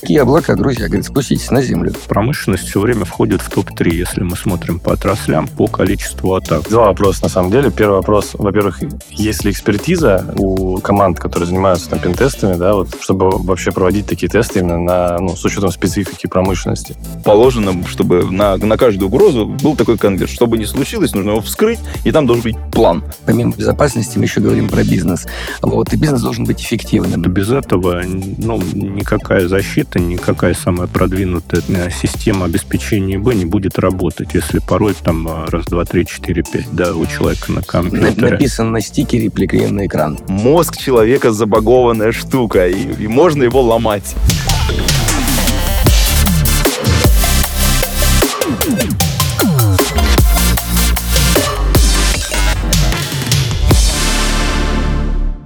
Какие 0.00 0.18
облака, 0.18 0.56
друзья? 0.56 0.86
Говорит, 0.86 1.04
спуститесь 1.04 1.50
на 1.50 1.62
землю. 1.62 1.92
Промышленность 2.08 2.68
все 2.68 2.80
время 2.80 3.04
входит 3.04 3.42
в 3.42 3.50
топ-3, 3.50 3.94
если 3.94 4.22
мы 4.22 4.36
смотрим 4.36 4.78
по 4.78 4.94
отраслям, 4.94 5.46
по 5.46 5.66
количеству 5.66 6.34
атак. 6.34 6.68
Два 6.70 6.86
вопроса, 6.86 7.24
на 7.24 7.28
самом 7.28 7.50
деле. 7.50 7.70
Первый 7.70 7.96
вопрос, 7.96 8.30
во-первых, 8.32 8.80
есть 9.10 9.44
ли 9.44 9.50
экспертиза 9.50 10.34
у 10.38 10.78
команд, 10.78 11.18
которые 11.18 11.48
занимаются 11.48 11.90
там 11.90 11.98
пентестами, 11.98 12.54
да, 12.54 12.74
вот, 12.74 12.88
чтобы 13.00 13.30
вообще 13.30 13.72
проводить 13.72 14.06
такие 14.06 14.28
тесты 14.28 14.60
именно 14.60 14.78
на, 14.78 15.18
ну, 15.18 15.36
с 15.36 15.44
учетом 15.44 15.70
специфики 15.70 16.26
промышленности? 16.26 16.96
Положено, 17.24 17.86
чтобы 17.86 18.24
на, 18.30 18.56
на 18.56 18.76
каждую 18.78 19.08
угрозу 19.08 19.46
был 19.46 19.76
такой 19.76 19.98
конверт. 19.98 20.30
Что 20.30 20.46
бы 20.46 20.56
ни 20.56 20.64
случилось, 20.64 21.14
нужно 21.14 21.30
его 21.30 21.40
вскрыть, 21.42 21.78
и 22.04 22.12
там 22.12 22.26
должен 22.26 22.44
быть 22.44 22.56
план. 22.72 23.04
Помимо 23.26 23.52
безопасности 23.52 24.16
мы 24.16 24.24
еще 24.24 24.40
говорим 24.40 24.68
про 24.68 24.82
бизнес. 24.82 25.26
Вот, 25.60 25.92
и 25.92 25.96
бизнес 25.96 26.22
должен 26.22 26.46
быть 26.46 26.62
эффективным. 26.62 27.20
Без 27.22 27.50
этого 27.50 28.02
ну, 28.04 28.62
никакая 28.72 29.46
защита, 29.46 29.69
никакая 29.76 30.54
самая 30.54 30.88
продвинутая 30.88 31.62
э, 31.68 31.90
система 31.90 32.46
обеспечения 32.46 33.16
ИБ 33.16 33.34
не 33.34 33.44
будет 33.44 33.78
работать, 33.78 34.34
если 34.34 34.58
порой 34.58 34.94
там 34.94 35.28
э, 35.28 35.44
раз, 35.46 35.66
два, 35.66 35.84
три, 35.84 36.06
четыре, 36.06 36.42
пять, 36.42 36.66
да, 36.72 36.94
у 36.94 37.06
человека 37.06 37.52
на 37.52 37.62
компьютере. 37.62 38.14
Написано 38.32 38.70
на 38.70 38.80
стикере, 38.80 39.30
приклеен 39.30 39.76
на 39.76 39.86
экран. 39.86 40.18
Мозг 40.28 40.76
человека 40.76 41.32
забагованная 41.32 42.10
штука, 42.10 42.68
и, 42.68 43.04
и 43.04 43.06
можно 43.06 43.44
его 43.44 43.62
ломать. 43.62 44.16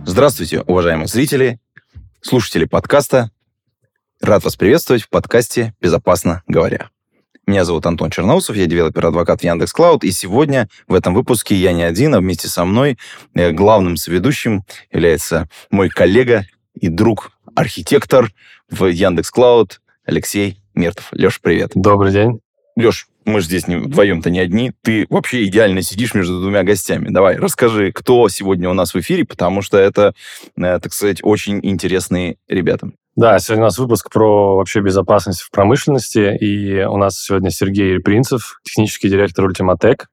Здравствуйте, 0.06 0.62
уважаемые 0.62 1.08
зрители, 1.08 1.58
слушатели 2.22 2.64
подкаста. 2.64 3.33
Рад 4.24 4.42
вас 4.42 4.56
приветствовать 4.56 5.02
в 5.02 5.10
подкасте 5.10 5.74
«Безопасно 5.82 6.42
говоря». 6.48 6.88
Меня 7.46 7.66
зовут 7.66 7.84
Антон 7.84 8.08
Черноусов, 8.08 8.56
я 8.56 8.64
developer 8.64 9.05
advocate 9.05 9.40
в 9.42 9.44
Яндекс.Cloud, 9.44 10.02
и 10.02 10.12
сегодня 10.12 10.70
в 10.88 10.94
этом 10.94 11.12
выпуске 11.12 11.54
я 11.54 11.74
не 11.74 11.82
один, 11.82 12.14
а 12.14 12.20
вместе 12.20 12.48
со 12.48 12.64
мной 12.64 12.96
э, 13.34 13.50
главным 13.50 13.98
соведущим 13.98 14.64
является 14.90 15.50
мой 15.70 15.90
коллега 15.90 16.46
и 16.72 16.88
друг, 16.88 17.32
архитектор 17.54 18.32
в 18.70 18.86
Яндекс.Cloud 18.86 19.82
Алексей 20.06 20.58
Мертов. 20.72 21.08
Леш, 21.12 21.38
привет. 21.38 21.72
Добрый 21.74 22.10
день. 22.10 22.40
Леш, 22.76 23.08
мы 23.24 23.40
же 23.40 23.46
здесь 23.46 23.66
вдвоем-то 23.66 24.30
не 24.30 24.40
одни. 24.40 24.72
Ты 24.82 25.06
вообще 25.10 25.44
идеально 25.44 25.82
сидишь 25.82 26.14
между 26.14 26.40
двумя 26.40 26.62
гостями. 26.62 27.08
Давай, 27.10 27.36
расскажи, 27.36 27.92
кто 27.92 28.28
сегодня 28.28 28.68
у 28.68 28.74
нас 28.74 28.94
в 28.94 29.00
эфире, 29.00 29.24
потому 29.24 29.62
что 29.62 29.78
это, 29.78 30.14
э, 30.56 30.78
так 30.78 30.92
сказать, 30.92 31.20
очень 31.22 31.60
интересные 31.62 32.36
ребята. 32.48 32.90
Да, 33.16 33.38
сегодня 33.38 33.64
у 33.64 33.66
нас 33.66 33.78
выпуск 33.78 34.10
про 34.10 34.56
вообще 34.56 34.80
безопасность 34.80 35.40
в 35.40 35.50
промышленности, 35.50 36.36
и 36.36 36.82
у 36.82 36.96
нас 36.96 37.22
сегодня 37.22 37.50
Сергей 37.50 38.00
Принцев, 38.00 38.58
технический 38.64 39.08
директор 39.08 39.44
Ультиматек, 39.44 40.08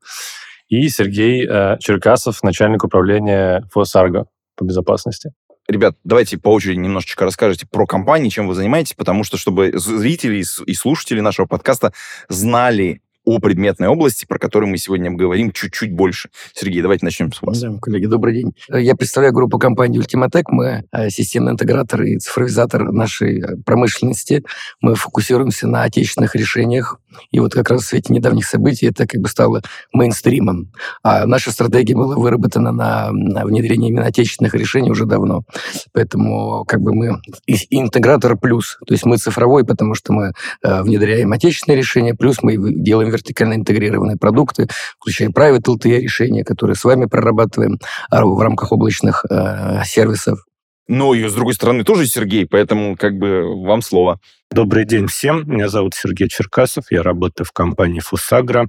и 0.68 0.88
Сергей 0.88 1.48
э, 1.48 1.78
Черкасов, 1.80 2.44
начальник 2.44 2.84
управления 2.84 3.68
ФОСАРГО 3.72 4.28
по 4.56 4.64
безопасности. 4.64 5.32
Ребят, 5.72 5.96
давайте 6.04 6.38
по 6.38 6.50
очереди 6.50 6.80
немножечко 6.80 7.24
расскажите 7.24 7.66
про 7.66 7.88
компании, 7.88 8.28
чем 8.28 8.46
вы 8.46 8.56
занимаетесь, 8.56 8.94
потому 8.94 9.24
что, 9.24 9.38
чтобы 9.38 9.72
зрители 9.74 10.44
и 10.66 10.74
слушатели 10.74 11.22
нашего 11.22 11.46
подкаста 11.46 11.94
знали 12.28 13.02
о 13.24 13.40
предметной 13.40 13.88
области, 13.88 14.26
про 14.26 14.40
которую 14.40 14.70
мы 14.72 14.78
сегодня 14.78 15.12
говорим 15.12 15.52
чуть-чуть 15.52 15.94
больше. 15.94 16.30
Сергей, 16.54 16.82
давайте 16.82 17.06
начнем 17.06 17.32
с 17.32 17.42
вас. 17.42 17.60
Да, 17.62 17.78
коллеги, 17.80 18.08
добрый 18.08 18.34
день. 18.34 18.56
Я 18.70 18.96
представляю 18.96 19.34
группу 19.34 19.60
компании 19.60 20.02
Ultimatec. 20.02 20.46
Мы 20.50 20.86
э, 20.92 21.10
системный 21.10 21.52
интегратор 21.52 22.02
и 22.02 22.18
цифровизатор 22.18 22.92
нашей 22.92 23.42
э, 23.42 23.58
промышленности. 23.64 24.44
Мы 24.82 24.96
фокусируемся 24.96 25.68
на 25.68 25.84
отечественных 25.84 26.36
решениях. 26.36 27.00
И 27.30 27.40
вот 27.40 27.54
как 27.54 27.70
раз 27.70 27.84
в 27.84 27.86
свете 27.86 28.14
недавних 28.14 28.46
событий 28.46 28.88
это 28.88 29.06
как 29.06 29.22
бы 29.22 29.30
стало 29.30 29.62
мейнстримом. 29.94 30.72
А 31.04 31.26
наша 31.28 31.52
стратегия 31.52 31.96
была 31.96 32.16
выработана 32.16 32.72
на, 32.72 33.12
на 33.12 33.46
внедрении 33.46 33.90
именно 33.90 34.06
отечественных 34.06 34.56
решений 34.56 34.90
уже 34.90 35.06
давно. 35.06 35.44
Поэтому 35.92 36.66
как 36.66 36.82
бы 36.82 36.94
мы 36.94 37.22
интегратор 37.70 38.38
плюс. 38.38 38.80
То 38.88 38.94
есть 38.94 39.06
мы 39.06 39.18
цифровой, 39.18 39.64
потому 39.64 39.94
что 39.94 40.12
мы 40.14 40.34
э, 40.64 40.82
внедряем 40.82 41.32
отечественные 41.34 41.78
решения, 41.78 42.16
плюс 42.16 42.42
мы 42.42 42.58
делаем 42.58 43.12
вертикально 43.22 43.56
интегрированные 43.56 44.18
продукты, 44.18 44.68
включая 45.00 45.30
private 45.30 45.64
LTE 45.68 46.00
решения, 46.00 46.44
которые 46.44 46.76
с 46.76 46.84
вами 46.84 47.06
прорабатываем 47.06 47.80
а, 48.10 48.26
в 48.26 48.40
рамках 48.40 48.72
облачных 48.72 49.26
э, 49.30 49.84
сервисов. 49.86 50.40
Ну 50.88 51.14
и 51.14 51.28
с 51.28 51.34
другой 51.34 51.54
стороны 51.54 51.84
тоже 51.84 52.06
Сергей, 52.06 52.46
поэтому 52.46 52.98
как 52.98 53.14
бы 53.18 53.64
вам 53.66 53.82
слово. 53.82 54.20
Добрый 54.54 54.84
день 54.84 55.08
всем. 55.08 55.50
Меня 55.50 55.70
зовут 55.70 55.94
Сергей 55.96 56.28
Черкасов. 56.28 56.92
Я 56.92 57.04
работаю 57.04 57.48
в 57.48 57.54
компании 57.54 58.02
«Фусагра». 58.02 58.68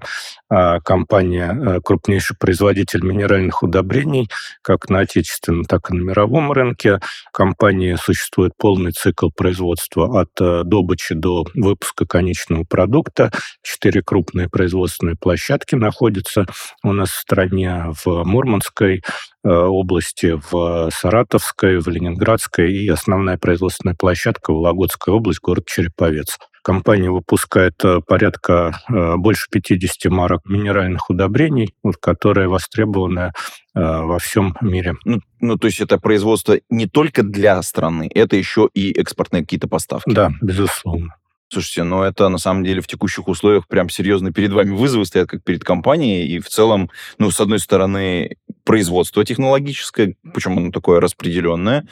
Компания 0.49 1.53
э,– 1.53 1.81
крупнейший 1.85 2.37
производитель 2.37 3.03
минеральных 3.03 3.65
удобрений 3.65 4.29
как 4.61 4.89
на 4.89 5.01
отечественном, 5.01 5.65
так 5.65 5.91
и 5.91 5.95
на 5.95 6.03
мировом 6.03 6.53
рынке. 6.53 7.01
В 7.31 7.33
компании 7.33 7.97
существует 7.97 8.53
полный 8.57 8.93
цикл 8.93 9.31
производства 9.35 10.21
от 10.21 10.31
э, 10.41 10.63
добычи 10.65 11.17
до 11.17 11.47
выпуска 11.55 12.07
конечного 12.07 12.63
продукта. 12.63 13.33
Четыре 13.63 14.03
крупные 14.03 14.49
производственные 14.49 15.17
площадки 15.17 15.75
находятся 15.75 16.47
у 16.85 16.93
нас 16.93 17.11
в 17.11 17.19
стране 17.19 17.87
в 18.05 18.23
Мурманской 18.23 19.03
области, 19.45 20.41
в 20.51 20.91
Саратовской, 20.93 21.79
в 21.79 21.89
Ленинградской 21.89 22.73
и 22.73 22.89
основная 22.89 23.39
производственная 23.39 23.97
площадка 23.97 24.53
в 24.53 24.57
Вологодской 24.57 25.13
области, 25.13 25.41
город 25.43 25.67
Череповец. 25.67 26.39
Компания 26.63 27.11
выпускает 27.11 27.75
э, 27.85 28.01
порядка 28.07 28.79
э, 28.89 29.17
больше 29.17 29.49
50 29.51 30.13
марок 30.13 30.43
минеральных 30.45 31.11
удобрений, 31.11 31.75
которые 32.01 32.47
востребованы 32.47 33.33
э, 33.75 33.81
во 33.81 34.19
всем 34.21 34.57
мире. 34.61 34.95
Ну, 35.05 35.19
ну, 35.41 35.59
то 35.59 35.67
есть 35.67 35.81
это 35.81 35.99
производство 35.99 36.57
не 36.71 36.87
только 36.87 37.25
для 37.25 37.61
страны, 37.63 38.09
это 38.15 38.37
еще 38.37 38.69
и 38.75 38.93
экспортные 38.93 39.43
какие-то 39.43 39.67
поставки. 39.67 40.09
Да, 40.15 40.31
безусловно. 40.41 41.17
Слушайте, 41.53 41.83
ну 41.83 42.03
это 42.03 42.31
на 42.31 42.39
самом 42.39 42.65
деле 42.65 42.81
в 42.81 42.87
текущих 42.87 43.29
условиях 43.29 43.69
прям 43.69 43.91
серьезно 43.91 44.33
перед 44.33 44.53
вами 44.53 44.71
вызовы 44.71 45.05
стоят, 45.05 45.29
как 45.29 45.45
перед 45.45 45.63
компанией, 45.65 46.27
и 46.27 46.39
в 46.39 46.49
целом, 46.49 46.91
ну, 47.19 47.31
с 47.31 47.39
одной 47.41 47.59
стороны, 47.59 48.37
производство 48.65 49.25
технологическое, 49.25 50.17
причем 50.35 50.59
оно 50.59 50.71
такое 50.71 51.01
распределенное, 51.01 51.87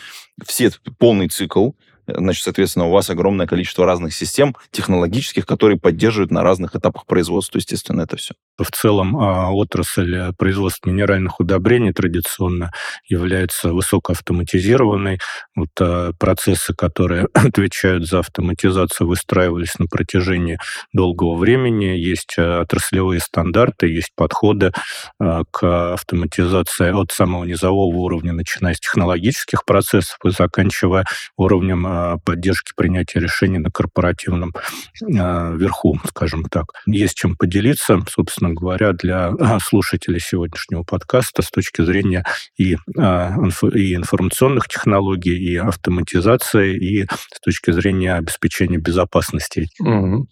все 0.45 0.71
полный 0.99 1.29
цикл, 1.29 1.71
Значит, 2.17 2.45
соответственно, 2.45 2.87
у 2.87 2.91
вас 2.91 3.11
огромное 3.11 3.47
количество 3.47 3.87
разных 3.87 4.15
систем 4.15 4.57
технологических, 4.71 5.47
которые 5.47 5.79
поддерживают 5.79 6.31
на 6.31 6.43
разных 6.43 6.75
этапах 6.75 7.07
производства, 7.07 7.59
естественно, 7.59 8.03
это 8.03 8.17
все. 8.17 8.35
В 8.61 8.71
целом 8.73 9.17
а, 9.17 9.51
отрасль 9.51 10.15
э, 10.15 10.33
производства 10.37 10.91
минеральных 10.91 11.41
удобрений 11.41 11.93
традиционно 11.93 12.73
является 13.09 13.73
высокоавтоматизированной. 13.73 15.19
Вот 15.57 15.71
а, 15.81 16.13
процессы, 16.19 16.75
которые 16.75 17.29
отвечают 17.35 18.07
за 18.07 18.19
автоматизацию, 18.19 19.09
выстраивались 19.09 19.79
на 19.79 19.87
протяжении 19.87 20.59
долгого 20.93 21.37
времени. 21.37 21.87
Есть 21.87 22.35
э, 22.37 22.61
отраслевые 22.61 23.21
стандарты, 23.21 23.87
есть 23.89 24.11
подходы 24.15 24.73
а, 25.19 25.43
к 25.51 25.95
автоматизации 25.95 26.91
от 26.91 27.13
самого 27.13 27.45
низового 27.45 27.97
уровня, 27.97 28.35
начиная 28.35 28.75
с 28.75 28.81
технологических 28.81 29.65
процессов 29.65 30.19
и 30.25 30.31
заканчивая 30.31 31.07
уровнем 31.39 32.21
поддержки 32.25 32.73
принятия 32.77 33.21
решений 33.21 33.59
на 33.59 33.71
корпоративном 33.71 34.53
верху, 35.01 35.99
скажем 36.09 36.45
так. 36.45 36.67
Есть 36.87 37.17
чем 37.17 37.37
поделиться, 37.37 38.03
собственно 38.09 38.50
говоря, 38.55 38.93
для 38.93 39.33
слушателей 39.63 40.21
сегодняшнего 40.21 40.83
подкаста 40.83 41.43
с 41.43 41.51
точки 41.51 41.83
зрения 41.83 42.25
и, 42.57 42.73
и 42.73 43.95
информационных 43.95 44.69
технологий, 44.69 45.37
и 45.37 45.57
автоматизации, 45.57 46.77
и 46.77 47.07
с 47.07 47.41
точки 47.41 47.71
зрения 47.71 48.15
обеспечения 48.15 48.79
безопасности. 48.79 49.69
Угу. 49.81 50.27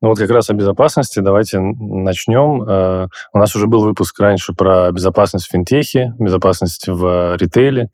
Ну 0.00 0.08
вот 0.08 0.18
как 0.18 0.30
раз 0.30 0.50
о 0.50 0.54
безопасности 0.54 1.20
давайте 1.20 1.60
начнем. 1.60 2.62
Э, 2.62 3.08
у 3.32 3.38
нас 3.38 3.54
уже 3.54 3.66
был 3.66 3.84
выпуск 3.84 4.18
раньше 4.20 4.52
про 4.52 4.90
безопасность 4.90 5.46
в 5.46 5.50
финтехе, 5.50 6.12
безопасность 6.18 6.88
в 6.88 7.36
ритейле. 7.36 7.88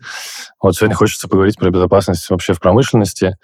Вот 0.61 0.75
сегодня 0.75 0.97
хочется 0.97 1.29
поговорить 1.29 1.59
про 1.59 1.71
безопасность 1.71 2.29
вообще 2.31 2.55
в 2.55 2.61
промышленности. 2.61 3.37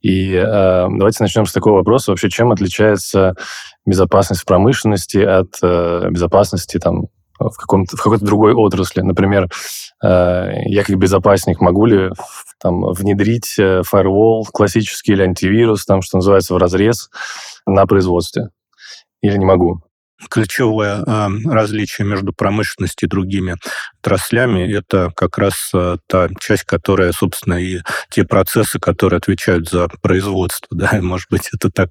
И 0.00 0.32
э, 0.32 0.42
давайте 0.90 1.22
начнем 1.22 1.46
с 1.46 1.52
такого 1.52 1.76
вопроса. 1.76 2.10
Вообще, 2.10 2.28
чем 2.28 2.52
отличается 2.52 3.34
безопасность 3.84 4.42
в 4.42 4.44
промышленности 4.44 5.18
от 5.18 5.56
э, 5.62 6.08
безопасности 6.10 6.78
там, 6.78 7.06
в, 7.38 7.50
в 7.50 8.02
какой-то 8.02 8.24
другой 8.24 8.54
отрасли? 8.54 9.00
Например, 9.00 9.48
э, 10.04 10.50
я 10.66 10.84
как 10.84 10.96
безопасник 10.96 11.60
могу 11.60 11.86
ли 11.86 12.10
там, 12.60 12.92
внедрить 12.92 13.58
э, 13.58 13.82
firewall 13.90 14.44
классический 14.52 15.12
или 15.12 15.22
антивирус, 15.22 15.84
там, 15.84 16.02
что 16.02 16.18
называется, 16.18 16.54
в 16.54 16.58
разрез 16.58 17.10
на 17.66 17.86
производстве? 17.86 18.50
Или 19.22 19.38
не 19.38 19.44
могу? 19.44 19.80
ключевое 20.30 21.02
э, 21.06 21.28
различие 21.44 22.06
между 22.06 22.32
промышленностью 22.32 23.06
и 23.06 23.10
другими 23.10 23.56
отраслями– 24.06 24.72
это 24.76 25.10
как 25.16 25.38
раз 25.38 25.70
э, 25.74 25.96
та 26.06 26.28
часть, 26.40 26.62
которая, 26.62 27.12
собственно, 27.12 27.54
и 27.54 27.80
те 28.10 28.24
процессы, 28.24 28.78
которые 28.78 29.18
отвечают 29.18 29.68
за 29.68 29.88
производство. 30.00 30.68
Да? 30.70 30.90
Может 31.02 31.28
быть, 31.30 31.48
это 31.52 31.70
так 31.70 31.90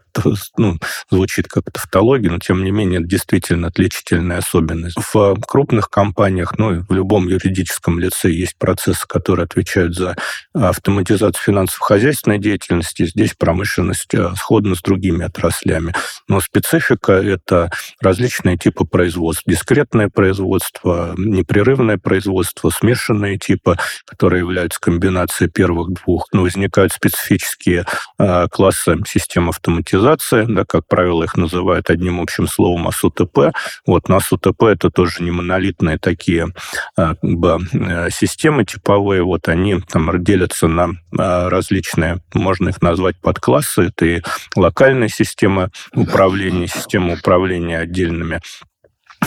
ну, 0.58 0.78
звучит 1.10 1.48
как 1.48 1.66
тавтология, 1.72 2.32
но, 2.32 2.40
тем 2.40 2.64
не 2.64 2.72
менее, 2.72 3.00
это 3.00 3.10
действительно 3.10 3.68
отличительная 3.68 4.38
особенность. 4.38 4.98
В 5.14 5.36
крупных 5.46 5.90
компаниях, 5.90 6.58
ну, 6.58 6.76
и 6.76 6.80
в 6.80 6.92
любом 6.92 7.28
юридическом 7.28 8.00
лице 8.00 8.32
есть 8.32 8.58
процессы, 8.58 9.06
которые 9.08 9.44
отвечают 9.44 9.96
за 9.96 10.16
автоматизацию 10.54 11.44
финансово-хозяйственной 11.44 12.40
деятельности. 12.40 13.06
Здесь 13.06 13.34
промышленность 13.34 14.12
сходна 14.38 14.76
с 14.76 14.82
другими 14.82 15.26
отраслями. 15.26 15.94
Но 16.28 16.40
специфика– 16.40 17.12
это 17.14 17.70
различные 18.02 18.58
типы 18.58 18.86
производств. 18.86 19.44
Дискретное 19.46 20.10
производство, 20.10 21.14
непрерывное 21.18 21.98
производство, 22.06 22.70
смешанные 22.70 23.38
типы, 23.38 23.78
которые 24.06 24.42
являются 24.42 24.80
комбинацией 24.80 25.50
первых 25.50 25.92
двух. 25.94 26.28
Но 26.32 26.44
возникают 26.44 26.94
специфические 26.94 27.86
э, 28.20 28.48
классы 28.50 28.98
систем 29.08 29.50
автоматизации, 29.50 30.46
да, 30.48 30.64
как 30.66 30.88
правило, 30.88 31.24
их 31.24 31.36
называют 31.36 31.90
одним 31.90 32.22
общим 32.22 32.48
словом 32.48 32.88
АСУТП. 32.88 33.52
Вот, 33.88 34.08
но 34.08 34.18
АСУТП 34.18 34.64
это 34.64 34.92
тоже 34.92 35.24
не 35.24 35.32
монолитные 35.32 35.98
такие 35.98 36.50
э, 36.98 37.16
э, 37.24 38.10
системы 38.12 38.66
типовые. 38.66 39.24
Вот 39.24 39.48
они 39.48 39.82
там 39.82 40.24
делятся 40.24 40.68
на 40.68 40.92
э, 40.92 41.48
различные, 41.50 42.22
можно 42.36 42.70
их 42.70 42.82
назвать 42.84 43.20
подклассы. 43.20 43.88
Это 43.88 44.06
и 44.06 44.22
локальная 44.56 45.10
система 45.10 45.72
управления, 45.94 46.68
система 46.68 47.14
управления 47.14 47.80
отдельными 47.80 48.42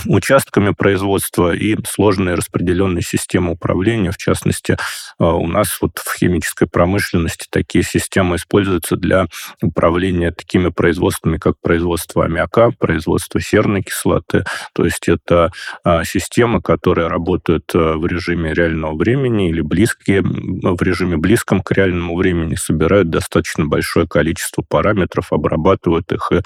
участками 0.06 0.70
производства 0.70 1.54
и 1.54 1.76
сложные 1.86 2.34
распределенные 2.34 3.02
системы 3.02 3.52
управления. 3.52 4.10
В 4.10 4.16
частности, 4.16 4.72
э, 4.72 5.24
у 5.24 5.46
нас 5.46 5.78
вот 5.80 5.98
в 5.98 6.16
химической 6.18 6.66
промышленности 6.66 7.46
такие 7.50 7.84
системы 7.84 8.36
используются 8.36 8.96
для 8.96 9.26
управления 9.62 10.32
такими 10.32 10.68
производствами, 10.68 11.38
как 11.38 11.54
производство 11.60 12.24
аммиака, 12.24 12.70
производство 12.70 13.40
серной 13.40 13.82
кислоты. 13.82 14.44
То 14.74 14.84
есть 14.84 15.08
это 15.08 15.50
а, 15.84 16.04
системы, 16.04 16.60
которые 16.62 17.08
работают 17.08 17.64
э, 17.74 17.78
в 17.78 18.06
режиме 18.06 18.54
реального 18.54 18.96
времени 18.96 19.50
или 19.50 19.60
близкие, 19.60 20.22
в 20.22 20.82
режиме 20.82 21.16
близком 21.16 21.62
к 21.62 21.72
реальному 21.72 22.16
времени, 22.16 22.54
собирают 22.54 23.10
достаточно 23.10 23.66
большое 23.66 24.06
количество 24.06 24.62
параметров, 24.62 25.32
обрабатывают 25.32 26.10
их 26.12 26.30
и 26.32 26.40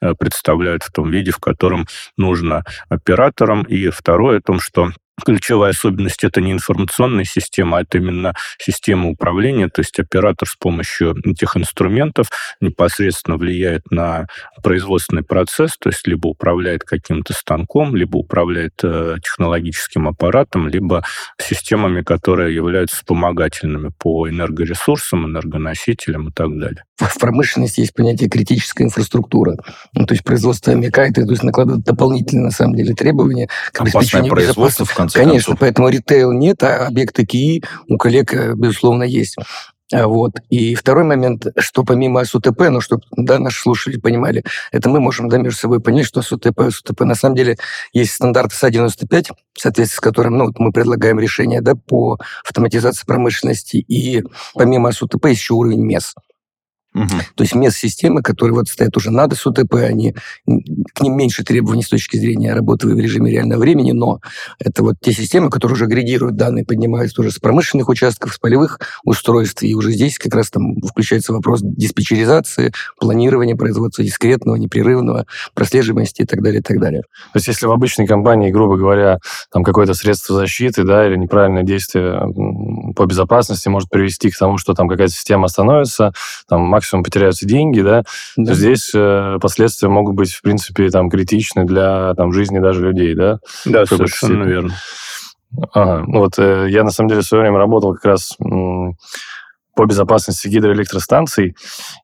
э, 0.00 0.14
представляют 0.18 0.82
в 0.82 0.92
том 0.92 1.10
виде, 1.10 1.30
в 1.30 1.38
котором 1.38 1.86
нужно 2.16 2.64
оператором. 2.96 3.62
И 3.62 3.88
второе, 3.88 4.38
о 4.38 4.42
том, 4.42 4.60
что 4.60 4.90
Ключевая 5.24 5.70
особенность 5.70 6.24
это 6.24 6.42
не 6.42 6.52
информационная 6.52 7.24
система, 7.24 7.78
а 7.78 7.82
это 7.82 7.98
именно 7.98 8.34
система 8.58 9.08
управления, 9.08 9.68
то 9.68 9.80
есть 9.80 9.98
оператор 9.98 10.46
с 10.46 10.56
помощью 10.56 11.16
этих 11.24 11.56
инструментов 11.56 12.28
непосредственно 12.60 13.38
влияет 13.38 13.90
на 13.90 14.26
производственный 14.62 15.22
процесс, 15.22 15.76
то 15.78 15.88
есть 15.88 16.06
либо 16.06 16.28
управляет 16.28 16.84
каким-то 16.84 17.32
станком, 17.32 17.96
либо 17.96 18.18
управляет 18.18 18.74
э, 18.82 19.16
технологическим 19.22 20.06
аппаратом, 20.06 20.68
либо 20.68 21.02
системами, 21.38 22.02
которые 22.02 22.54
являются 22.54 22.96
вспомогательными 22.96 23.92
по 23.98 24.28
энергоресурсам, 24.28 25.26
энергоносителям 25.26 26.28
и 26.28 26.32
так 26.32 26.58
далее. 26.58 26.84
В 26.98 27.18
промышленности 27.18 27.80
есть 27.80 27.94
понятие 27.94 28.30
критическая 28.30 28.84
инфраструктура. 28.84 29.56
Ну, 29.92 30.06
то 30.06 30.14
есть 30.14 30.24
производство 30.24 30.70
это 30.70 31.26
то 31.26 31.30
есть 31.30 31.42
накладывает 31.42 31.84
дополнительные, 31.84 32.46
на 32.46 32.50
самом 32.50 32.74
деле, 32.74 32.94
требования 32.94 33.48
к 33.72 33.80
обеспечению 33.80 34.30
производства, 34.30 34.84
в 34.84 34.94
конце 35.06 35.18
Конечно, 35.18 35.52
концов. 35.52 35.60
поэтому 35.60 35.88
ритейл 35.88 36.32
нет, 36.32 36.62
а 36.62 36.86
объекты 36.86 37.24
КИИ 37.24 37.62
у 37.88 37.96
коллег, 37.96 38.34
э, 38.34 38.54
безусловно, 38.54 39.04
есть. 39.04 39.36
А 39.92 40.08
вот. 40.08 40.32
И 40.50 40.74
второй 40.74 41.04
момент, 41.04 41.46
что 41.58 41.84
помимо 41.84 42.24
СУТП, 42.24 42.70
ну, 42.70 42.80
чтобы 42.80 43.02
да, 43.16 43.38
наши 43.38 43.62
слушатели 43.62 44.00
понимали, 44.00 44.42
это 44.72 44.88
мы 44.88 44.98
можем 44.98 45.28
да, 45.28 45.38
между 45.38 45.58
собой 45.60 45.80
понять, 45.80 46.06
что 46.06 46.22
СУТП, 46.22 46.70
СУТП 46.70 47.02
на 47.02 47.14
самом 47.14 47.36
деле 47.36 47.56
есть 47.92 48.12
стандарт 48.12 48.52
СА-95, 48.52 49.30
в 49.54 49.60
соответствии 49.60 49.96
с 49.96 50.00
которым 50.00 50.38
ну, 50.38 50.46
вот 50.46 50.58
мы 50.58 50.72
предлагаем 50.72 51.20
решение 51.20 51.60
да, 51.60 51.74
по 51.76 52.18
автоматизации 52.44 53.06
промышленности, 53.06 53.76
и 53.76 54.24
помимо 54.54 54.90
СУТП 54.90 55.26
еще 55.26 55.54
уровень 55.54 55.84
МЕС. 55.84 56.14
Угу. 56.96 57.08
То 57.34 57.44
есть 57.44 57.54
мест 57.54 57.76
системы, 57.76 58.22
которые 58.22 58.54
вот 58.54 58.68
стоят 58.68 58.96
уже 58.96 59.10
над 59.10 59.34
СУТП, 59.34 59.74
они, 59.74 60.14
к 60.94 61.00
ним 61.02 61.16
меньше 61.16 61.44
требований 61.44 61.82
с 61.82 61.88
точки 61.88 62.16
зрения 62.16 62.54
работы 62.54 62.88
в 62.88 62.98
режиме 62.98 63.30
реального 63.30 63.60
времени, 63.60 63.92
но 63.92 64.20
это 64.58 64.82
вот 64.82 64.96
те 65.00 65.12
системы, 65.12 65.50
которые 65.50 65.74
уже 65.74 65.84
агрегируют 65.84 66.36
данные, 66.36 66.64
поднимаются 66.64 67.20
уже 67.20 67.30
с 67.30 67.38
промышленных 67.38 67.90
участков, 67.90 68.32
с 68.32 68.38
полевых 68.38 68.80
устройств, 69.04 69.62
и 69.62 69.74
уже 69.74 69.92
здесь 69.92 70.18
как 70.18 70.34
раз 70.34 70.50
там 70.50 70.80
включается 70.80 71.34
вопрос 71.34 71.60
диспетчеризации, 71.62 72.72
планирования 72.98 73.56
производства 73.56 74.02
дискретного, 74.02 74.56
непрерывного, 74.56 75.26
прослеживаемости 75.54 76.22
и 76.22 76.26
так 76.26 76.42
далее, 76.42 76.60
и 76.60 76.62
так 76.62 76.80
далее. 76.80 77.02
То 77.32 77.36
есть 77.36 77.48
если 77.48 77.66
в 77.66 77.72
обычной 77.72 78.06
компании, 78.06 78.50
грубо 78.50 78.76
говоря, 78.78 79.18
там 79.52 79.62
какое-то 79.64 79.92
средство 79.92 80.36
защиты, 80.36 80.84
да, 80.84 81.06
или 81.06 81.16
неправильное 81.16 81.62
действие 81.62 82.22
по 82.96 83.06
безопасности 83.06 83.68
может 83.68 83.88
привести 83.88 84.30
к 84.30 84.38
тому, 84.38 84.58
что 84.58 84.74
там 84.74 84.88
какая-то 84.88 85.12
система 85.12 85.46
остановится, 85.46 86.12
там 86.48 86.62
максимум 86.62 87.04
потеряются 87.04 87.46
деньги, 87.46 87.80
да, 87.80 88.02
да. 88.36 88.52
то 88.52 88.54
здесь 88.54 88.90
э, 88.94 89.38
последствия 89.40 89.88
могут 89.88 90.16
быть, 90.16 90.32
в 90.32 90.42
принципе, 90.42 90.90
там, 90.90 91.10
критичны 91.10 91.64
для 91.64 92.14
там, 92.14 92.32
жизни 92.32 92.58
даже 92.58 92.82
людей, 92.82 93.14
да? 93.14 93.38
Да, 93.64 93.86
совершенно 93.86 94.44
верно. 94.44 94.74
Ага. 95.72 96.04
Ну 96.06 96.20
вот 96.20 96.38
э, 96.38 96.66
я, 96.70 96.82
на 96.84 96.90
самом 96.90 97.08
деле, 97.08 97.22
в 97.22 97.24
свое 97.24 97.42
время 97.42 97.58
работал 97.58 97.94
как 97.94 98.04
раз 98.04 98.36
по 99.76 99.84
безопасности 99.84 100.48
гидроэлектростанций. 100.48 101.54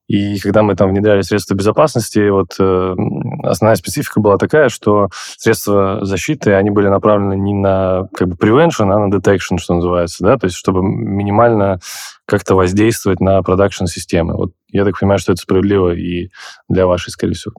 И 0.06 0.38
когда 0.38 0.62
мы 0.62 0.76
там 0.76 0.90
внедряли 0.90 1.22
средства 1.22 1.54
безопасности, 1.54 2.28
вот 2.28 2.54
э, 2.60 2.94
основная 3.42 3.76
специфика 3.76 4.20
была 4.20 4.36
такая, 4.36 4.69
что 4.69 5.08
средства 5.38 6.04
защиты, 6.04 6.52
они 6.52 6.70
были 6.70 6.88
направлены 6.88 7.34
не 7.34 7.54
на 7.54 8.06
как 8.14 8.28
бы 8.28 8.36
prevention, 8.36 8.92
а 8.92 8.98
на 8.98 9.12
detection, 9.12 9.56
что 9.58 9.74
называется, 9.74 10.22
да, 10.22 10.36
то 10.36 10.46
есть 10.46 10.56
чтобы 10.56 10.82
минимально 10.82 11.80
как-то 12.26 12.54
воздействовать 12.54 13.20
на 13.20 13.42
продакшн 13.42 13.86
системы. 13.86 14.36
Вот 14.36 14.52
я 14.69 14.84
так 14.84 14.98
понимаю, 15.00 15.19
что 15.19 15.32
это 15.32 15.40
справедливо 15.40 15.94
и 15.94 16.28
для 16.69 16.86
вашей, 16.86 17.10
скорее 17.10 17.34
всего. 17.34 17.54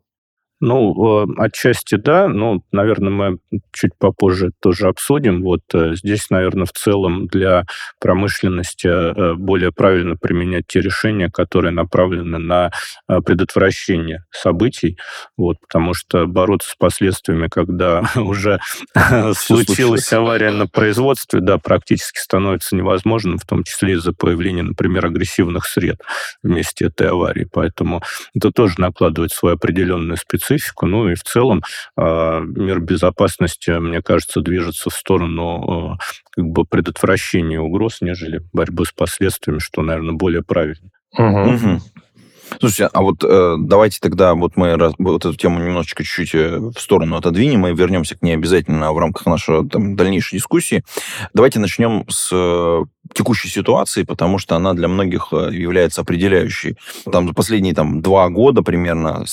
Ну, 0.65 1.27
отчасти 1.39 1.95
да, 1.95 2.29
ну, 2.29 2.63
наверное, 2.71 3.11
мы 3.11 3.37
чуть 3.73 3.91
попозже 3.99 4.51
тоже 4.61 4.87
обсудим. 4.87 5.41
Вот 5.43 5.59
э, 5.73 5.95
здесь, 5.95 6.29
наверное, 6.29 6.65
в 6.65 6.71
целом 6.71 7.27
для 7.27 7.65
промышленности 7.99 8.87
э, 8.87 9.33
более 9.33 9.73
правильно 9.73 10.15
применять 10.15 10.65
те 10.67 10.79
решения, 10.79 11.29
которые 11.29 11.73
направлены 11.73 12.37
на 12.37 12.71
э, 13.09 13.19
предотвращение 13.19 14.23
событий, 14.31 14.97
вот, 15.35 15.57
потому 15.59 15.93
что 15.93 16.27
бороться 16.27 16.69
с 16.69 16.75
последствиями, 16.75 17.49
когда 17.49 18.05
уже 18.15 18.61
случилась 19.33 20.13
авария 20.13 20.51
на 20.51 20.67
производстве, 20.67 21.41
да, 21.41 21.57
практически 21.57 22.19
становится 22.19 22.77
невозможным, 22.77 23.37
в 23.37 23.45
том 23.45 23.65
числе 23.65 23.95
из-за 23.95 24.13
появления, 24.13 24.63
например, 24.63 25.07
агрессивных 25.07 25.65
сред 25.65 25.99
вместе 26.41 26.85
этой 26.85 27.09
аварии. 27.09 27.49
Поэтому 27.51 28.01
это 28.33 28.51
тоже 28.51 28.75
накладывает 28.77 29.33
свою 29.33 29.55
определенную 29.55 30.15
специфику 30.15 30.52
специфику. 30.53 30.85
Ну 30.85 31.09
и 31.09 31.15
в 31.15 31.23
целом 31.23 31.61
а, 31.97 32.39
мир 32.41 32.79
безопасности, 32.79 33.71
мне 33.71 34.01
кажется, 34.01 34.41
движется 34.41 34.89
в 34.89 34.93
сторону 34.93 35.93
а, 35.93 35.97
как 36.31 36.45
бы 36.45 36.65
предотвращения 36.65 37.59
угроз, 37.59 38.01
нежели 38.01 38.41
борьбы 38.53 38.85
с 38.85 38.91
последствиями, 38.91 39.59
что, 39.59 39.81
наверное, 39.81 40.13
более 40.13 40.43
правильно. 40.43 40.89
Угу. 41.17 41.81
Слушайте, 42.59 42.89
а 42.93 43.01
вот 43.01 43.23
э, 43.23 43.55
давайте 43.59 43.99
тогда 43.99 44.33
вот 44.33 44.55
мы 44.55 44.75
раз, 44.75 44.93
вот 44.97 45.25
эту 45.25 45.35
тему 45.35 45.59
немножечко 45.59 46.03
чуть-чуть 46.03 46.35
э, 46.35 46.59
в 46.59 46.79
сторону 46.79 47.17
отодвинем 47.17 47.67
и 47.67 47.73
вернемся 47.73 48.17
к 48.17 48.21
ней 48.21 48.33
обязательно 48.33 48.91
в 48.93 48.97
рамках 48.97 49.25
нашей 49.25 49.67
там, 49.67 49.95
дальнейшей 49.95 50.37
дискуссии. 50.37 50.83
Давайте 51.33 51.59
начнем 51.59 52.05
с 52.09 52.29
э, 52.31 52.83
текущей 53.13 53.49
ситуации, 53.49 54.03
потому 54.03 54.37
что 54.37 54.55
она 54.55 54.73
для 54.73 54.87
многих 54.87 55.29
э, 55.31 55.49
является 55.51 56.01
определяющей. 56.01 56.77
Там 57.11 57.27
за 57.27 57.33
последние 57.33 57.73
там, 57.73 58.01
два 58.01 58.29
года 58.29 58.61
примерно 58.61 59.25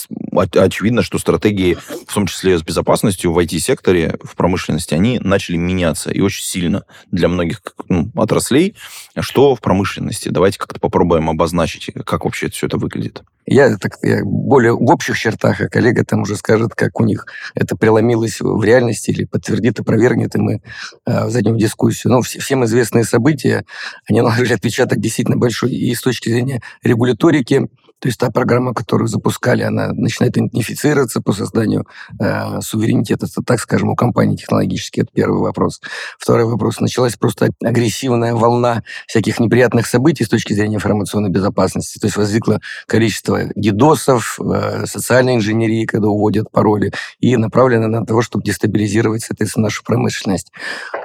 очевидно, 0.55 1.03
что 1.03 1.19
стратегии, 1.19 1.77
в 2.07 2.15
том 2.15 2.27
числе 2.27 2.59
с 2.59 2.63
безопасностью 2.63 3.33
в 3.33 3.39
IT-секторе, 3.39 4.19
в 4.23 4.37
промышленности, 4.37 4.95
они 4.95 5.19
начали 5.19 5.57
меняться 5.57 6.11
и 6.11 6.21
очень 6.21 6.45
сильно 6.45 6.85
для 7.11 7.29
многих 7.29 7.63
ну, 7.89 8.11
отраслей. 8.15 8.75
Что 9.19 9.55
в 9.55 9.61
промышленности? 9.61 10.29
Давайте 10.29 10.59
как-то 10.59 10.81
попробуем 10.81 11.31
обозначить, 11.31 11.91
как 12.05 12.25
вообще 12.25 12.49
все 12.51 12.67
это 12.67 12.79
выглядит. 12.79 13.00
Я 13.47 13.77
так 13.79 13.99
я 14.03 14.21
более 14.25 14.75
в 14.75 14.91
общих 14.91 15.19
чертах, 15.19 15.61
а 15.61 15.69
коллега 15.69 16.05
там 16.05 16.23
уже 16.23 16.37
скажет, 16.37 16.75
как 16.77 17.01
у 17.01 17.05
них 17.05 17.27
это 17.57 17.77
преломилось 17.77 18.41
в 18.41 18.63
реальности 18.63 19.11
или 19.11 19.25
подтвердит, 19.25 19.81
опровергнет, 19.81 20.37
и 20.37 20.39
мы 20.39 20.63
э, 21.07 21.29
зайдем 21.29 21.55
в 21.55 21.59
дискуссию. 21.59 22.13
Ну, 22.13 22.23
все, 22.23 22.39
всем 22.39 22.65
известные 22.65 23.03
события, 23.03 23.65
они 24.09 24.21
наложили 24.23 24.53
отпечаток 24.53 25.01
действительно 25.01 25.37
большой 25.37 25.73
и 25.73 25.93
с 25.93 26.01
точки 26.01 26.29
зрения 26.29 26.63
регуляторики, 26.85 27.67
То 28.01 28.09
есть 28.09 28.19
та 28.19 28.31
программа, 28.31 28.75
которую 28.75 29.09
запускали, 29.09 29.63
она 29.63 29.89
начинает 29.93 30.37
идентифицироваться 30.37 31.21
по 31.21 31.33
созданию 31.33 31.87
э, 32.19 32.61
суверенитета, 32.63 33.27
так 33.45 33.61
скажем, 33.61 33.91
у 33.91 33.97
компании 33.97 34.37
технологически. 34.37 35.01
Это 35.01 35.11
первый 35.13 35.41
вопрос. 35.41 35.81
Второй 36.19 36.47
вопрос. 36.47 36.81
Началась 36.81 37.17
просто 37.17 37.51
агрессивная 37.63 38.35
волна 38.35 38.83
всяких 39.07 39.39
неприятных 39.39 39.87
событий 39.87 40.25
с 40.25 40.29
точки 40.29 40.55
зрения 40.55 40.77
информационной 40.77 41.31
безопасности. 41.31 41.99
То 41.99 42.07
есть 42.07 42.17
возникло 42.17 42.61
количество 42.87 43.41
дидосов, 43.55 44.39
э, 44.41 44.87
социальной 44.87 45.37
инженерии, 45.37 45.85
когда 45.85 46.09
уводят 46.09 46.51
пароли, 46.51 46.93
и 47.21 47.37
направлено 47.37 47.87
на 47.89 48.07
того, 48.07 48.23
чтобы 48.23 48.45
дестабилизировать, 48.45 49.23
соответственно, 49.23 49.65
нашу 49.65 49.85
промышленность. 49.85 50.53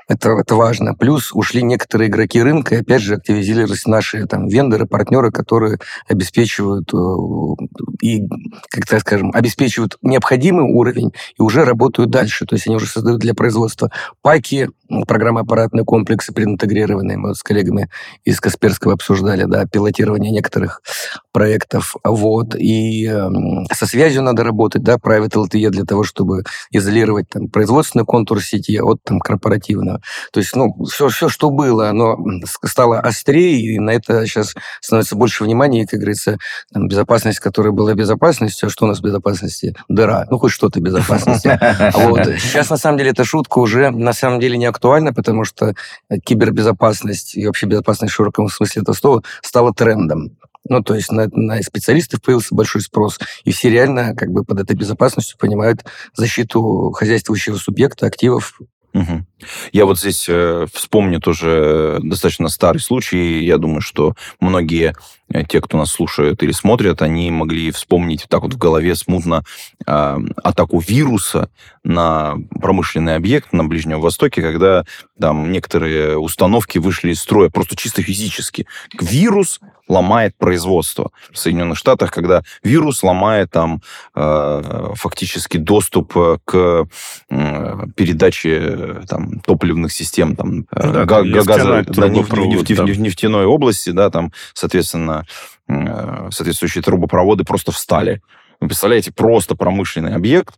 Это, 0.08 0.30
это 0.32 0.56
важно. 0.56 0.94
Плюс 0.94 1.32
ушли 1.34 1.62
некоторые 1.62 2.10
игроки 2.10 2.42
рынка, 2.42 2.76
и 2.76 2.80
опять 2.80 3.02
же 3.02 3.16
активизировались 3.16 3.86
наши 3.86 4.26
там, 4.28 4.48
вендоры, 4.48 4.86
партнеры, 4.86 5.32
которые 5.32 5.80
обеспечивают 6.08 6.85
э, 6.94 6.98
и, 8.02 8.22
как 8.70 8.86
так 8.86 9.02
скажем, 9.02 9.32
обеспечивают 9.34 9.98
необходимый 10.02 10.66
уровень 10.66 11.12
и 11.38 11.42
уже 11.42 11.66
работают 11.66 12.10
дальше. 12.10 12.46
То 12.46 12.56
есть 12.56 12.68
они 12.68 12.76
уже 12.76 12.88
создают 12.88 13.20
для 13.20 13.34
производства 13.34 13.92
паки, 14.22 14.70
программы 15.08 15.42
аппаратные 15.42 15.84
комплексы 15.84 16.34
прединтегрированные. 16.34 17.18
Мы 17.18 17.30
вот 17.30 17.38
с 17.38 17.44
коллегами 17.44 17.90
из 18.24 18.40
Касперского 18.40 18.94
обсуждали, 18.94 19.46
да, 19.46 19.66
пилотирование 19.66 20.32
некоторых 20.32 20.82
проектов. 21.32 21.96
Вот. 22.04 22.56
И 22.56 23.08
э, 23.08 23.30
со 23.74 23.88
связью 23.88 24.22
надо 24.22 24.44
работать, 24.44 24.84
да, 24.84 24.96
Private 24.96 25.48
LTE 25.48 25.70
для 25.70 25.86
того, 25.86 26.04
чтобы 26.04 26.44
изолировать 26.72 27.30
там, 27.30 27.50
производственный 27.50 28.06
контур 28.06 28.42
сети 28.42 28.80
от 28.80 29.02
там, 29.04 29.20
корпоративного. 29.20 30.02
То 30.32 30.40
есть, 30.40 30.56
ну, 30.56 30.86
все, 30.86 31.10
все, 31.10 31.30
что 31.30 31.50
было, 31.50 31.90
оно 31.90 32.18
стало 32.64 33.00
острее, 33.00 33.60
и 33.60 33.80
на 33.80 33.92
это 33.92 34.26
сейчас 34.26 34.54
становится 34.82 35.16
больше 35.16 35.44
внимания, 35.44 35.84
и, 35.84 35.86
как 35.86 36.00
говорится, 36.00 36.38
там, 36.76 36.90
безопасность, 36.90 37.40
которая 37.40 37.72
была 37.72 37.94
безопасностью, 37.94 38.68
а 38.68 38.70
что 38.70 38.84
у 38.84 38.88
нас 38.90 39.00
в 39.00 39.02
безопасности? 39.02 39.74
Дыра. 39.88 40.28
Ну, 40.30 40.38
хоть 40.38 40.52
что-то 40.52 40.82
безопасности. 40.82 41.58
Вот. 41.96 42.26
Сейчас, 42.40 42.70
на 42.70 42.78
самом 42.78 42.98
деле, 42.98 43.12
эта 43.12 43.24
шутка 43.24 43.60
уже, 43.60 43.92
на 43.92 44.12
самом 44.12 44.42
деле, 44.42 44.58
не 44.58 44.66
актуальна, 44.66 45.14
потому 45.14 45.46
что 45.46 45.74
кибербезопасность 46.26 47.38
и 47.38 47.48
вообще 47.48 47.66
безопасность 47.66 48.12
в 48.12 48.16
широком 48.16 48.50
смысле 48.50 48.82
этого 48.82 48.96
слова 48.96 49.24
стала 49.42 49.74
трендом. 49.74 50.38
Ну, 50.68 50.84
то 50.84 50.96
есть 50.96 51.12
на, 51.12 51.28
на 51.32 51.62
специалистов 51.62 52.22
появился 52.22 52.54
большой 52.54 52.82
спрос, 52.82 53.20
и 53.46 53.52
все 53.54 53.70
реально 53.70 54.14
как 54.16 54.32
бы 54.32 54.44
под 54.44 54.60
этой 54.60 54.76
безопасностью 54.76 55.38
понимают 55.38 55.86
защиту 56.14 56.92
хозяйствующего 56.92 57.56
субъекта, 57.56 58.08
активов, 58.08 58.60
Угу. 58.96 59.26
Я 59.74 59.86
вот 59.86 60.00
здесь 60.00 60.26
э, 60.30 60.68
вспомню 60.72 61.20
тоже 61.20 62.00
достаточно 62.02 62.48
старый 62.48 62.80
случай. 62.80 63.44
Я 63.44 63.58
думаю, 63.58 63.82
что 63.82 64.16
многие 64.40 64.96
э, 65.25 65.25
те, 65.48 65.62
кто 65.62 65.78
нас 65.78 65.92
слушает 65.92 66.44
или 66.44 66.52
смотрят, 66.52 67.02
они 67.02 67.32
могли 67.32 67.72
вспомнить 67.72 68.26
так 68.30 68.44
вот 68.44 68.54
в 68.54 68.58
голове 68.58 68.96
смутно 68.96 69.44
э, 69.86 70.18
атаку 70.44 70.80
вируса 70.80 71.50
на 71.84 72.36
промышленный 72.62 73.16
объект 73.16 73.54
на 73.54 73.64
Ближнем 73.64 74.02
Востоке, 74.02 74.42
когда 74.42 74.86
там 75.20 75.52
некоторые 75.52 76.18
установки 76.18 76.78
вышли 76.78 77.12
из 77.12 77.22
строя 77.22 77.50
просто 77.50 77.76
чисто 77.76 78.02
физически. 78.02 78.68
Вирус 79.00 79.60
ломает 79.88 80.36
производство. 80.38 81.12
В 81.32 81.38
Соединенных 81.38 81.78
Штатах, 81.78 82.12
когда 82.12 82.44
вирус 82.64 83.04
ломает 83.04 83.52
там 83.52 83.82
э, 84.16 84.92
фактически 84.96 85.58
доступ 85.58 86.18
э, 86.18 86.38
к 86.44 86.88
э, 87.30 87.86
передаче 87.96 89.02
там, 89.08 89.40
топливных 89.42 89.92
систем, 89.92 90.36
там, 90.36 90.66
э, 90.72 90.92
да, 90.92 91.06
газа, 91.06 91.86
да, 91.88 92.08
неф, 92.10 92.32
неф, 92.32 92.68
неф, 92.68 92.98
нефтяной 92.98 93.46
области, 93.46 93.92
да, 93.92 94.10
там, 94.10 94.32
соответственно, 94.54 95.15
э, 95.68 96.30
соответствующие 96.32 96.82
трубопроводы 96.82 97.44
просто 97.44 97.72
встали. 97.72 98.22
Вы 98.60 98.68
представляете, 98.68 99.12
просто 99.12 99.56
промышленный 99.56 100.16
объект, 100.16 100.56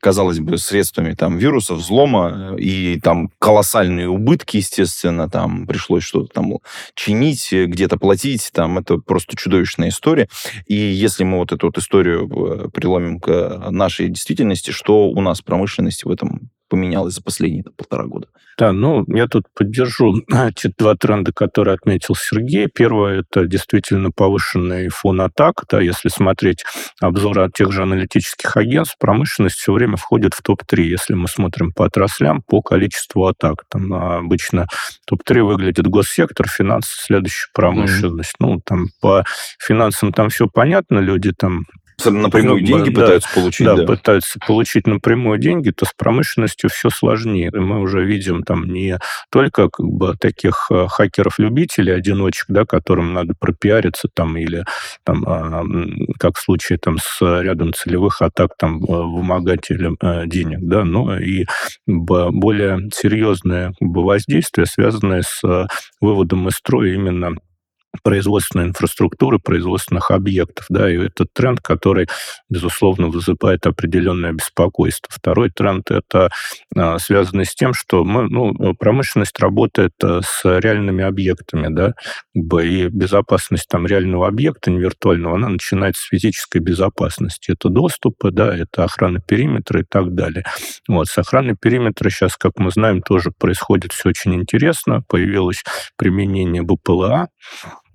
казалось 0.00 0.40
бы, 0.40 0.58
средствами 0.58 1.14
там 1.14 1.38
вируса, 1.38 1.74
взлома, 1.74 2.56
э, 2.56 2.60
и 2.60 3.00
там 3.00 3.30
колоссальные 3.38 4.08
убытки, 4.08 4.58
естественно, 4.58 5.28
там 5.28 5.66
пришлось 5.66 6.04
что-то 6.04 6.32
там 6.32 6.52
чинить, 6.94 7.52
э, 7.52 7.66
где-то 7.66 7.96
платить, 7.96 8.50
там 8.52 8.78
это 8.78 8.98
просто 8.98 9.36
чудовищная 9.36 9.88
история. 9.88 10.28
И 10.66 10.74
если 10.74 11.24
мы 11.24 11.38
вот 11.38 11.52
эту 11.52 11.66
вот 11.66 11.78
историю 11.78 12.70
приломим 12.70 13.20
к 13.20 13.68
нашей 13.70 14.08
действительности, 14.08 14.70
что 14.70 15.08
у 15.08 15.20
нас 15.20 15.40
в 15.40 15.44
промышленности 15.44 16.04
в 16.04 16.10
этом 16.10 16.50
поменялось 16.68 17.14
за 17.14 17.22
последние 17.22 17.64
полтора 17.64 18.04
года. 18.04 18.28
Да, 18.58 18.72
ну, 18.72 19.04
я 19.08 19.26
тут 19.26 19.44
поддержу 19.54 20.22
те 20.56 20.72
два 20.78 20.94
тренда, 20.94 21.32
которые 21.32 21.74
отметил 21.74 22.14
Сергей. 22.14 22.68
Первое– 22.72 23.20
это 23.30 23.46
действительно 23.46 24.10
повышенный 24.10 24.88
фон 24.88 25.20
атак. 25.20 25.64
Да, 25.68 25.80
если 25.80 26.08
смотреть 26.08 26.64
обзоры 27.00 27.42
от 27.42 27.52
тех 27.52 27.70
же 27.70 27.82
аналитических 27.82 28.56
агентств, 28.56 28.96
промышленность 28.98 29.56
все 29.56 29.72
время 29.72 29.96
входит 29.96 30.32
в 30.32 30.42
топ-3, 30.42 30.82
если 30.82 31.14
мы 31.14 31.28
смотрим 31.28 31.72
по 31.72 31.84
отраслям, 31.84 32.42
по 32.42 32.62
количеству 32.62 33.26
атак. 33.26 33.64
Там 33.68 33.92
обычно 33.92 34.66
топ-3 35.06 35.42
выглядит 35.42 35.86
госсектор, 35.86 36.48
финансы, 36.48 36.96
следующая 36.98 37.48
промышленность. 37.52 38.34
Mm-hmm. 38.40 38.46
Ну, 38.46 38.60
там 38.64 38.86
по 39.00 39.24
финансам 39.58 40.12
там 40.12 40.30
все 40.30 40.48
понятно, 40.48 40.98
люди 40.98 41.32
там 41.32 41.66
напрямую 42.04 42.60
ну, 42.60 42.66
деньги 42.66 42.90
да, 42.90 43.00
пытаются 43.00 43.34
получить. 43.34 43.66
Да, 43.66 43.76
да, 43.76 43.84
пытаются 43.84 44.38
получить 44.46 44.86
напрямую 44.86 45.38
деньги, 45.38 45.70
то 45.70 45.84
с 45.86 45.92
промышленностью 45.96 46.70
все 46.70 46.90
сложнее. 46.90 47.50
И 47.52 47.58
мы 47.58 47.80
уже 47.80 48.04
видим 48.04 48.42
там 48.42 48.66
не 48.66 48.98
только 49.30 49.68
как 49.68 49.86
бы 49.86 50.16
таких 50.16 50.68
э, 50.70 50.86
хакеров-любителей, 50.88 51.94
одиночек, 51.94 52.46
да, 52.48 52.64
которым 52.64 53.12
надо 53.12 53.34
пропиариться 53.38 54.08
там 54.12 54.36
или 54.36 54.64
там, 55.04 55.24
а, 55.26 55.64
как 56.18 56.36
в 56.36 56.42
случае 56.42 56.78
там 56.78 56.98
с 56.98 57.20
рядом 57.20 57.72
целевых 57.72 58.22
атак 58.22 58.52
там 58.58 58.82
э, 58.82 58.86
вымогателем 58.86 59.96
э, 60.00 60.26
денег, 60.26 60.58
да, 60.62 60.84
но 60.84 61.18
и 61.18 61.46
более 61.86 62.90
серьезное 62.92 63.72
как 63.78 63.88
бы, 63.88 64.04
воздействие, 64.04 64.66
связанное 64.66 65.22
с 65.22 65.68
выводом 66.00 66.48
из 66.48 66.54
строя 66.54 66.92
именно 66.92 67.36
производственной 68.02 68.66
инфраструктуры, 68.66 69.38
производственных 69.38 70.10
объектов. 70.10 70.66
Да, 70.68 70.90
и 70.90 70.96
этот 70.96 71.32
тренд, 71.32 71.60
который, 71.60 72.08
безусловно, 72.48 73.08
вызывает 73.08 73.66
определенное 73.66 74.32
беспокойство. 74.32 75.12
Второй 75.12 75.50
тренд– 75.50 75.90
это 75.90 76.30
а, 76.74 76.98
связанный 76.98 77.44
с 77.44 77.54
тем, 77.54 77.74
что 77.74 78.04
мы, 78.04 78.28
ну, 78.28 78.74
промышленность 78.74 79.38
работает 79.38 79.92
а, 80.02 80.20
с 80.22 80.42
реальными 80.44 81.04
объектами, 81.04 81.68
да, 81.68 81.94
и 82.34 82.88
безопасность 82.88 83.68
там 83.68 83.86
реального 83.86 84.28
объекта, 84.28 84.70
не 84.70 84.78
виртуального, 84.78 85.36
она 85.36 85.48
начинается 85.48 86.02
с 86.02 86.08
физической 86.08 86.58
безопасности. 86.58 87.52
Это 87.52 87.68
доступы, 87.68 88.30
да, 88.30 88.56
это 88.56 88.84
охрана 88.84 89.20
периметра 89.20 89.80
и 89.80 89.84
так 89.84 90.14
далее. 90.14 90.44
Вот, 90.88 91.08
с 91.08 91.18
охраной 91.18 91.56
периметра 91.60 92.10
сейчас, 92.10 92.36
как 92.36 92.52
мы 92.58 92.70
знаем, 92.70 93.02
тоже 93.02 93.30
происходит 93.30 93.92
все 93.92 94.10
очень 94.10 94.34
интересно. 94.34 95.02
Появилось 95.08 95.62
применение 95.96 96.62
БПЛА, 96.62 97.28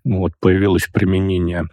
вот, 0.03 0.33
появилось 0.39 0.87
применение 0.91 1.67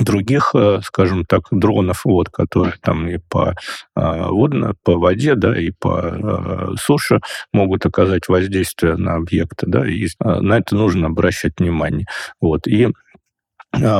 других, 0.00 0.50
э, 0.54 0.80
скажем 0.82 1.24
так, 1.24 1.42
дронов, 1.50 2.04
вот, 2.04 2.28
которые 2.28 2.74
там 2.82 3.08
и 3.08 3.18
по, 3.18 3.54
а, 3.94 4.28
водно, 4.30 4.74
по 4.82 4.96
воде, 4.98 5.36
да, 5.36 5.56
и 5.58 5.70
по 5.70 6.00
а, 6.00 6.74
суше 6.76 7.20
могут 7.52 7.86
оказать 7.86 8.28
воздействие 8.28 8.96
на 8.96 9.14
объекты, 9.14 9.66
да, 9.66 9.86
и 9.86 10.08
а, 10.18 10.40
на 10.40 10.58
это 10.58 10.74
нужно 10.74 11.06
обращать 11.06 11.52
внимание. 11.58 12.06
Вот, 12.40 12.66
и 12.66 12.88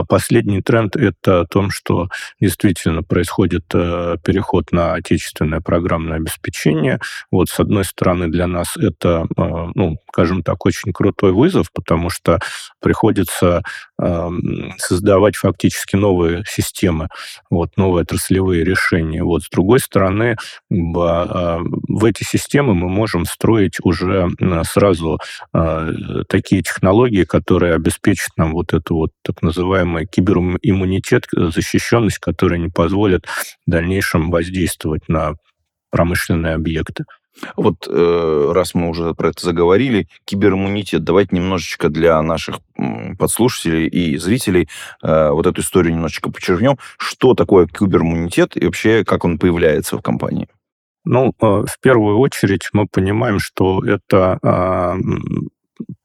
последний 0.08 0.62
тренд– 0.62 0.96
это 0.96 1.40
о 1.40 1.46
том, 1.46 1.70
что 1.70 2.08
действительно 2.40 3.02
происходит 3.02 3.64
э, 3.74 4.16
переход 4.24 4.72
на 4.72 4.94
отечественное 4.94 5.60
программное 5.60 6.16
обеспечение. 6.16 6.98
Вот, 7.30 7.48
с 7.48 7.60
одной 7.60 7.84
стороны, 7.84 8.28
для 8.28 8.46
нас 8.46 8.76
это, 8.76 9.26
э, 9.36 9.42
ну, 9.74 9.98
скажем 10.12 10.42
так, 10.42 10.64
очень 10.66 10.92
крутой 10.92 11.32
вызов, 11.32 11.70
потому 11.72 12.10
что 12.10 12.38
приходится 12.80 13.62
создавать 14.78 15.36
фактически 15.36 15.96
новые 15.96 16.44
системы, 16.46 17.08
вот, 17.50 17.76
новые 17.76 18.02
отраслевые 18.02 18.64
решения. 18.64 19.22
Вот, 19.22 19.42
с 19.42 19.48
другой 19.48 19.80
стороны, 19.80 20.36
а, 20.70 21.60
в 21.88 22.04
эти 22.04 22.22
системы 22.22 22.74
мы 22.74 22.88
можем 22.88 23.24
строить 23.24 23.78
уже 23.82 24.28
сразу 24.64 25.18
а, 25.52 25.90
такие 26.28 26.62
технологии, 26.62 27.24
которые 27.24 27.74
обеспечат 27.74 28.30
нам 28.36 28.52
вот 28.52 28.74
эту 28.74 28.96
вот 28.96 29.10
так 29.22 29.42
называемый 29.42 30.06
кибериммунитет, 30.06 31.26
защищенность, 31.32 32.18
которая 32.18 32.58
не 32.58 32.68
позволит 32.68 33.26
в 33.26 33.70
дальнейшем 33.70 34.30
воздействовать 34.30 35.08
на 35.08 35.34
промышленные 35.90 36.54
объекты. 36.54 37.04
Вот 37.56 37.86
э, 37.88 38.52
раз 38.54 38.74
мы 38.74 38.88
уже 38.88 39.14
про 39.14 39.28
это 39.28 39.44
заговорили, 39.44 40.08
кибериммунитет, 40.24 41.04
давайте 41.04 41.36
немножечко 41.36 41.88
для 41.88 42.20
наших 42.22 42.60
подслушателей 43.18 43.86
и 43.86 44.16
зрителей 44.16 44.68
э, 45.02 45.30
вот 45.30 45.46
эту 45.46 45.60
историю 45.60 45.94
немножечко 45.94 46.30
подчеркнем. 46.30 46.78
Что 46.98 47.34
такое 47.34 47.66
кибериммунитет 47.66 48.56
и 48.56 48.64
вообще 48.64 49.04
как 49.04 49.24
он 49.24 49.38
появляется 49.38 49.98
в 49.98 50.02
компании? 50.02 50.48
Ну, 51.04 51.32
э, 51.40 51.46
в 51.46 51.80
первую 51.80 52.18
очередь 52.18 52.68
мы 52.72 52.86
понимаем, 52.86 53.38
что 53.38 53.84
это 53.84 54.38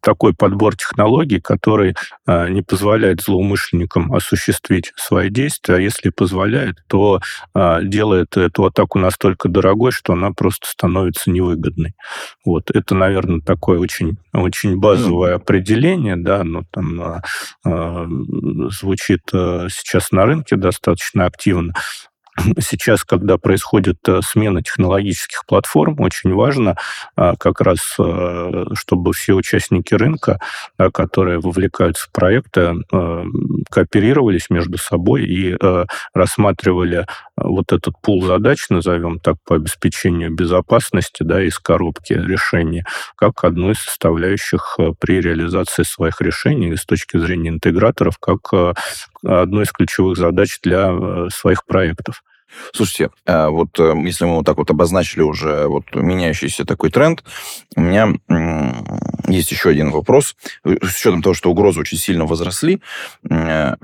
такой 0.02 0.34
подбор 0.34 0.76
технологий, 0.76 1.40
который 1.40 1.96
а, 2.26 2.48
не 2.50 2.62
позволяет 2.62 3.22
злоумышленникам 3.22 4.14
осуществить 4.14 4.94
свои 4.96 5.30
действия, 5.30 5.76
а 5.76 5.80
если 5.80 6.10
позволяет, 6.10 6.78
то 6.88 7.20
а, 7.54 7.82
делает 7.82 8.38
эту 8.38 8.66
атаку 8.66 9.00
настолько 9.00 9.50
дорогой, 9.50 9.92
что 9.92 10.14
она 10.14 10.32
просто 10.32 10.68
становится 10.68 11.30
невыгодной. 11.30 11.94
Вот 12.46 12.72
это, 12.72 12.96
наверное, 12.96 13.42
такое 13.42 13.80
очень, 13.80 14.18
очень 14.34 14.78
базовое 14.78 15.36
определение, 15.36 16.16
да, 16.16 16.44
но 16.44 16.64
там 16.72 17.22
звучит 17.64 19.22
сейчас 19.32 20.12
на 20.12 20.26
рынке 20.26 20.56
достаточно 20.56 21.26
активно 21.26 21.74
сейчас, 22.60 23.04
когда 23.04 23.38
происходит 23.38 23.98
э, 24.08 24.22
смена 24.24 24.62
технологических 24.64 25.46
платформ, 25.46 26.00
очень 26.00 26.34
важно 26.34 26.78
а, 27.16 27.36
как 27.36 27.62
раз, 27.62 27.96
э, 28.00 28.66
чтобы 28.74 29.14
все 29.14 29.34
участники 29.34 29.94
рынка, 29.94 30.40
которые 30.78 31.40
вовлекаются 31.40 32.06
в 32.06 32.12
проекты, 32.12 32.76
э, 32.92 33.24
кооперировались 33.70 34.50
между 34.50 34.78
собой 34.78 35.24
и 35.26 35.58
рассматривали 36.14 37.06
вот 37.36 37.72
этот 37.72 37.96
пул 38.02 38.24
задач, 38.24 38.70
назовем 38.70 39.20
так, 39.20 39.36
по 39.46 39.56
обеспечению 39.56 40.34
безопасности 40.34 41.24
да, 41.24 41.44
из 41.44 41.60
коробки 41.60 42.14
решений, 42.14 42.84
как 43.16 43.44
одну 43.44 43.72
из 43.72 43.80
составляющих 43.80 44.78
при 45.00 45.22
реализации 45.22 45.84
своих 45.84 46.22
решений 46.22 46.76
с 46.76 46.86
точки 46.86 47.18
зрения 47.18 47.50
интеграторов, 47.50 48.18
как 48.20 48.76
одну 49.24 49.62
из 49.62 49.72
ключевых 49.72 50.18
задач 50.18 50.60
для 50.62 51.30
своих 51.30 51.66
проектов. 51.66 52.22
Слушайте, 52.74 53.10
а 53.26 53.50
вот 53.50 53.80
э, 53.80 53.94
если 54.06 54.26
мы 54.26 54.36
вот 54.36 54.46
так 54.46 54.58
вот 54.58 54.70
обозначили 54.70 55.22
уже 55.22 55.68
вот 55.68 55.94
меняющийся 55.94 56.66
такой 56.66 56.92
тренд, 56.92 57.24
у 57.76 57.82
меня 57.82 58.14
есть 59.28 59.52
еще 59.52 59.70
один 59.70 59.92
вопрос. 59.92 60.36
С 60.64 61.00
учетом 61.00 61.22
того, 61.22 61.34
что 61.34 61.50
угрозы 61.52 61.80
очень 61.80 61.98
сильно 61.98 62.26
возросли, 62.26 62.82
э, 63.30 63.76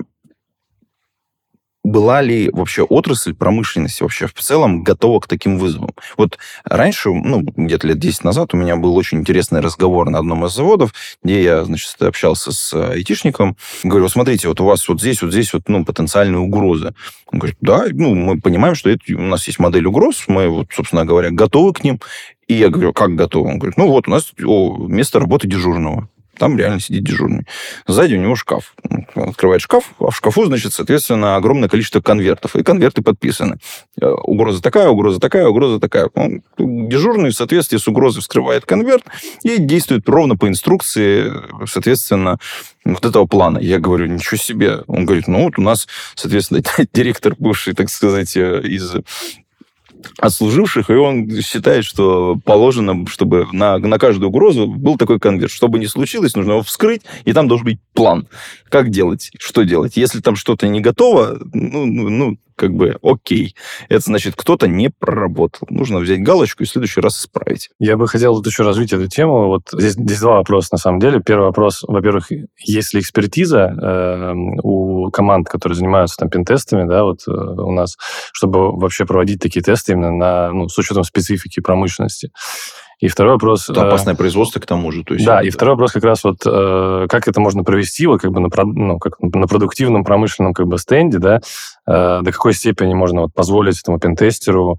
была 1.88 2.20
ли 2.20 2.50
вообще 2.52 2.82
отрасль 2.82 3.34
промышленности 3.34 4.02
вообще 4.02 4.26
в 4.26 4.34
целом 4.34 4.82
готова 4.82 5.20
к 5.20 5.26
таким 5.26 5.58
вызовам? 5.58 5.92
Вот 6.16 6.38
раньше, 6.64 7.10
ну, 7.10 7.42
где-то 7.42 7.86
лет 7.88 7.98
10 7.98 8.24
назад 8.24 8.54
у 8.54 8.56
меня 8.56 8.76
был 8.76 8.96
очень 8.96 9.18
интересный 9.18 9.60
разговор 9.60 10.10
на 10.10 10.18
одном 10.18 10.44
из 10.46 10.52
заводов, 10.52 10.92
где 11.22 11.42
я, 11.42 11.64
значит, 11.64 12.00
общался 12.02 12.52
с 12.52 12.72
айтишником. 12.74 13.56
Говорю, 13.82 14.08
смотрите, 14.08 14.48
вот 14.48 14.60
у 14.60 14.64
вас 14.64 14.88
вот 14.88 15.00
здесь, 15.00 15.22
вот 15.22 15.32
здесь 15.32 15.52
вот, 15.52 15.68
ну, 15.68 15.84
потенциальные 15.84 16.40
угрозы. 16.40 16.94
Он 17.32 17.38
говорит, 17.38 17.56
да, 17.60 17.86
ну, 17.90 18.14
мы 18.14 18.40
понимаем, 18.40 18.74
что 18.74 18.90
это, 18.90 19.02
у 19.10 19.20
нас 19.20 19.46
есть 19.46 19.58
модель 19.58 19.86
угроз, 19.86 20.24
мы, 20.28 20.48
вот, 20.48 20.66
собственно 20.72 21.04
говоря, 21.04 21.30
готовы 21.30 21.72
к 21.72 21.82
ним. 21.82 22.00
И 22.46 22.54
я 22.54 22.68
говорю, 22.68 22.92
как 22.92 23.14
готовы? 23.14 23.50
Он 23.50 23.58
говорит, 23.58 23.76
ну, 23.76 23.88
вот 23.88 24.08
у 24.08 24.10
нас 24.10 24.32
место 24.36 25.20
работы 25.20 25.46
дежурного. 25.46 26.08
Там 26.38 26.56
реально 26.56 26.80
сидит 26.80 27.04
дежурный. 27.04 27.46
Сзади 27.86 28.14
у 28.14 28.20
него 28.20 28.36
шкаф. 28.36 28.74
Открывает 29.14 29.60
шкаф, 29.60 29.92
а 29.98 30.10
в 30.10 30.16
шкафу, 30.16 30.46
значит, 30.46 30.72
соответственно, 30.72 31.36
огромное 31.36 31.68
количество 31.68 32.00
конвертов. 32.00 32.56
И 32.56 32.62
конверты 32.62 33.02
подписаны. 33.02 33.58
Э, 34.00 34.08
угроза 34.08 34.62
такая, 34.62 34.88
угроза 34.88 35.20
такая, 35.20 35.46
угроза 35.48 35.80
такая. 35.80 36.08
Он, 36.14 36.42
дежурный 36.58 37.30
в 37.30 37.34
соответствии 37.34 37.76
с 37.76 37.88
угрозой 37.88 38.20
вскрывает 38.20 38.64
конверт 38.64 39.04
и 39.42 39.58
действует 39.58 40.08
ровно 40.08 40.36
по 40.36 40.48
инструкции, 40.48 41.32
соответственно, 41.66 42.38
вот 42.84 43.04
этого 43.04 43.26
плана. 43.26 43.58
Я 43.58 43.78
говорю, 43.78 44.06
ничего 44.06 44.36
себе. 44.36 44.82
Он 44.86 45.04
говорит, 45.04 45.28
ну 45.28 45.44
вот 45.44 45.58
у 45.58 45.62
нас, 45.62 45.86
соответственно, 46.14 46.62
директор 46.92 47.34
бывший, 47.38 47.74
так 47.74 47.90
сказать, 47.90 48.36
э, 48.36 48.60
из 48.62 48.94
отслуживших, 50.18 50.90
и 50.90 50.94
он 50.94 51.30
считает, 51.42 51.84
что 51.84 52.38
положено, 52.44 53.06
чтобы 53.06 53.46
на, 53.52 53.78
на 53.78 53.98
каждую 53.98 54.28
угрозу 54.28 54.66
был 54.66 54.96
такой 54.96 55.18
конверт. 55.18 55.52
Что 55.52 55.68
бы 55.68 55.78
ни 55.78 55.86
случилось, 55.86 56.34
нужно 56.34 56.52
его 56.52 56.62
вскрыть, 56.62 57.02
и 57.24 57.32
там 57.32 57.48
должен 57.48 57.64
быть 57.64 57.80
план. 57.94 58.28
Как 58.68 58.90
делать, 58.90 59.30
что 59.38 59.62
делать. 59.62 59.96
Если 59.96 60.20
там 60.20 60.36
что-то 60.36 60.68
не 60.68 60.80
готово, 60.80 61.38
ну, 61.52 61.86
ну, 61.86 62.08
ну 62.08 62.38
как 62.58 62.74
бы 62.74 62.98
окей. 63.02 63.54
Это 63.88 64.00
значит, 64.00 64.34
кто-то 64.36 64.66
не 64.66 64.90
проработал. 64.90 65.66
Нужно 65.70 66.00
взять 66.00 66.22
галочку 66.22 66.64
и 66.64 66.66
в 66.66 66.70
следующий 66.70 67.00
раз 67.00 67.20
исправить. 67.20 67.70
Я 67.78 67.96
бы 67.96 68.08
хотел 68.08 68.36
тут 68.36 68.46
еще 68.46 68.64
развить 68.64 68.92
эту 68.92 69.06
тему. 69.08 69.46
Вот 69.46 69.62
здесь, 69.72 69.92
здесь 69.92 70.20
два 70.20 70.36
вопроса 70.36 70.70
на 70.72 70.78
самом 70.78 70.98
деле. 70.98 71.22
Первый 71.24 71.46
вопрос, 71.46 71.84
во-первых, 71.86 72.30
есть 72.58 72.94
ли 72.94 73.00
экспертиза 73.00 73.58
э, 73.58 74.32
у 74.62 75.10
команд, 75.10 75.48
которые 75.48 75.76
занимаются 75.76 76.16
там 76.18 76.28
пентестами, 76.28 76.86
да, 76.86 77.04
вот 77.04 77.20
э, 77.28 77.30
у 77.30 77.72
нас, 77.72 77.96
чтобы 78.32 78.72
вообще 78.76 79.06
проводить 79.06 79.40
такие 79.40 79.62
тесты 79.62 79.92
именно 79.92 80.10
на, 80.10 80.52
ну, 80.52 80.68
с 80.68 80.76
учетом 80.76 81.04
специфики 81.04 81.60
промышленности. 81.60 82.30
И 83.00 83.06
второй 83.06 83.34
вопрос... 83.34 83.70
Это 83.70 83.86
опасное 83.86 84.14
э, 84.14 84.16
производство 84.16 84.58
к 84.58 84.66
тому 84.66 84.90
же. 84.90 85.04
То 85.04 85.14
есть, 85.14 85.24
да, 85.24 85.40
и 85.40 85.50
второй 85.50 85.74
вопрос 85.74 85.92
как 85.92 86.02
раз 86.04 86.24
вот, 86.24 86.38
э, 86.44 87.06
как 87.08 87.28
это 87.28 87.40
можно 87.40 87.62
провести 87.62 88.06
вот 88.06 88.20
как 88.20 88.32
бы 88.32 88.40
на, 88.40 88.48
ну, 88.64 88.98
как 88.98 89.20
на 89.20 89.46
продуктивном 89.46 90.04
промышленном 90.04 90.52
как 90.52 90.66
бы 90.66 90.78
стенде, 90.78 91.18
да, 91.18 91.40
э, 91.86 92.20
до 92.22 92.32
какой 92.32 92.54
степени 92.54 92.94
можно 92.94 93.22
вот 93.22 93.34
позволить 93.34 93.80
этому 93.80 93.98
пентестеру 94.00 94.78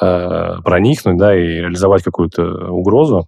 проникнуть, 0.00 1.16
да, 1.16 1.34
и 1.34 1.60
реализовать 1.60 2.02
какую-то 2.02 2.70
угрозу, 2.70 3.26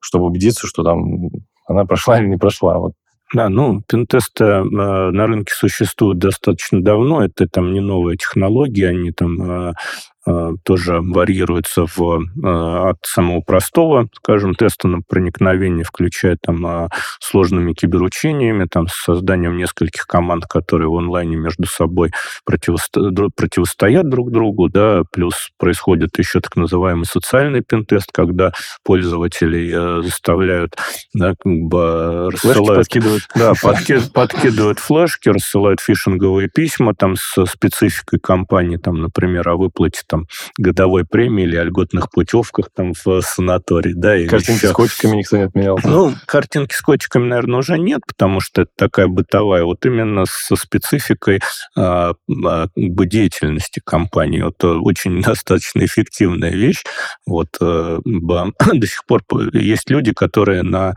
чтобы 0.00 0.24
убедиться, 0.24 0.66
что 0.66 0.82
там 0.82 1.30
она 1.66 1.84
прошла 1.84 2.18
или 2.18 2.26
не 2.26 2.36
прошла. 2.36 2.78
Вот 2.78 2.92
да, 3.32 3.48
ну, 3.48 3.80
пентесты 3.86 4.44
э, 4.44 4.62
на 4.64 5.26
рынке 5.26 5.54
существуют 5.54 6.18
достаточно 6.18 6.82
давно. 6.82 7.24
Это 7.24 7.46
там 7.46 7.72
не 7.72 7.80
новые 7.80 8.16
технологии, 8.16 8.84
они 8.84 9.12
там 9.12 9.68
э, 9.70 9.72
Э, 10.19 10.19
тоже 10.64 11.00
варьируется 11.00 11.86
в, 11.86 12.20
э, 12.20 12.88
от 12.90 12.98
самого 13.04 13.40
простого, 13.40 14.08
скажем, 14.14 14.54
теста 14.54 14.88
на 14.88 15.00
проникновение, 15.02 15.84
включая 15.84 16.36
там 16.40 16.66
э, 16.66 16.88
сложными 17.20 17.72
киберучениями, 17.72 18.66
там, 18.70 18.88
с 18.88 18.94
созданием 18.94 19.56
нескольких 19.56 20.06
команд, 20.06 20.46
которые 20.46 20.88
в 20.88 20.96
онлайне 20.96 21.36
между 21.36 21.66
собой 21.66 22.10
противосто... 22.44 23.10
противостоят 23.36 24.08
друг 24.08 24.30
другу, 24.30 24.68
да, 24.68 25.02
плюс 25.12 25.50
происходит 25.58 26.18
еще 26.18 26.40
так 26.40 26.56
называемый 26.56 27.06
социальный 27.06 27.62
пентест, 27.62 28.10
когда 28.12 28.52
пользователей 28.84 30.02
заставляют 30.02 30.76
да, 31.14 31.34
как 31.38 31.52
бы 31.52 32.30
рассылают... 32.30 32.80
подкидывают. 32.80 33.22
Да, 33.34 33.52
подки... 33.60 33.98
подкидывают 34.12 34.78
флешки, 34.78 35.28
рассылают 35.28 35.80
фишинговые 35.80 36.48
письма 36.48 36.94
там 36.94 37.16
с 37.16 37.46
спецификой 37.46 38.20
компании, 38.20 38.76
там, 38.76 39.00
например, 39.00 39.48
о 39.48 39.56
выплате 39.56 40.02
там 40.06 40.19
годовой 40.58 41.04
премии 41.04 41.44
или 41.44 41.56
о 41.56 41.64
льготных 41.64 42.10
путевках 42.10 42.68
там 42.74 42.92
в 42.92 43.20
санаторий, 43.22 43.94
да. 43.94 44.16
Или 44.16 44.28
картинки 44.28 44.64
еще... 44.64 44.68
с 44.68 44.72
котиками 44.72 45.16
никто 45.16 45.36
не 45.36 45.44
отменял. 45.44 45.78
Ну, 45.84 46.14
картинки 46.26 46.74
с 46.74 46.80
котиками, 46.80 47.26
наверное, 47.26 47.58
уже 47.58 47.78
нет, 47.78 48.00
потому 48.06 48.40
что 48.40 48.62
это 48.62 48.70
такая 48.76 49.06
бытовая, 49.06 49.64
вот 49.64 49.84
именно 49.86 50.24
со 50.26 50.56
спецификой 50.56 51.40
а, 51.76 52.14
а, 52.46 52.66
деятельности 52.76 53.80
компании. 53.84 54.42
Вот 54.42 54.62
э, 54.62 54.66
очень 54.66 55.22
достаточно 55.22 55.84
эффективная 55.84 56.50
вещь. 56.50 56.84
Вот 57.26 57.48
а, 57.60 58.00
до 58.04 58.86
сих 58.86 59.04
пор 59.06 59.22
есть 59.52 59.90
люди, 59.90 60.12
которые 60.12 60.62
на 60.62 60.94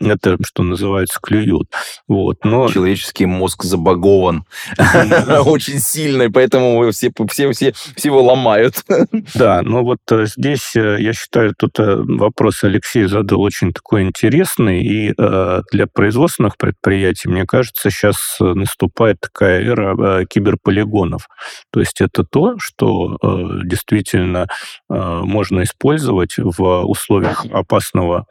это, 0.00 0.36
что 0.44 0.62
называется, 0.62 1.18
клюют. 1.22 1.68
Вот, 2.08 2.44
но... 2.44 2.68
Человеческий 2.68 3.26
мозг 3.26 3.64
забагован 3.64 4.44
очень 5.44 5.80
сильно, 5.80 6.30
поэтому 6.30 6.90
все, 6.90 7.10
все, 7.28 7.52
все, 7.52 7.74
все 7.96 8.08
его 8.08 8.22
ломают 8.22 8.45
ломают. 8.46 8.84
Да, 9.34 9.62
но 9.62 9.82
вот 9.82 9.98
э, 10.10 10.26
здесь, 10.26 10.74
э, 10.76 10.96
я 11.00 11.12
считаю, 11.12 11.54
тут 11.58 11.78
э, 11.78 11.96
вопрос 11.96 12.64
Алексей 12.64 13.06
задал 13.06 13.40
очень 13.40 13.72
такой 13.72 14.02
интересный, 14.02 14.82
и 14.82 15.12
для 15.16 15.86
производственных 15.92 16.56
предприятий, 16.56 17.28
мне 17.28 17.44
кажется, 17.46 17.90
сейчас 17.90 18.36
наступает 18.40 19.20
такая 19.20 19.62
эра 19.62 20.24
киберполигонов. 20.26 21.28
То 21.72 21.80
есть 21.80 22.00
это 22.00 22.24
то, 22.24 22.56
что 22.58 23.16
действительно 23.64 24.46
можно 24.88 25.62
использовать 25.62 26.36
в 26.38 26.82
условиях 26.84 27.46
опасного 27.50 28.26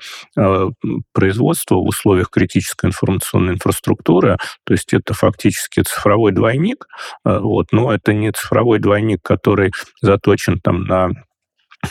производства, 1.14 1.76
в 1.76 1.88
условиях 1.88 2.30
критической 2.30 2.90
информационной 2.90 3.54
инфраструктуры. 3.54 4.38
То 4.66 4.74
есть 4.74 4.94
это 4.94 5.14
фактически 5.14 5.82
цифровой 5.82 6.32
двойник, 6.32 6.88
вот, 7.24 7.68
но 7.72 7.94
это 7.94 8.14
не 8.14 8.32
цифровой 8.32 8.80
двойник, 8.80 9.22
который 9.24 9.72
заточен 10.06 10.60
там 10.60 10.84
на 10.84 11.12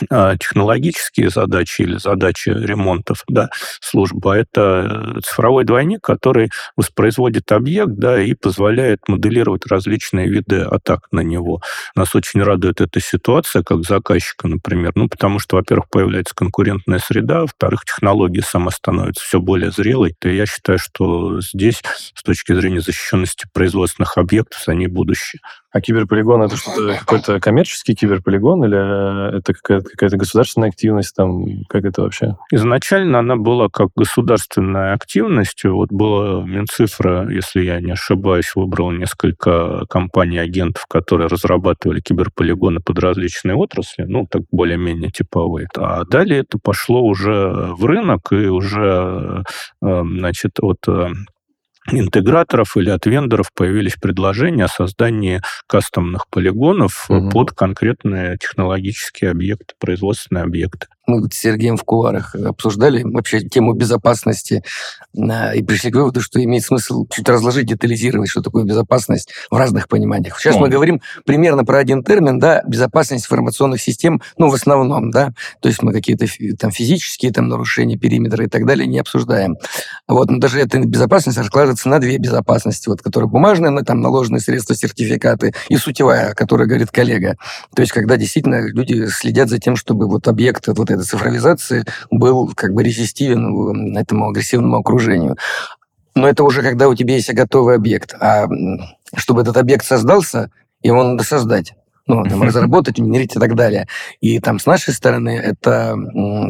а, 0.09 0.37
технологические 0.37 1.29
задачи 1.29 1.81
или 1.81 1.97
задачи 1.97 2.49
ремонтов 2.49 3.23
да, 3.27 3.49
службы, 3.81 4.33
а 4.33 4.37
это 4.37 5.15
э, 5.17 5.21
цифровой 5.21 5.63
двойник, 5.63 6.01
который 6.01 6.49
воспроизводит 6.75 7.51
объект 7.51 7.93
да, 7.93 8.21
и 8.21 8.33
позволяет 8.33 9.07
моделировать 9.07 9.65
различные 9.65 10.27
виды 10.27 10.61
атак 10.61 11.07
на 11.11 11.21
него. 11.21 11.61
Нас 11.95 12.15
очень 12.15 12.41
радует 12.41 12.81
эта 12.81 12.99
ситуация, 12.99 13.63
как 13.63 13.83
заказчика, 13.83 14.47
например, 14.47 14.91
ну, 14.95 15.07
потому 15.07 15.39
что, 15.39 15.57
во-первых, 15.57 15.89
появляется 15.89 16.35
конкурентная 16.35 16.99
среда, 16.99 17.41
во-вторых, 17.41 17.85
технология 17.85 18.41
сама 18.41 18.71
становится 18.71 19.23
все 19.23 19.39
более 19.39 19.71
зрелой. 19.71 20.15
И 20.23 20.35
я 20.35 20.45
считаю, 20.45 20.79
что 20.79 21.39
здесь, 21.41 21.81
с 22.13 22.23
точки 22.23 22.53
зрения 22.53 22.81
защищенности 22.81 23.47
производственных 23.53 24.17
объектов, 24.17 24.67
они 24.67 24.87
будущее. 24.87 25.41
А 25.75 25.81
киберполигон 25.81 26.41
это 26.41 26.55
что-то 26.55 26.95
какой-то 26.97 27.41
коммерческий 27.41 27.95
киберполигон 27.95 28.63
или 28.63 29.39
это 29.39 29.53
какая-то, 29.53 29.89
какая-то 29.89 30.15
государственная 30.15 30.69
активность 30.69 31.13
там? 31.13 31.65
Как 31.67 31.83
это 31.83 32.03
вообще? 32.03 32.37
Изначально 32.49 33.19
она 33.19 33.35
была 33.35 33.67
как 33.67 33.89
государственная 33.93 34.93
активность. 34.93 35.65
Вот 35.65 35.91
была 35.91 36.45
Минцифра, 36.45 37.29
если 37.29 37.61
я 37.63 37.81
не 37.81 37.91
ошибаюсь, 37.91 38.53
выбрала 38.55 38.93
несколько 38.93 39.85
компаний-агентов, 39.89 40.85
которые 40.87 41.27
разрабатывали 41.27 41.99
киберполигоны 41.99 42.79
под 42.79 42.97
различные 42.99 43.57
отрасли, 43.57 44.03
ну, 44.03 44.25
так 44.31 44.43
более-менее 44.53 45.11
типовые. 45.11 45.67
А 45.75 46.05
далее 46.05 46.39
это 46.39 46.57
пошло 46.57 47.01
уже 47.01 47.73
в 47.77 47.83
рынок, 47.83 48.31
и 48.31 48.47
уже, 48.47 49.43
э, 49.81 50.03
значит, 50.05 50.51
от 50.61 50.87
э, 50.87 51.09
интеграторов 51.91 52.77
или 52.77 52.89
от 52.89 53.05
вендоров 53.05 53.51
появились 53.53 53.95
предложения 53.95 54.65
о 54.65 54.69
создании 54.69 55.41
кастомных 55.67 56.27
полигонов 56.29 57.05
угу. 57.09 57.29
под 57.29 57.51
конкретные 57.51 58.37
технологические 58.37 59.31
объекты, 59.31 59.75
производственные 59.79 60.43
объекты 60.43 60.87
мы 61.07 61.29
с 61.29 61.35
Сергеем 61.35 61.77
в 61.77 61.83
куларах 61.83 62.35
обсуждали 62.35 63.03
вообще 63.03 63.41
тему 63.41 63.73
безопасности 63.73 64.63
и 65.13 65.63
пришли 65.63 65.91
к 65.91 65.95
выводу, 65.95 66.21
что 66.21 66.43
имеет 66.43 66.63
смысл 66.63 67.05
чуть 67.11 67.27
разложить, 67.29 67.67
детализировать, 67.67 68.29
что 68.29 68.41
такое 68.41 68.63
безопасность 68.63 69.29
в 69.49 69.55
разных 69.55 69.87
пониманиях. 69.87 70.39
Сейчас 70.39 70.55
мы 70.55 70.69
говорим 70.69 71.01
примерно 71.25 71.63
про 71.63 71.77
один 71.79 72.03
термин, 72.03 72.39
да, 72.39 72.63
безопасность 72.67 73.25
информационных 73.25 73.81
систем, 73.81 74.21
ну, 74.37 74.49
в 74.49 74.53
основном, 74.53 75.11
да, 75.11 75.33
то 75.61 75.69
есть 75.69 75.81
мы 75.81 75.93
какие-то 75.93 76.25
там 76.57 76.71
физические 76.71 77.31
там 77.31 77.47
нарушения 77.47 77.97
периметра 77.97 78.45
и 78.45 78.47
так 78.47 78.65
далее 78.65 78.87
не 78.87 78.99
обсуждаем. 78.99 79.57
Вот, 80.07 80.29
но 80.29 80.39
даже 80.39 80.59
эта 80.59 80.79
безопасность 80.79 81.37
раскладывается 81.37 81.89
на 81.89 81.99
две 81.99 82.17
безопасности, 82.17 82.89
вот, 82.89 83.01
которые 83.01 83.29
бумажные, 83.29 83.69
на 83.69 83.83
там 83.83 84.01
наложенные 84.01 84.41
средства, 84.41 84.75
сертификаты, 84.75 85.53
и 85.69 85.77
сутевая, 85.77 86.31
о 86.31 86.33
которой 86.35 86.67
говорит 86.67 86.91
коллега. 86.91 87.37
То 87.75 87.81
есть 87.81 87.91
когда 87.91 88.17
действительно 88.17 88.67
люди 88.67 89.07
следят 89.07 89.49
за 89.49 89.59
тем, 89.59 89.75
чтобы 89.75 90.07
вот 90.07 90.27
объект 90.27 90.67
вот 90.67 90.94
этой 90.95 91.05
цифровизации 91.05 91.85
был 92.11 92.51
как 92.55 92.73
бы 92.73 92.83
резистивен 92.83 93.95
этому 93.97 94.29
агрессивному 94.29 94.77
окружению. 94.77 95.37
Но 96.15 96.27
это 96.27 96.43
уже 96.43 96.61
когда 96.61 96.87
у 96.87 96.95
тебя 96.95 97.15
есть 97.15 97.33
готовый 97.33 97.75
объект. 97.75 98.15
А 98.19 98.47
чтобы 99.15 99.41
этот 99.41 99.57
объект 99.57 99.85
создался, 99.85 100.49
его 100.81 101.03
надо 101.03 101.23
создать 101.23 101.73
ну, 102.07 102.23
там, 102.23 102.43
разработать, 102.43 102.97
генерить 102.97 103.35
и 103.35 103.39
так 103.39 103.55
далее. 103.55 103.87
И 104.21 104.39
там 104.39 104.59
с 104.59 104.65
нашей 104.65 104.93
стороны 104.93 105.29
это, 105.29 105.95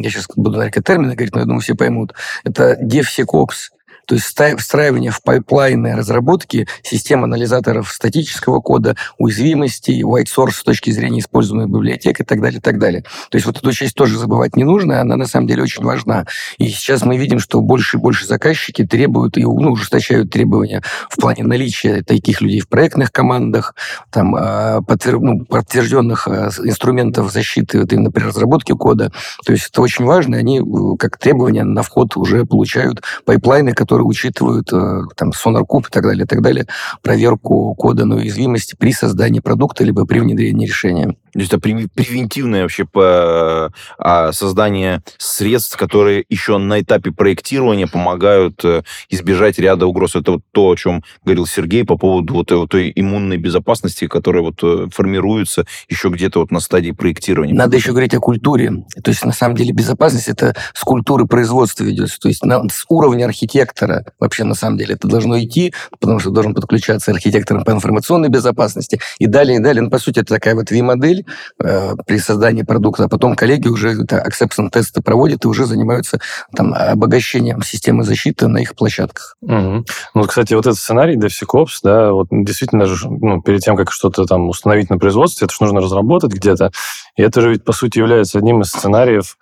я 0.02 0.10
сейчас 0.10 0.26
буду 0.36 0.58
на 0.58 0.70
термины 0.70 1.14
говорить, 1.14 1.34
но 1.34 1.40
я 1.40 1.46
думаю, 1.46 1.60
все 1.60 1.74
поймут, 1.74 2.14
это 2.44 2.78
DevSecOps, 2.82 3.70
то 4.06 4.14
есть 4.14 4.26
встраивание 4.58 5.10
в 5.10 5.22
пайплайны 5.22 5.94
разработки 5.94 6.66
систем 6.82 7.24
анализаторов 7.24 7.90
статического 7.90 8.60
кода, 8.60 8.96
уязвимостей, 9.18 10.02
WhiteSource 10.02 10.52
с 10.52 10.62
точки 10.62 10.90
зрения 10.90 11.20
используемой 11.20 11.66
библиотек 11.66 12.20
и 12.20 12.24
так 12.24 12.40
далее, 12.40 12.58
и 12.58 12.62
так 12.62 12.78
далее. 12.78 13.02
То 13.30 13.36
есть 13.36 13.46
вот 13.46 13.58
эту 13.58 13.72
часть 13.72 13.94
тоже 13.94 14.18
забывать 14.18 14.56
не 14.56 14.64
нужно, 14.64 15.00
она 15.00 15.16
на 15.16 15.26
самом 15.26 15.46
деле 15.46 15.62
очень 15.62 15.82
важна. 15.82 16.26
И 16.58 16.68
сейчас 16.68 17.04
мы 17.04 17.16
видим, 17.16 17.38
что 17.38 17.60
больше 17.60 17.96
и 17.96 18.00
больше 18.00 18.26
заказчики 18.26 18.86
требуют 18.86 19.36
и 19.36 19.42
ну, 19.42 19.72
ужесточают 19.72 20.30
требования 20.30 20.82
в 21.10 21.16
плане 21.16 21.44
наличия 21.44 22.02
таких 22.02 22.40
людей 22.40 22.60
в 22.60 22.68
проектных 22.68 23.12
командах, 23.12 23.74
там, 24.10 24.34
а, 24.34 24.82
подтвер... 24.82 25.18
ну, 25.18 25.44
подтвержденных 25.44 26.28
а, 26.28 26.50
инструментов 26.62 27.32
защиты 27.32 27.80
вот 27.80 27.92
именно 27.92 28.10
при 28.10 28.24
разработке 28.24 28.74
кода. 28.74 29.10
То 29.44 29.52
есть 29.52 29.68
это 29.70 29.82
очень 29.82 30.04
важно, 30.04 30.36
они 30.36 30.60
э, 30.60 30.96
как 30.98 31.18
требования 31.18 31.64
на 31.64 31.82
вход 31.82 32.16
уже 32.16 32.44
получают 32.44 33.02
пайплайны, 33.24 33.72
которые 33.72 33.95
которые 33.96 34.08
учитывают 34.08 34.70
э, 34.74 35.02
там 35.16 35.30
SonarQube 35.30 35.86
и 35.88 35.90
так 35.90 36.02
далее, 36.02 36.24
и 36.24 36.26
так 36.26 36.42
далее, 36.42 36.66
проверку 37.00 37.74
кода 37.74 38.04
на 38.04 38.16
уязвимости 38.16 38.76
при 38.78 38.92
создании 38.92 39.40
продукта 39.40 39.84
либо 39.84 40.04
при 40.04 40.18
внедрении 40.18 40.66
решения. 40.66 41.16
То 41.36 41.40
есть 41.40 41.52
это 41.52 41.60
превентивное 41.60 42.62
вообще 42.62 42.86
по 42.86 43.70
а, 43.98 44.32
создание 44.32 45.02
средств, 45.18 45.76
которые 45.76 46.24
еще 46.30 46.56
на 46.56 46.80
этапе 46.80 47.12
проектирования 47.12 47.86
помогают 47.86 48.64
э, 48.64 48.84
избежать 49.10 49.58
ряда 49.58 49.86
угроз. 49.86 50.16
Это 50.16 50.32
вот 50.32 50.42
то, 50.52 50.70
о 50.70 50.76
чем 50.76 51.02
говорил 51.26 51.46
Сергей 51.46 51.84
по 51.84 51.98
поводу 51.98 52.32
вот, 52.32 52.50
вот 52.52 52.70
той 52.70 52.90
иммунной 52.94 53.36
безопасности, 53.36 54.06
которая 54.06 54.44
вот 54.44 54.60
э, 54.62 54.88
формируется 54.90 55.66
еще 55.90 56.08
где-то 56.08 56.40
вот 56.40 56.50
на 56.50 56.60
стадии 56.60 56.92
проектирования. 56.92 57.52
Надо 57.52 57.76
еще 57.76 57.90
говорить 57.90 58.14
о 58.14 58.20
культуре. 58.20 58.86
То 59.04 59.10
есть 59.10 59.22
на 59.22 59.32
самом 59.32 59.56
деле 59.56 59.72
безопасность 59.72 60.28
это 60.28 60.56
с 60.72 60.82
культуры 60.84 61.26
производства 61.26 61.84
ведется. 61.84 62.18
То 62.18 62.28
есть 62.28 62.42
на, 62.46 62.66
с 62.70 62.86
уровня 62.88 63.26
архитектора 63.26 63.85
вообще 64.20 64.44
на 64.44 64.54
самом 64.54 64.78
деле 64.78 64.94
это 64.94 65.08
должно 65.08 65.38
идти, 65.38 65.72
потому 66.00 66.18
что 66.18 66.30
должен 66.30 66.54
подключаться 66.54 67.10
архитектор 67.10 67.64
по 67.64 67.70
информационной 67.70 68.28
безопасности 68.28 69.00
и 69.18 69.26
далее, 69.26 69.58
и 69.58 69.60
далее. 69.60 69.82
Ну, 69.82 69.90
по 69.90 69.98
сути, 69.98 70.20
это 70.20 70.34
такая 70.34 70.54
вот 70.54 70.70
V-модель, 70.70 71.24
Э, 71.58 71.94
при 72.06 72.18
создании 72.18 72.62
продукта, 72.62 73.04
а 73.04 73.08
потом 73.08 73.34
коллеги 73.34 73.68
уже 73.68 74.02
это 74.02 74.24
acceptance 74.26 74.70
тесты 74.70 75.00
проводят 75.02 75.44
и 75.44 75.48
уже 75.48 75.64
занимаются 75.64 76.20
там, 76.54 76.74
обогащением 76.74 77.62
системы 77.62 78.04
защиты 78.04 78.46
на 78.46 78.58
их 78.58 78.74
площадках. 78.74 79.36
Угу. 79.40 79.84
Ну, 80.14 80.22
кстати, 80.24 80.54
вот 80.54 80.66
этот 80.66 80.78
сценарий 80.78 81.16
DevSecOps, 81.16 81.78
да, 81.82 82.12
вот 82.12 82.28
действительно 82.30 82.84
же, 82.86 83.08
ну, 83.08 83.40
перед 83.40 83.60
тем, 83.60 83.76
как 83.76 83.90
что-то 83.90 84.26
там 84.26 84.48
установить 84.48 84.90
на 84.90 84.98
производстве, 84.98 85.46
это 85.46 85.54
же 85.54 85.62
нужно 85.62 85.80
разработать 85.80 86.32
где-то. 86.32 86.72
И 87.16 87.22
это 87.22 87.40
же 87.40 87.50
ведь, 87.50 87.64
по 87.64 87.72
сути, 87.72 87.98
является 87.98 88.38
одним 88.38 88.60
из 88.60 88.68
сценариев 88.68 89.38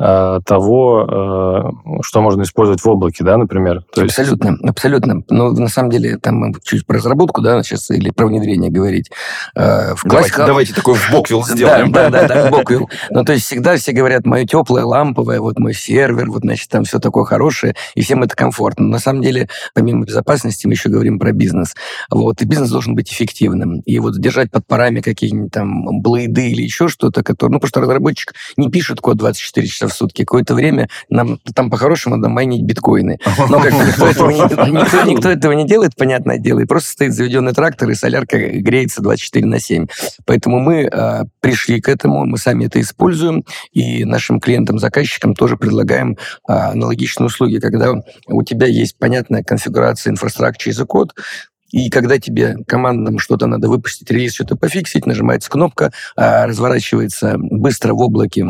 того, 0.00 1.06
э, 1.06 2.00
что 2.02 2.22
можно 2.22 2.42
использовать 2.42 2.80
в 2.80 2.88
облаке, 2.88 3.22
да, 3.22 3.36
например. 3.36 3.84
То 3.92 4.02
абсолютно, 4.02 4.50
есть... 4.50 4.64
абсолютно. 4.64 5.22
Но 5.28 5.50
на 5.50 5.68
самом 5.68 5.90
деле 5.90 6.16
там 6.16 6.36
мы 6.36 6.54
чуть 6.62 6.86
про 6.86 6.96
разработку, 6.96 7.42
да, 7.42 7.62
сейчас 7.62 7.90
или 7.90 8.08
про 8.10 8.26
внедрение 8.26 8.70
говорить. 8.70 9.10
Э, 9.54 9.94
в 9.94 10.04
давайте, 10.04 10.36
давайте 10.38 10.72
такой 10.72 10.94
в 10.94 11.12
боквилл 11.12 11.44
сделаем. 11.44 11.92
Да, 11.92 12.08
да, 12.08 12.26
да, 12.26 12.46
в 12.46 12.50
боквилл. 12.50 12.88
Ну, 13.10 13.24
то 13.24 13.34
есть 13.34 13.44
всегда 13.44 13.76
все 13.76 13.92
говорят, 13.92 14.24
мое 14.24 14.46
теплое, 14.46 14.84
ламповое, 14.84 15.38
вот 15.40 15.58
мой 15.58 15.74
сервер, 15.74 16.30
вот, 16.30 16.40
значит, 16.40 16.70
там 16.70 16.84
все 16.84 16.98
такое 16.98 17.24
хорошее, 17.24 17.74
и 17.94 18.00
всем 18.00 18.22
это 18.22 18.34
комфортно. 18.34 18.86
На 18.86 19.00
самом 19.00 19.20
деле, 19.20 19.48
помимо 19.74 20.06
безопасности, 20.06 20.66
мы 20.66 20.72
еще 20.72 20.88
говорим 20.88 21.18
про 21.18 21.32
бизнес. 21.32 21.74
Вот, 22.10 22.40
и 22.40 22.46
бизнес 22.46 22.70
должен 22.70 22.94
быть 22.94 23.12
эффективным. 23.12 23.80
И 23.80 23.98
вот 23.98 24.18
держать 24.18 24.50
под 24.50 24.66
парами 24.66 25.00
какие-нибудь 25.00 25.52
там 25.52 26.00
блейды 26.00 26.50
или 26.50 26.62
еще 26.62 26.88
что-то, 26.88 27.22
которые... 27.22 27.52
Ну, 27.52 27.60
потому 27.60 27.68
что 27.68 27.80
разработчик 27.82 28.32
не 28.56 28.70
пишет 28.70 29.02
код 29.02 29.18
24 29.18 29.66
часа 29.66 29.89
в 29.90 29.94
сутки. 29.94 30.22
Какое-то 30.22 30.54
время 30.54 30.88
нам 31.08 31.38
там 31.54 31.70
по-хорошему 31.70 32.16
надо 32.16 32.28
майнить 32.28 32.62
биткоины. 32.62 33.18
Но 33.48 33.60
как 33.60 33.72
никто 33.72 34.06
этого, 34.06 34.30
не, 34.30 34.40
никто, 34.70 35.02
никто 35.04 35.30
этого 35.30 35.52
не 35.52 35.66
делает, 35.66 35.94
понятное 35.96 36.38
дело, 36.38 36.60
и 36.60 36.64
просто 36.64 36.90
стоит 36.90 37.12
заведенный 37.12 37.52
трактор, 37.52 37.90
и 37.90 37.94
солярка 37.94 38.38
греется 38.38 39.02
24 39.02 39.46
на 39.46 39.60
7. 39.60 39.86
Поэтому 40.26 40.58
мы 40.58 40.88
э, 40.90 41.24
пришли 41.40 41.80
к 41.80 41.88
этому, 41.88 42.24
мы 42.24 42.38
сами 42.38 42.66
это 42.66 42.80
используем, 42.80 43.44
и 43.72 44.04
нашим 44.04 44.40
клиентам, 44.40 44.78
заказчикам 44.78 45.34
тоже 45.34 45.56
предлагаем 45.56 46.16
э, 46.48 46.52
аналогичные 46.52 47.26
услуги, 47.26 47.58
когда 47.58 47.94
у 48.26 48.42
тебя 48.42 48.66
есть 48.66 48.98
понятная 48.98 49.42
конфигурация 49.42 50.10
инфраструктуры 50.10 50.40
и 50.40 50.72
код, 50.86 51.14
и 51.70 51.90
когда 51.90 52.18
тебе 52.18 52.56
командам 52.66 53.18
что-то 53.18 53.46
надо 53.46 53.68
выпустить, 53.68 54.10
релиз 54.10 54.34
что-то 54.34 54.56
пофиксить, 54.56 55.06
нажимается 55.06 55.50
кнопка, 55.50 55.92
разворачивается 56.16 57.36
быстро 57.38 57.94
в 57.94 58.00
облаке 58.00 58.46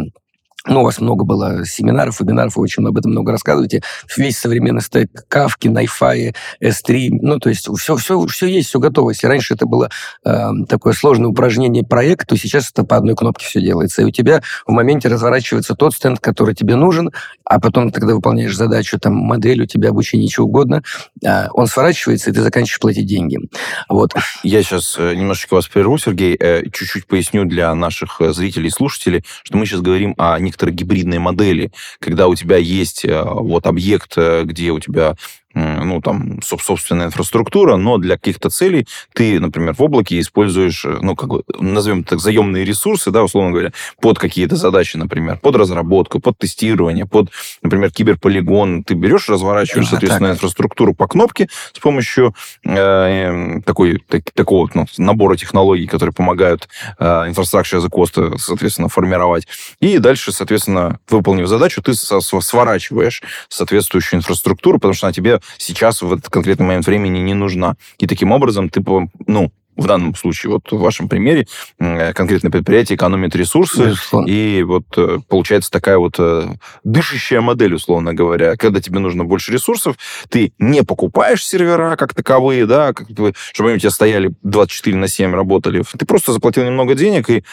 ну, 0.67 0.83
у 0.83 0.85
вас 0.85 1.01
много 1.01 1.25
было 1.25 1.65
семинаров, 1.65 2.21
вебинаров, 2.21 2.57
вы 2.57 2.63
очень 2.63 2.87
об 2.87 2.97
этом 2.97 3.13
много 3.13 3.33
рассказываете. 3.33 3.83
Весь 4.17 4.39
современный 4.39 4.83
стек, 4.83 5.11
кавки, 5.29 5.69
найфаи, 5.69 6.35
S3, 6.63 7.09
ну, 7.23 7.39
то 7.39 7.49
есть 7.49 7.69
все, 7.79 7.97
все, 7.97 8.27
все 8.27 8.47
есть, 8.47 8.69
все 8.69 8.79
готово. 8.79 9.11
Если 9.11 9.27
раньше 9.27 9.55
это 9.55 9.67
было 9.67 9.89
э, 10.25 10.49
такое 10.69 10.93
сложное 10.93 11.29
упражнение, 11.29 11.85
проект, 11.85 12.29
то 12.29 12.37
сейчас 12.37 12.71
это 12.71 12.85
по 12.85 12.97
одной 12.97 13.17
кнопке 13.17 13.47
все 13.47 13.61
делается. 13.61 14.03
И 14.03 14.05
у 14.05 14.11
тебя 14.11 14.43
в 14.67 14.73
моменте 14.73 15.09
разворачивается 15.09 15.75
тот 15.75 15.95
стенд, 15.95 16.21
который 16.21 16.55
тебе 16.55 16.77
нужен, 16.77 17.11
а 17.45 17.59
потом, 17.59 17.91
когда 17.91 18.15
выполняешь 18.15 18.55
задачу, 18.55 18.99
там, 18.99 19.15
модель 19.15 19.63
у 19.63 19.67
тебя, 19.67 19.91
обучение, 19.91 20.29
чего 20.29 20.47
угодно, 20.47 20.83
э, 21.25 21.49
он 21.53 21.67
сворачивается, 21.67 22.31
и 22.31 22.33
ты 22.35 22.43
заканчиваешь 22.43 22.81
платить 22.81 23.07
деньги. 23.07 23.39
Вот. 23.89 24.13
Я 24.43 24.63
сейчас 24.63 24.97
э, 24.99 25.15
немножечко 25.15 25.55
вас 25.55 25.69
прерву, 25.69 25.97
Сергей, 25.97 26.37
э, 26.39 26.65
чуть-чуть 26.71 27.07
поясню 27.07 27.45
для 27.45 27.75
наших 27.75 28.21
э, 28.21 28.33
зрителей 28.33 28.69
и 28.69 28.71
слушателей, 28.71 29.25
что 29.43 29.57
мы 29.57 29.67
сейчас 29.67 29.81
говорим 29.81 30.15
о 30.19 30.39
некоторые 30.51 30.75
гибридные 30.75 31.21
модели, 31.21 31.71
когда 32.01 32.27
у 32.27 32.35
тебя 32.35 32.57
есть 32.57 33.05
э, 33.05 33.23
вот 33.25 33.67
объект, 33.67 34.15
э, 34.17 34.43
где 34.45 34.73
у 34.73 34.81
тебя 34.81 35.15
ну, 35.55 36.01
там, 36.01 36.41
собственная 36.43 37.07
инфраструктура, 37.07 37.77
но 37.77 37.99
для 37.99 38.17
каких-то 38.17 38.51
целей 38.51 38.87
ты, 39.15 39.41
например, 39.41 39.75
в 39.75 39.83
облаке 39.83 40.21
используешь, 40.21 40.85
э, 40.85 40.99
ну, 41.01 41.17
как 41.17 41.29
бы, 41.29 41.43
назовем 41.59 42.05
так, 42.05 42.21
заемные 42.21 42.65
ресурсы, 42.65 43.11
да, 43.11 43.25
условно 43.25 43.51
говоря, 43.51 43.73
под 44.01 44.19
какие-то 44.19 44.55
задачи, 44.55 44.97
например, 44.97 45.39
под 45.39 45.57
разработку, 45.57 46.21
под 46.21 46.39
тестирование, 46.39 47.07
под, 47.07 47.31
например, 47.63 47.91
киберполигон. 47.91 48.85
Ты 48.85 48.95
берешь, 48.95 49.29
разворачиваешь, 49.29 49.89
а, 49.89 49.91
соответственно, 49.91 50.29
так. 50.29 50.37
инфраструктуру 50.37 50.95
по 50.95 51.09
кнопке 51.09 51.49
с 51.73 51.79
помощью 51.81 52.35
э, 52.65 53.61
такой, 53.65 54.03
так, 54.07 54.31
такого 54.33 54.71
ну, 54.75 54.87
набора 54.99 55.37
технологий, 55.37 55.87
которые 55.87 56.13
помогают 56.13 56.69
э, 56.99 57.05
infrastructure 57.05 57.81
as 57.81 57.85
a 57.85 57.89
cost, 57.89 58.39
соответственно, 58.39 58.89
формировать. 58.89 59.49
И 59.81 59.99
дальше, 59.99 60.31
соответственно, 60.31 61.01
выполнив 61.09 61.49
задачу, 61.49 61.83
ты 61.83 61.95
сворачиваешь 61.95 63.23
соответствующую 63.49 64.19
инфраструктуру, 64.19 64.79
потому 64.79 64.95
что 64.95 65.09
она 65.09 65.13
тебе 65.13 65.40
сейчас 65.59 66.03
в 66.03 66.13
этот 66.13 66.29
конкретный 66.29 66.67
момент 66.67 66.87
времени 66.87 67.19
не 67.19 67.35
нужна. 67.35 67.77
И 67.99 68.07
таким 68.07 68.33
образом 68.33 68.69
ты, 68.69 68.83
ну, 69.27 69.53
в 69.81 69.87
данном 69.87 70.15
случае, 70.15 70.53
вот 70.53 70.71
в 70.71 70.79
вашем 70.79 71.09
примере, 71.09 71.47
конкретное 71.79 72.51
предприятие 72.51 72.97
экономит 72.97 73.35
ресурсы, 73.35 73.87
Безусловно. 73.87 74.29
и 74.29 74.63
вот 74.63 74.85
э, 74.97 75.19
получается 75.27 75.71
такая 75.71 75.97
вот 75.97 76.17
э, 76.19 76.49
дышащая 76.85 77.41
модель, 77.41 77.75
условно 77.75 78.13
говоря. 78.13 78.57
Когда 78.57 78.81
тебе 78.81 78.99
нужно 78.99 79.25
больше 79.25 79.53
ресурсов, 79.53 79.97
ты 80.29 80.53
не 80.59 80.83
покупаешь 80.83 81.45
сервера 81.45 81.97
как 81.97 82.15
таковые, 82.15 82.67
да, 82.67 82.93
как 82.93 83.11
бы, 83.11 83.33
чтобы 83.53 83.71
они 83.71 83.77
у 83.77 83.81
тебя 83.81 83.91
стояли 83.91 84.33
24 84.43 84.97
на 84.97 85.09
7, 85.09 85.35
работали. 85.35 85.83
Ты 85.99 86.05
просто 86.05 86.33
заплатил 86.33 86.65
немного 86.65 86.95
денег, 86.95 87.31
и 87.31 87.45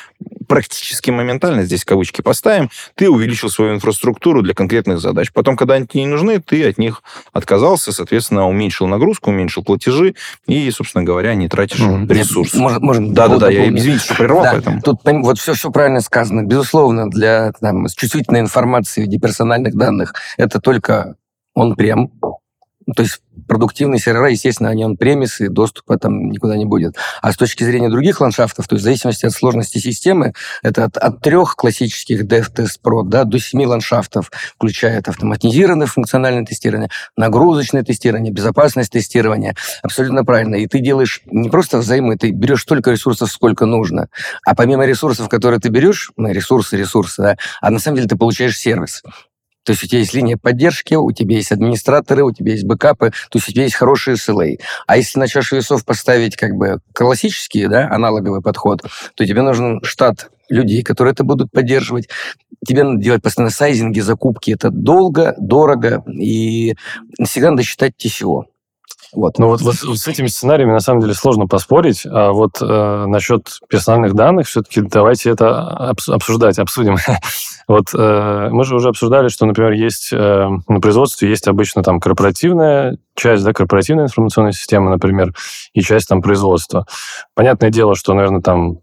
практически 0.48 1.12
моментально, 1.12 1.64
здесь 1.64 1.86
кавычки 1.86 2.22
поставим, 2.22 2.70
ты 2.96 3.10
увеличил 3.10 3.50
свою 3.50 3.76
инфраструктуру 3.76 4.42
для 4.42 4.54
конкретных 4.54 5.00
задач. 5.00 5.32
Потом, 5.32 5.56
когда 5.56 5.76
они 5.76 5.88
тебе 5.88 6.04
не 6.04 6.10
нужны, 6.10 6.40
ты 6.40 6.68
от 6.68 6.78
них 6.78 7.04
отказался, 7.34 7.92
соответственно, 7.92 8.48
уменьшил 8.48 8.88
нагрузку, 8.88 9.30
уменьшил 9.30 9.64
платежи, 9.64 10.16
и, 10.48 10.70
собственно 10.72 11.04
говоря, 11.04 11.36
не 11.36 11.50
тратишь 11.50 11.80
ресурсы. 11.80 12.56
Нет, 12.56 12.62
Можно, 12.62 12.80
можно 12.80 13.14
Да-да-да, 13.14 13.50
я, 13.50 13.70
извините, 13.70 14.04
что 14.04 14.16
прервал, 14.16 14.44
Да, 14.44 14.52
поэтому... 14.54 14.82
Тут 14.82 15.02
вот 15.04 15.40
все, 15.40 15.54
все 15.54 15.72
правильно 15.72 16.02
сказано. 16.02 16.44
Безусловно, 16.44 17.10
для 17.10 17.52
там, 17.60 17.88
чувствительной 17.88 18.40
информации 18.40 19.02
в 19.02 19.06
виде 19.06 19.20
персональных 19.20 19.76
данных 19.76 20.14
это 20.38 20.60
только 20.60 21.16
он 21.54 21.76
прям. 21.76 22.12
То 22.96 23.04
есть 23.04 23.22
продуктивные 23.48 24.00
сервера, 24.00 24.30
естественно, 24.30 24.70
они 24.70 24.86
он 24.86 24.96
премис, 24.96 25.42
и 25.42 25.50
доступа 25.50 25.98
там 25.98 26.32
никуда 26.32 26.56
не 26.56 26.66
будет. 26.66 26.96
А 27.22 27.32
с 27.32 27.36
точки 27.36 27.64
зрения 27.64 27.90
других 27.90 28.22
ландшафтов, 28.22 28.68
то 28.68 28.76
есть 28.76 28.82
в 28.82 28.86
зависимости 28.86 29.26
от 29.26 29.34
сложности 29.34 29.78
системы, 29.78 30.34
это 30.64 30.86
от, 30.86 30.98
от 30.98 31.22
трех 31.22 31.56
классических 31.56 32.24
Dev 32.24 32.52
Test 32.54 32.80
Pro 32.84 33.04
да, 33.04 33.26
до 33.26 33.40
семи 33.40 33.66
ландшафтов, 33.66 34.32
включая 34.56 35.00
это 35.00 35.12
автоматизированное 35.12 35.88
функциональное 35.88 36.46
тестирование, 36.46 36.90
нагрузочное 37.18 37.84
тестирование, 37.84 38.32
безопасность 38.32 38.92
тестирования. 38.92 39.56
Абсолютно 39.84 40.24
правильно. 40.24 40.56
И 40.56 40.68
ты 40.68 40.80
делаешь 40.80 41.22
не 41.26 41.50
просто 41.50 41.80
взаймы, 41.80 42.18
ты 42.18 42.32
берешь 42.32 42.62
столько 42.62 42.92
ресурсов, 42.92 43.30
сколько 43.32 43.66
нужно. 43.66 44.08
А 44.46 44.56
помимо 44.56 44.86
ресурсов, 44.86 45.28
которые 45.28 45.60
ты 45.60 45.70
берешь, 45.70 46.12
ну, 46.16 46.32
ресурсы, 46.32 46.78
ресурсы, 46.78 47.22
да, 47.22 47.38
а 47.62 47.70
на 47.70 47.80
самом 47.80 47.98
деле 47.98 48.08
ты 48.08 48.16
получаешь 48.16 48.58
сервис. 48.58 49.04
То 49.68 49.72
есть 49.72 49.84
у 49.84 49.88
тебя 49.88 50.00
есть 50.00 50.14
линия 50.14 50.38
поддержки, 50.38 50.94
у 50.94 51.12
тебя 51.12 51.36
есть 51.36 51.52
администраторы, 51.52 52.24
у 52.24 52.32
тебя 52.32 52.54
есть 52.54 52.64
бэкапы, 52.64 53.10
то 53.10 53.38
есть 53.38 53.50
у 53.50 53.52
тебя 53.52 53.64
есть 53.64 53.76
хорошие 53.76 54.16
SLA. 54.16 54.62
А 54.88 54.96
если 54.96 55.20
на 55.20 55.28
чашу 55.28 55.58
весов 55.58 55.84
поставить 55.84 56.38
как 56.38 56.54
бы 56.56 56.80
классический, 56.94 57.68
да, 57.68 57.90
аналоговый 57.92 58.42
подход, 58.42 58.82
то 59.16 59.26
тебе 59.26 59.42
нужен 59.42 59.84
штат 59.84 60.30
людей, 60.48 60.84
которые 60.84 61.12
это 61.12 61.26
будут 61.26 61.52
поддерживать. 61.52 62.08
Тебе 62.66 62.86
надо 62.86 63.02
делать 63.02 63.22
постоянно 63.22 63.52
сайзинги, 63.52 64.00
закупки. 64.00 64.52
Это 64.52 64.70
долго, 64.70 65.36
дорого, 65.38 66.02
и 66.08 66.78
всегда 67.26 67.52
надо 67.52 67.64
считать 67.64 67.92
TCO. 68.02 68.44
Вот. 69.12 69.38
Ну 69.38 69.48
вот, 69.48 69.62
вот 69.62 69.76
с 69.76 70.08
этими 70.08 70.28
сценариями 70.28 70.72
на 70.72 70.80
самом 70.80 71.02
деле 71.02 71.14
сложно 71.14 71.46
поспорить, 71.46 72.06
а 72.06 72.32
вот 72.32 72.62
э, 72.62 73.06
насчет 73.08 73.60
персональных 73.68 74.14
данных 74.14 74.48
все-таки 74.48 74.80
давайте 74.80 75.30
это 75.30 75.92
обс- 75.92 76.14
обсуждать, 76.14 76.58
обсудим. 76.58 76.96
вот 77.68 77.88
э, 77.94 78.50
мы 78.52 78.64
же 78.64 78.76
уже 78.76 78.90
обсуждали, 78.90 79.28
что, 79.28 79.46
например, 79.46 79.74
есть 79.74 80.14
э, 80.14 80.48
на 80.68 80.80
производстве 80.80 81.30
есть 81.30 81.48
обычно 81.48 81.84
там 81.84 82.00
корпоративная 82.00 82.98
часть, 83.16 83.44
да, 83.44 83.52
корпоративная 83.52 84.06
информационная 84.06 84.54
система, 84.54 84.90
например, 84.90 85.34
и 85.74 85.82
часть 85.82 86.08
там 86.08 86.22
производства. 86.22 86.86
Понятное 87.36 87.70
дело, 87.70 87.96
что, 87.96 88.14
наверное, 88.14 88.42
там 88.42 88.80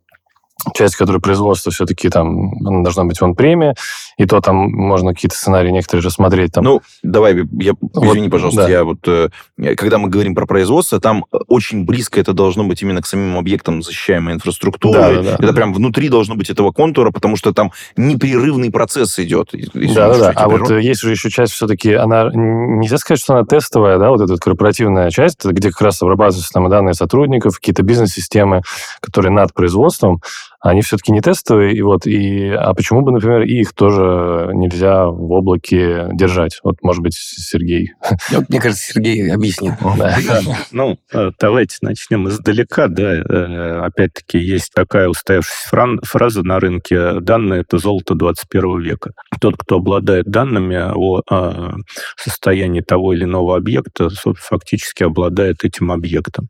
часть, 0.75 0.97
которая 0.97 1.21
производство, 1.21 1.71
все-таки 1.71 2.09
там 2.09 2.83
должна 2.83 3.05
быть 3.05 3.21
вон 3.21 3.35
премия, 3.35 3.75
и 4.17 4.25
то 4.25 4.41
там 4.41 4.57
можно 4.57 5.13
какие-то 5.13 5.37
сценарии 5.37 5.71
некоторые 5.71 6.05
рассмотреть. 6.05 6.53
Там. 6.53 6.65
Ну, 6.65 6.81
давай, 7.03 7.37
я, 7.61 7.75
Вот, 7.81 8.07
извини, 8.07 8.29
пожалуйста, 8.29 8.63
да. 8.63 8.69
я 8.69 8.85
вот, 8.85 9.07
э, 9.07 9.29
когда 9.77 9.99
мы 9.99 10.09
говорим 10.09 10.35
про 10.35 10.47
производство, 10.47 11.01
там 11.01 11.27
э, 11.33 11.37
очень 11.49 11.85
близко 11.85 12.21
это 12.21 12.33
должно 12.33 12.65
быть 12.65 12.81
именно 12.83 13.03
к 13.03 13.07
самим 13.07 13.37
объектам 13.37 13.83
защищаемой 13.83 14.35
инфраструктуры. 14.35 14.99
Да, 14.99 15.13
да, 15.13 15.23
да. 15.23 15.45
это 15.45 15.53
прям 15.53 15.75
внутри 15.75 16.09
должно 16.09 16.35
быть 16.35 16.49
этого 16.51 16.73
контура, 16.73 17.11
потому 17.11 17.37
что 17.37 17.53
там 17.53 17.73
непрерывный 17.97 18.71
процесс 18.71 19.19
идет. 19.19 19.51
Да, 19.53 20.09
да, 20.09 20.19
да. 20.19 20.33
А 20.35 20.49
вот 20.49 20.71
э, 20.71 20.81
есть 20.81 21.01
же 21.01 21.11
еще 21.11 21.31
часть 21.31 21.53
все-таки, 21.53 21.93
она 21.93 22.31
нельзя 22.33 22.99
сказать, 22.99 23.21
что 23.21 23.35
она 23.35 23.45
тестовая, 23.45 23.99
да, 23.99 24.11
вот 24.11 24.21
эта 24.21 24.37
корпоративная 24.37 25.11
часть, 25.11 25.45
где 25.45 25.71
как 25.71 25.83
раз 25.83 26.01
обрабатываются 26.03 26.53
там 26.53 26.71
данные 26.71 26.95
сотрудников, 26.95 27.57
какие-то 27.57 27.83
бизнес-системы, 27.83 28.63
которые 29.01 29.33
над 29.33 29.53
производством, 29.53 30.21
они 30.65 30.81
все-таки 30.81 31.13
не 31.13 31.21
тестовые, 31.21 31.75
и 31.75 31.83
вот, 31.83 32.07
и, 32.07 32.49
а 32.49 32.73
почему 32.73 33.03
бы, 33.03 33.13
например, 33.13 33.43
и 33.43 33.61
их 33.61 33.75
тоже 33.75 34.51
нельзя 34.55 35.07
в 35.07 35.31
облаке 35.33 36.09
держать? 36.13 36.59
Вот, 36.65 36.77
может 36.83 37.03
быть, 37.03 37.15
Сергей. 37.15 37.93
Вот, 38.31 38.49
Мне 38.49 38.61
кажется, 38.61 38.93
Сергей 38.93 39.33
объяснит. 39.33 39.75
Ну, 40.73 40.99
э, 41.13 41.31
давайте 41.39 41.77
начнем 41.83 42.29
издалека. 42.29 42.89
Да, 42.89 43.15
Э, 43.15 43.81
опять-таки 43.85 44.39
есть 44.39 44.73
такая 44.75 45.09
устоявшаяся 45.09 45.69
фраза 46.03 46.43
на 46.43 46.61
рынке: 46.61 47.21
данные 47.21 47.61
это 47.61 47.79
золото 47.79 48.15
21 48.15 48.81
века. 48.81 49.13
Тот, 49.41 49.57
кто 49.59 49.77
обладает 49.77 50.27
данными 50.27 50.77
о 50.77 51.23
э, 51.31 51.73
состоянии 52.17 52.81
того 52.81 53.13
или 53.13 53.25
иного 53.25 53.57
объекта, 53.57 54.09
фактически 54.37 55.03
обладает 55.03 55.65
этим 55.65 55.93
объектом. 55.93 56.49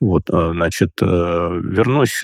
Вот, 0.00 0.22
значит, 0.28 0.90
вернусь 1.00 2.22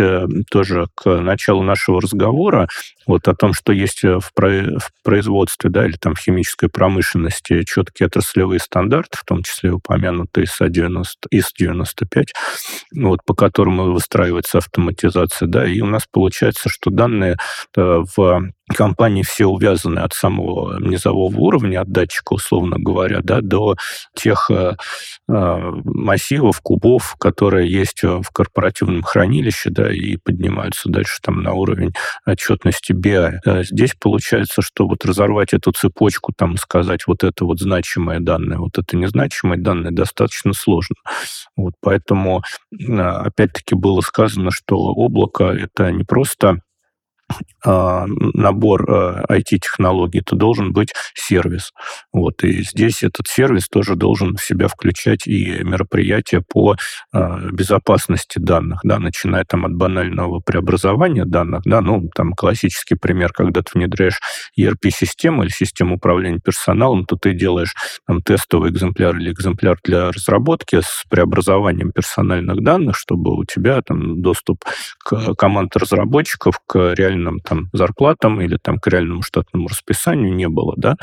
тоже 0.50 0.86
к 0.94 1.19
началу 1.20 1.62
нашего 1.62 2.00
разговора 2.00 2.68
вот 3.06 3.28
о 3.28 3.34
том, 3.34 3.52
что 3.52 3.72
есть 3.72 4.04
э, 4.04 4.18
в, 4.18 4.32
про- 4.34 4.78
в 4.78 4.90
производстве, 5.02 5.70
да, 5.70 5.86
или 5.86 5.96
там 5.96 6.14
в 6.14 6.20
химической 6.20 6.68
промышленности 6.68 7.62
четкие 7.64 8.06
отраслевые 8.06 8.60
стандарты, 8.60 9.18
в 9.18 9.24
том 9.24 9.42
числе 9.42 9.72
упомянутый 9.72 10.44
ИСа-90, 10.44 11.04
ИС-95, 11.30 12.24
вот, 12.96 13.20
по 13.24 13.34
которому 13.34 13.92
выстраивается 13.92 14.58
автоматизация, 14.58 15.48
да, 15.48 15.66
и 15.66 15.80
у 15.80 15.86
нас 15.86 16.06
получается, 16.10 16.68
что 16.68 16.90
данные 16.90 17.36
э, 17.76 18.02
в 18.16 18.52
компании 18.74 19.22
все 19.22 19.46
увязаны 19.46 20.00
от 20.00 20.12
самого 20.12 20.78
низового 20.78 21.36
уровня, 21.36 21.80
от 21.80 21.90
датчика, 21.90 22.34
условно 22.34 22.76
говоря, 22.78 23.20
да, 23.22 23.40
до 23.40 23.76
тех 24.14 24.50
э, 24.50 24.74
э, 25.28 25.72
массивов, 25.84 26.60
кубов, 26.60 27.16
которые 27.18 27.70
есть 27.70 28.02
э, 28.04 28.08
в 28.08 28.30
корпоративном 28.32 29.02
хранилище, 29.02 29.70
да, 29.70 29.92
и 29.92 30.16
поднимаются 30.16 30.88
дальше 30.88 31.18
там 31.22 31.42
на 31.42 31.52
уровень 31.52 31.92
отчетности 32.26 32.92
BI. 32.92 33.38
Э, 33.44 33.62
Здесь 33.64 33.94
получается, 33.98 34.62
что 34.62 34.86
вот 34.86 35.04
разорвать 35.04 35.52
эту 35.52 35.72
цепочку, 35.72 36.32
там, 36.36 36.56
сказать, 36.56 37.06
вот 37.06 37.24
это 37.24 37.44
вот 37.44 37.60
значимые 37.60 38.20
данные, 38.20 38.58
вот 38.58 38.78
это 38.78 38.96
незначимые 38.96 39.60
данные, 39.60 39.92
достаточно 39.92 40.52
сложно. 40.52 40.96
Вот 41.56 41.74
поэтому, 41.80 42.42
опять-таки, 42.88 43.74
было 43.74 44.00
сказано, 44.00 44.50
что 44.50 44.76
облако— 44.76 45.44
это 45.44 45.90
не 45.92 46.04
просто 46.04 46.60
набор 47.64 48.90
IT-технологий, 49.28 50.20
это 50.20 50.36
должен 50.36 50.72
быть 50.72 50.92
сервис. 51.14 51.72
Вот, 52.12 52.42
и 52.42 52.62
здесь 52.62 53.02
этот 53.02 53.26
сервис 53.28 53.68
тоже 53.68 53.94
должен 53.94 54.36
в 54.36 54.42
себя 54.42 54.68
включать 54.68 55.26
и 55.26 55.62
мероприятия 55.62 56.42
по 56.46 56.76
а, 57.12 57.38
безопасности 57.50 58.38
данных, 58.38 58.80
да, 58.82 58.98
начиная 58.98 59.44
там 59.44 59.64
от 59.64 59.74
банального 59.74 60.40
преобразования 60.40 61.24
данных, 61.24 61.62
да, 61.64 61.80
ну, 61.80 62.08
там 62.14 62.32
классический 62.32 62.96
пример, 62.96 63.32
когда 63.32 63.62
ты 63.62 63.70
внедряешь 63.74 64.20
ERP-систему 64.58 65.42
или 65.42 65.50
систему 65.50 65.96
управления 65.96 66.40
персоналом, 66.40 67.04
то 67.04 67.16
ты 67.16 67.32
делаешь 67.32 67.74
там 68.06 68.22
тестовый 68.22 68.70
экземпляр 68.70 69.16
или 69.16 69.32
экземпляр 69.32 69.78
для 69.84 70.10
разработки 70.10 70.80
с 70.80 71.04
преобразованием 71.08 71.92
персональных 71.92 72.62
данных, 72.62 72.96
чтобы 72.96 73.36
у 73.36 73.44
тебя 73.44 73.80
там 73.82 74.20
доступ 74.22 74.64
к 74.98 75.34
команд 75.34 75.76
разработчиков 75.76 76.60
к 76.66 76.94
реальным 76.94 77.19
там 77.44 77.68
зарплатам 77.72 78.40
или 78.40 78.56
там 78.56 78.78
к 78.78 78.86
реальному 78.86 79.22
штатному 79.22 79.68
расписанию 79.68 80.34
не 80.34 80.48
было, 80.48 80.74
да, 80.76 80.96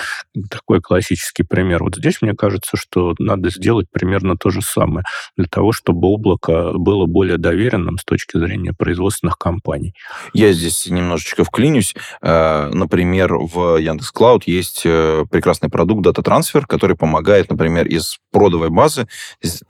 такой 0.50 0.82
классический 0.82 1.44
пример. 1.44 1.84
Вот 1.84 1.96
здесь 1.96 2.22
мне 2.22 2.34
кажется, 2.34 2.78
что 2.78 3.16
надо 3.20 3.50
сделать 3.50 3.88
примерно 3.92 4.38
то 4.38 4.50
же 4.50 4.62
самое 4.62 5.06
для 5.36 5.48
того, 5.48 5.72
чтобы 5.72 6.08
облако 6.08 6.74
было 6.74 7.06
более 7.06 7.38
доверенным 7.38 7.98
с 7.98 8.04
точки 8.04 8.38
зрения 8.38 8.74
производственных 8.74 9.38
компаний. 9.38 9.94
Я 10.34 10.54
здесь 10.54 10.88
немножечко 10.88 11.44
вклинюсь. 11.44 11.96
Э, 12.22 12.70
Например, 12.74 13.36
в 13.36 13.78
Яндекс 13.78 14.12
Клауд 14.12 14.44
есть 14.46 14.84
э, 14.86 15.26
прекрасный 15.30 15.70
продукт 15.70 16.06
Data 16.06 16.24
Transfer, 16.24 16.64
который 16.66 16.96
помогает, 16.96 17.50
например, 17.50 17.88
из 17.88 18.20
продовой 18.32 18.70
базы 18.70 19.08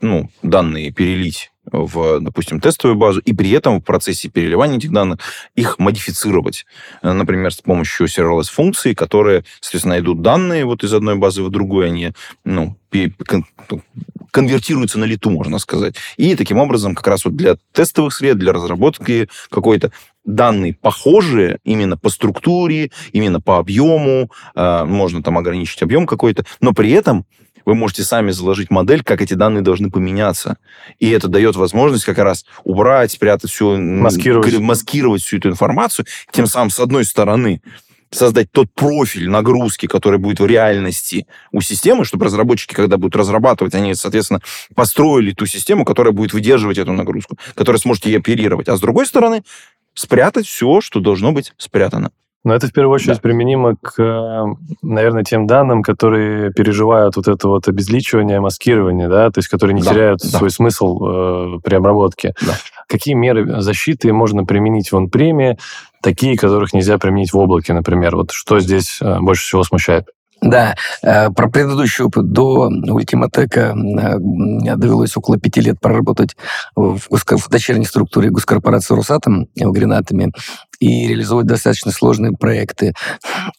ну, 0.00 0.30
данные 0.42 0.92
перелить 0.92 1.50
в, 1.72 2.20
допустим, 2.20 2.60
тестовую 2.60 2.96
базу, 2.96 3.20
и 3.20 3.32
при 3.32 3.50
этом 3.50 3.80
в 3.80 3.84
процессе 3.84 4.28
переливания 4.28 4.78
этих 4.78 4.92
данных 4.92 5.18
их 5.54 5.78
модифицировать. 5.78 6.66
Э, 7.02 7.12
Например, 7.12 7.52
с 7.52 7.60
помощью 7.60 8.06
serverless 8.06 8.50
функций, 8.50 8.94
которые, 8.94 9.44
соответственно, 9.60 9.98
идут 9.98 10.22
данные 10.22 10.64
вот 10.64 10.84
из 10.84 10.94
одной 10.94 11.16
базы 11.16 11.42
в 11.42 11.50
другую, 11.50 11.86
они 11.86 12.12
ну, 12.44 12.76
ну, 12.92 13.82
конвертируются 14.30 14.98
на 14.98 15.04
лету, 15.04 15.30
можно 15.30 15.58
сказать. 15.58 15.96
И 16.16 16.34
таким 16.34 16.58
образом 16.58 16.94
как 16.94 17.06
раз 17.06 17.24
вот 17.24 17.36
для 17.36 17.56
тестовых 17.72 18.14
сред, 18.14 18.38
для 18.38 18.52
разработки 18.52 19.28
какой-то 19.50 19.92
данные 20.24 20.74
похожие 20.74 21.58
именно 21.64 21.96
по 21.96 22.10
структуре, 22.10 22.90
именно 23.12 23.40
по 23.40 23.58
объему, 23.58 24.30
э, 24.54 24.84
можно 24.84 25.22
там 25.22 25.38
ограничить 25.38 25.82
объем 25.82 26.06
какой-то, 26.06 26.44
но 26.60 26.72
при 26.72 26.90
этом 26.90 27.24
вы 27.64 27.74
можете 27.74 28.02
сами 28.02 28.30
заложить 28.30 28.70
модель, 28.70 29.02
как 29.02 29.22
эти 29.22 29.34
данные 29.34 29.62
должны 29.62 29.90
поменяться. 29.90 30.58
И 30.98 31.10
это 31.10 31.28
дает 31.28 31.56
возможность 31.56 32.04
как 32.04 32.18
раз 32.18 32.44
убрать, 32.64 33.12
спрятать 33.12 33.50
всю... 33.50 33.76
Маскировать. 33.76 34.58
Маскировать 34.58 35.22
всю 35.22 35.38
эту 35.38 35.50
информацию. 35.50 36.06
Тем 36.30 36.46
самым, 36.46 36.70
с 36.70 36.80
одной 36.80 37.04
стороны, 37.04 37.60
создать 38.10 38.50
тот 38.50 38.72
профиль 38.74 39.28
нагрузки, 39.28 39.86
который 39.86 40.18
будет 40.18 40.40
в 40.40 40.46
реальности 40.46 41.26
у 41.52 41.60
системы, 41.60 42.04
чтобы 42.04 42.26
разработчики, 42.26 42.74
когда 42.74 42.96
будут 42.96 43.16
разрабатывать, 43.16 43.74
они, 43.74 43.94
соответственно, 43.94 44.40
построили 44.74 45.32
ту 45.32 45.46
систему, 45.46 45.84
которая 45.84 46.12
будет 46.12 46.32
выдерживать 46.32 46.78
эту 46.78 46.92
нагрузку, 46.92 47.38
которая 47.54 47.80
сможет 47.80 48.06
ей 48.06 48.18
оперировать. 48.18 48.68
А 48.68 48.76
с 48.76 48.80
другой 48.80 49.06
стороны, 49.06 49.42
спрятать 49.94 50.46
все, 50.46 50.80
что 50.80 51.00
должно 51.00 51.32
быть 51.32 51.52
спрятано. 51.58 52.12
Но 52.48 52.54
это 52.54 52.66
в 52.66 52.72
первую 52.72 52.94
очередь 52.94 53.16
да. 53.16 53.20
применимо 53.20 53.76
к, 53.76 54.02
э, 54.02 54.44
наверное, 54.80 55.22
тем 55.22 55.46
данным, 55.46 55.82
которые 55.82 56.50
переживают 56.50 57.14
вот 57.16 57.28
это 57.28 57.46
вот 57.46 57.68
обезличивание, 57.68 58.40
маскирование, 58.40 59.06
да, 59.06 59.30
то 59.30 59.40
есть 59.40 59.48
которые 59.48 59.74
не 59.74 59.82
да, 59.82 59.90
теряют 59.90 60.20
да. 60.22 60.38
свой 60.38 60.50
смысл 60.50 60.98
э, 60.98 61.58
при 61.62 61.74
обработке. 61.74 62.32
Да. 62.40 62.54
Какие 62.88 63.12
меры 63.12 63.60
защиты 63.60 64.14
можно 64.14 64.46
применить 64.46 64.90
в 64.90 64.96
он-преме, 64.96 65.58
такие, 66.02 66.38
которых 66.38 66.72
нельзя 66.72 66.96
применить 66.96 67.34
в 67.34 67.38
облаке, 67.38 67.74
например? 67.74 68.16
Вот 68.16 68.30
что 68.30 68.60
здесь 68.60 68.98
э, 69.02 69.18
больше 69.20 69.42
всего 69.42 69.62
смущает? 69.62 70.06
Да, 70.40 70.76
э, 71.02 71.30
про 71.30 71.48
предыдущий 71.48 72.04
опыт. 72.04 72.30
До 72.30 72.68
Ультиматека 72.68 73.72
мне 73.74 74.76
довелось 74.76 75.16
около 75.16 75.38
пяти 75.38 75.60
лет 75.60 75.80
проработать 75.80 76.36
в, 76.76 76.98
в 77.10 77.48
дочерней 77.50 77.84
структуре 77.84 78.30
госкорпорации 78.30 78.94
«Росатом» 78.94 79.48
в 79.56 79.72
Гренатами 79.72 80.32
и 80.80 81.08
реализовать 81.08 81.46
достаточно 81.46 81.90
сложные 81.90 82.32
проекты. 82.32 82.94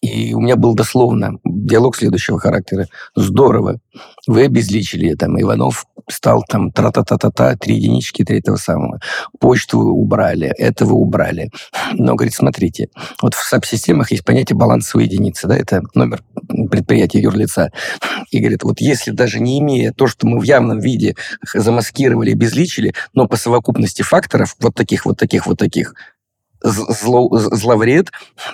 И 0.02 0.34
у 0.34 0.40
меня 0.40 0.56
был 0.56 0.74
дословно 0.74 1.34
диалог 1.44 1.96
следующего 1.96 2.40
характера. 2.40 2.88
Здорово, 3.16 3.80
вы 4.28 4.46
обезличили, 4.46 5.14
там, 5.16 5.40
Иванов 5.40 5.86
стал 6.10 6.44
там 6.48 6.72
тра-та-та-та-та, 6.72 7.56
три 7.56 7.76
единички 7.76 8.24
третьего 8.24 8.56
самого. 8.56 9.00
Почту 9.40 9.80
убрали, 9.80 10.48
это 10.58 10.86
вы 10.86 10.94
убрали. 10.94 11.52
Но, 11.94 12.16
говорит, 12.16 12.34
смотрите, 12.34 12.90
вот 13.22 13.34
в 13.34 13.54
SAP-системах 13.54 14.12
есть 14.12 14.26
понятие 14.26 14.58
балансовой 14.58 15.06
единицы, 15.06 15.48
да, 15.48 15.58
это 15.58 15.84
номер 15.94 16.24
предприятия 16.72 17.20
юрлица. 17.20 17.72
И 18.32 18.40
говорит, 18.40 18.64
вот 18.64 18.82
если 18.82 19.12
даже 19.12 19.40
не 19.40 19.60
имея 19.60 19.92
то, 19.92 20.08
что 20.08 20.26
мы 20.28 20.40
в 20.40 20.44
явном 20.44 20.80
виде 20.80 21.16
замаскировали, 21.54 22.32
обезличили, 22.32 22.94
но 23.14 23.28
по 23.28 23.38
совокупности 23.38 24.02
факторов, 24.02 24.56
вот 24.60 24.76
таких, 24.76 25.06
вот 25.06 25.18
таких, 25.18 25.48
вот 25.48 25.58
таких, 25.58 25.94
зло, 26.62 27.30
зловред 27.32 28.12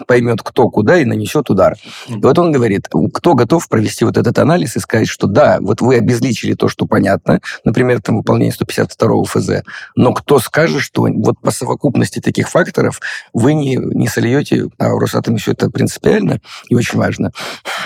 поймет, 0.07 0.41
кто 0.43 0.69
куда 0.69 0.99
и 0.99 1.05
нанесет 1.05 1.49
удар. 1.49 1.75
И 2.07 2.15
вот 2.15 2.37
он 2.37 2.51
говорит, 2.51 2.87
кто 3.13 3.33
готов 3.33 3.67
провести 3.67 4.05
вот 4.05 4.17
этот 4.17 4.37
анализ 4.39 4.75
и 4.75 4.79
сказать, 4.79 5.07
что 5.07 5.27
да, 5.27 5.57
вот 5.61 5.81
вы 5.81 5.95
обезличили 5.95 6.53
то, 6.53 6.67
что 6.67 6.85
понятно, 6.85 7.41
например, 7.63 8.01
там 8.01 8.17
выполнение 8.17 8.53
152 8.53 9.23
ФЗ, 9.25 9.49
но 9.95 10.13
кто 10.13 10.39
скажет, 10.39 10.81
что 10.81 11.07
вот 11.09 11.39
по 11.39 11.51
совокупности 11.51 12.19
таких 12.19 12.49
факторов 12.49 12.99
вы 13.33 13.53
не, 13.53 13.75
не 13.77 14.07
сольете, 14.07 14.69
а 14.77 14.93
в 14.93 14.99
Росатоме 14.99 15.37
все 15.37 15.51
это 15.51 15.69
принципиально 15.69 16.39
и 16.69 16.75
очень 16.75 16.97
важно. 16.99 17.31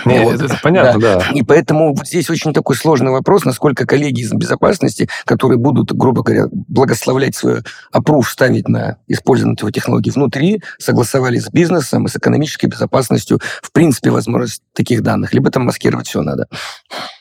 Не, 0.06 0.22
вот. 0.24 0.42
это 0.42 0.60
понятно, 0.62 1.00
да. 1.00 1.20
да. 1.20 1.26
И 1.34 1.44
поэтому 1.44 1.96
здесь 2.06 2.30
очень 2.30 2.54
такой 2.54 2.76
сложный 2.76 3.12
вопрос, 3.12 3.46
насколько 3.46 3.86
коллеги 3.86 4.22
из 4.22 4.32
безопасности, 4.32 5.10
которые 5.26 5.58
будут, 5.58 5.94
грубо 5.94 6.24
говоря, 6.24 6.48
благословлять 6.52 7.36
свою 7.36 7.64
опруф 7.92 8.30
ставить 8.30 8.68
на 8.68 8.98
использование 9.08 9.56
этого 9.56 9.72
технологии, 9.72 10.09
и 10.10 10.12
внутри 10.12 10.62
согласовали 10.78 11.40
с 11.40 11.50
бизнесом 11.50 12.06
и 12.06 12.10
с 12.10 12.16
экономической 12.16 12.66
безопасностью, 12.66 13.40
в 13.62 13.72
принципе, 13.72 14.10
возможность 14.10 14.62
таких 14.74 15.02
данных. 15.02 15.34
Либо 15.34 15.50
там 15.52 15.64
маскировать 15.66 16.08
все 16.08 16.22
надо. 16.22 16.48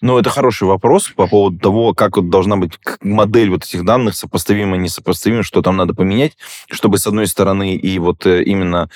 Ну, 0.00 0.18
это 0.18 0.30
хороший 0.30 0.66
вопрос 0.66 1.08
по 1.08 1.26
поводу 1.26 1.58
того, 1.58 1.94
как 1.94 2.16
вот 2.16 2.30
должна 2.30 2.56
быть 2.56 2.72
модель 3.00 3.50
вот 3.50 3.64
этих 3.64 3.84
данных, 3.84 4.14
сопоставима, 4.14 4.76
несопоставима, 4.76 5.42
что 5.42 5.62
там 5.62 5.76
надо 5.76 5.94
поменять, 5.94 6.36
чтобы, 6.70 6.98
с 6.98 7.06
одной 7.06 7.26
стороны, 7.26 7.76
и 7.76 7.98
вот 7.98 8.26
э, 8.26 8.42
именно 8.42 8.90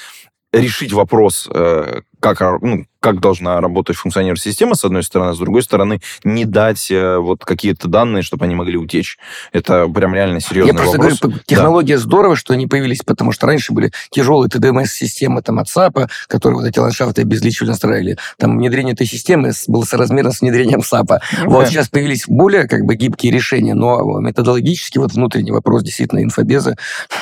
решить 0.52 0.92
вопрос, 0.92 1.48
э, 1.52 2.00
как, 2.20 2.40
ну, 2.62 2.86
как 3.02 3.20
должна 3.20 3.60
работать 3.60 3.96
функционировать 3.96 4.40
система, 4.40 4.76
с 4.76 4.84
одной 4.84 5.02
стороны, 5.02 5.34
с 5.34 5.38
другой 5.38 5.62
стороны, 5.62 6.00
не 6.22 6.44
дать 6.44 6.88
э, 6.90 7.18
вот 7.18 7.44
какие-то 7.44 7.88
данные, 7.88 8.22
чтобы 8.22 8.44
они 8.44 8.54
могли 8.54 8.76
утечь. 8.76 9.18
Это 9.52 9.88
прям 9.88 10.14
реально 10.14 10.40
серьезный 10.40 10.72
Я 10.72 10.78
просто 10.78 10.98
вопрос. 10.98 11.18
говорю, 11.20 11.38
технология 11.44 11.96
да. 11.96 12.00
здорово, 12.00 12.36
что 12.36 12.54
они 12.54 12.68
появились, 12.68 13.02
потому 13.02 13.32
что 13.32 13.48
раньше 13.48 13.72
были 13.72 13.90
тяжелые 14.10 14.48
ТДМС-системы 14.48 15.42
там, 15.42 15.58
от 15.58 15.68
САПа, 15.68 16.08
которые 16.28 16.60
вот 16.60 16.66
эти 16.68 16.78
ландшафты 16.78 17.22
обезличивали, 17.22 17.70
настраивали. 17.70 18.18
Там 18.38 18.56
внедрение 18.56 18.94
этой 18.94 19.06
системы 19.06 19.50
было 19.66 19.82
соразмерно 19.82 20.30
с 20.30 20.40
внедрением 20.40 20.82
САПа. 20.82 21.20
Okay. 21.32 21.48
Вот 21.48 21.66
сейчас 21.66 21.88
появились 21.88 22.24
более 22.28 22.68
как 22.68 22.84
бы 22.84 22.94
гибкие 22.94 23.32
решения, 23.32 23.74
но 23.74 24.20
методологически 24.20 24.98
вот 24.98 25.12
внутренний 25.12 25.50
вопрос 25.50 25.82
действительно 25.82 26.22
инфобеза. 26.22 26.76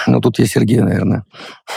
Ну, 0.07 0.21
тут 0.21 0.38
я 0.38 0.47
Сергею, 0.47 0.85
наверное. 0.85 1.25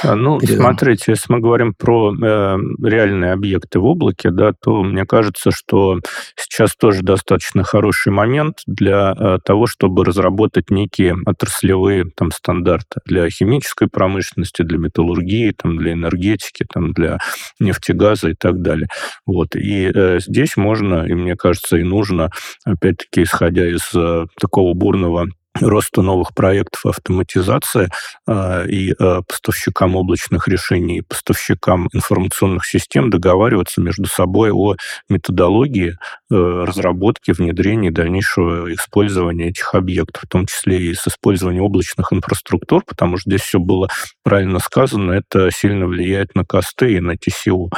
А, 0.04 0.16
ну, 0.16 0.40
передам. 0.40 0.66
смотрите, 0.66 1.06
если 1.08 1.32
мы 1.32 1.40
говорим 1.40 1.74
про 1.74 2.14
э, 2.14 2.58
реальные 2.84 3.32
объекты 3.32 3.80
в 3.80 3.93
облаке, 3.94 4.32
да, 4.32 4.52
то 4.54 4.84
мне 4.84 5.06
кажется, 5.06 5.52
что 5.52 6.00
сейчас 6.38 6.76
тоже 6.76 7.02
достаточно 7.02 7.64
хороший 7.64 8.12
момент 8.12 8.58
для 8.68 9.14
э, 9.18 9.38
того, 9.44 9.68
чтобы 9.68 10.04
разработать 10.06 10.70
некие 10.70 11.16
отраслевые 11.26 12.06
там, 12.16 12.32
стандарты 12.32 13.00
для 13.06 13.30
химической 13.30 13.88
промышленности, 13.88 14.64
для 14.64 14.78
металлургии, 14.78 15.54
там, 15.56 15.78
для 15.78 15.94
энергетики, 15.94 16.66
там, 16.72 16.94
для 16.94 17.18
нефтегаза 17.60 18.30
и 18.30 18.36
так 18.36 18.62
далее. 18.62 18.88
Вот. 19.26 19.56
И 19.56 19.92
э, 19.94 20.20
здесь 20.20 20.58
можно, 20.58 21.06
и 21.06 21.14
мне 21.14 21.36
кажется, 21.36 21.78
и 21.78 21.84
нужно, 21.84 22.30
опять-таки, 22.66 23.24
исходя 23.24 23.68
из 23.68 23.90
э, 23.96 24.26
такого 24.40 24.74
бурного 24.74 25.28
роста 25.62 26.02
новых 26.02 26.34
проектов 26.34 26.86
автоматизации 26.86 27.90
э, 28.28 28.68
и 28.68 28.92
э, 28.92 29.22
поставщикам 29.28 29.96
облачных 29.96 30.48
решений, 30.48 31.02
поставщикам 31.02 31.90
информационных 31.94 32.66
систем 32.66 33.10
договариваться 33.10 33.82
между 33.82 34.06
собой 34.06 34.52
о 34.52 34.76
методологии 35.10 35.92
э, 35.92 36.36
разработки, 36.36 37.32
внедрения 37.32 37.90
и 37.90 37.92
дальнейшего 37.92 38.74
использования 38.74 39.50
этих 39.50 39.76
объектов, 39.76 40.24
в 40.24 40.28
том 40.28 40.46
числе 40.48 40.82
и 40.82 40.94
с 40.94 41.08
использованием 41.08 41.64
облачных 41.64 42.12
инфраструктур, 42.12 42.84
потому 42.86 43.18
что 43.18 43.30
здесь 43.30 43.42
все 43.42 43.60
было 43.60 43.90
правильно 44.24 44.60
сказано, 44.60 45.12
это 45.12 45.52
сильно 45.52 45.86
влияет 45.86 46.34
на 46.36 46.46
косты 46.46 46.94
и 46.94 47.00
на 47.00 47.14
TCO 47.14 47.70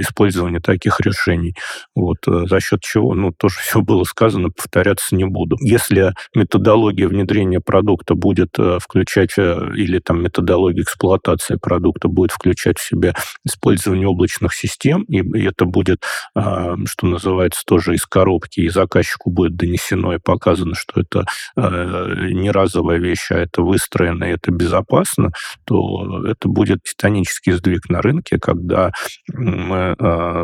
использования 0.00 0.60
таких 0.60 1.00
решений. 1.00 1.54
Вот, 1.94 2.18
за 2.26 2.60
счет 2.60 2.80
чего, 2.80 3.14
ну, 3.14 3.32
тоже 3.32 3.56
все 3.60 3.80
было 3.80 4.04
сказано, 4.04 4.50
повторяться 4.50 5.14
не 5.14 5.24
буду. 5.24 5.56
Если 5.60 6.12
методология 6.34 6.97
методология 6.98 7.08
внедрения 7.08 7.60
продукта 7.60 8.14
будет 8.14 8.58
э, 8.58 8.78
включать, 8.80 9.30
э, 9.38 9.70
или 9.76 9.98
там 9.98 10.22
методология 10.22 10.82
эксплуатации 10.82 11.56
продукта 11.56 12.08
будет 12.08 12.32
включать 12.32 12.78
в 12.78 12.86
себя 12.86 13.14
использование 13.44 14.08
облачных 14.08 14.54
систем, 14.54 15.02
и 15.04 15.44
это 15.44 15.64
будет, 15.64 16.02
а, 16.34 16.76
что 16.86 17.06
называется, 17.06 17.62
тоже 17.66 17.94
из 17.94 18.04
коробки, 18.06 18.60
и 18.60 18.68
заказчику 18.68 19.30
будет 19.30 19.56
донесено 19.56 20.14
и 20.14 20.18
показано, 20.18 20.74
что 20.74 21.00
это 21.00 21.24
э, 21.56 22.28
не 22.32 22.50
разовая 22.50 22.98
вещь, 22.98 23.30
а 23.30 23.38
это 23.38 23.62
выстроено, 23.62 24.24
и 24.24 24.32
это 24.32 24.50
безопасно, 24.50 25.30
то 25.64 26.26
это 26.26 26.48
будет 26.48 26.82
титанический 26.82 27.52
сдвиг 27.52 27.88
на 27.88 28.02
рынке, 28.02 28.38
когда 28.38 28.90
мы, 29.32 29.94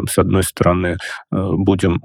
с 0.09 0.19
одной 0.19 0.43
стороны, 0.43 0.97
будем 1.31 2.01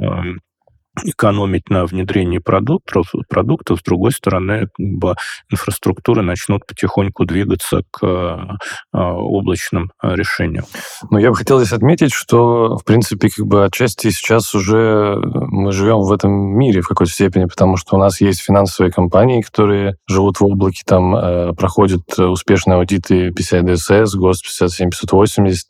экономить 1.04 1.69
на 1.69 1.86
внедрении 1.86 2.39
продуктов, 2.39 3.12
продуктов, 3.30 3.80
с 3.80 3.84
другой 3.84 4.12
стороны, 4.12 4.67
как 4.75 4.86
бы, 4.86 5.15
инфраструктуры 5.49 6.21
начнут 6.21 6.65
потихоньку 6.65 7.25
двигаться 7.25 7.82
к 7.91 7.99
а, 8.02 9.13
облачным 9.13 9.91
а, 9.99 10.15
решениям. 10.15 10.65
Ну, 11.10 11.17
я 11.17 11.30
бы 11.30 11.36
хотел 11.36 11.60
здесь 11.60 11.73
отметить, 11.73 12.13
что, 12.13 12.78
в 12.78 12.84
принципе, 12.84 13.30
как 13.30 13.45
бы 13.45 13.65
отчасти 13.65 14.10
сейчас 14.10 14.54
уже 14.56 15.15
мы 15.23 15.71
живем 15.71 15.99
в 15.99 16.12
этом 16.12 16.32
мире 16.58 16.82
в 16.82 16.88
какой-то 16.88 17.12
степени, 17.12 17.45
потому 17.45 17.78
что 17.78 17.95
у 17.95 17.99
нас 17.99 18.21
есть 18.21 18.41
финансовые 18.41 18.91
компании, 18.91 19.41
которые 19.41 19.95
живут 20.08 20.39
в 20.39 20.45
облаке, 20.45 20.84
там 20.86 21.15
э, 21.15 21.54
проходят 21.54 22.17
успешные 22.17 22.75
аудиты 22.75 23.30
PCI 23.30 23.62
DSS, 23.63 24.15
ГОСТ 24.15 24.45
57580, 24.45 25.67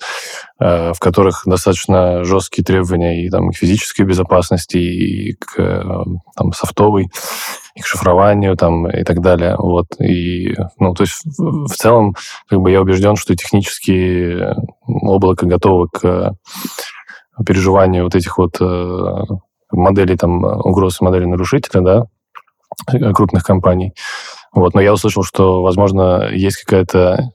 э, 0.60 0.94
в 0.94 1.00
которых 1.00 1.44
достаточно 1.46 2.24
жесткие 2.24 2.64
требования 2.66 3.26
и 3.26 3.30
там, 3.30 3.50
к 3.50 3.56
физической 3.56 4.04
безопасности, 4.04 4.78
и 4.78 5.09
к 5.40 5.60
э, 5.60 5.84
там, 6.36 6.52
софтовой, 6.54 7.10
и 7.76 7.82
к 7.82 7.86
шифрованию 7.86 8.56
там, 8.56 8.90
и 8.90 9.04
так 9.04 9.22
далее. 9.22 9.56
Вот. 9.58 9.88
И, 10.00 10.54
ну, 10.80 10.94
то 10.94 11.04
есть 11.04 11.22
в 11.26 11.74
целом 11.76 12.16
как 12.50 12.60
бы 12.60 12.72
я 12.72 12.82
убежден, 12.82 13.16
что 13.16 13.36
технически 13.36 14.38
облако 14.86 15.46
готово 15.46 15.88
к 15.88 16.36
переживанию 17.46 18.04
вот 18.04 18.16
этих 18.16 18.38
вот 18.38 18.58
э, 18.60 19.16
моделей 19.72 20.18
там 20.18 20.44
угроз 20.44 21.00
и 21.00 21.04
моделей 21.04 21.28
нарушителя, 21.28 21.82
да, 21.82 23.12
крупных 23.14 23.44
компаний. 23.44 23.94
Вот. 24.54 24.74
Но 24.74 24.82
я 24.82 24.94
услышал, 24.94 25.24
что, 25.24 25.62
возможно, 25.62 26.30
есть 26.32 26.64
какая-то 26.64 27.32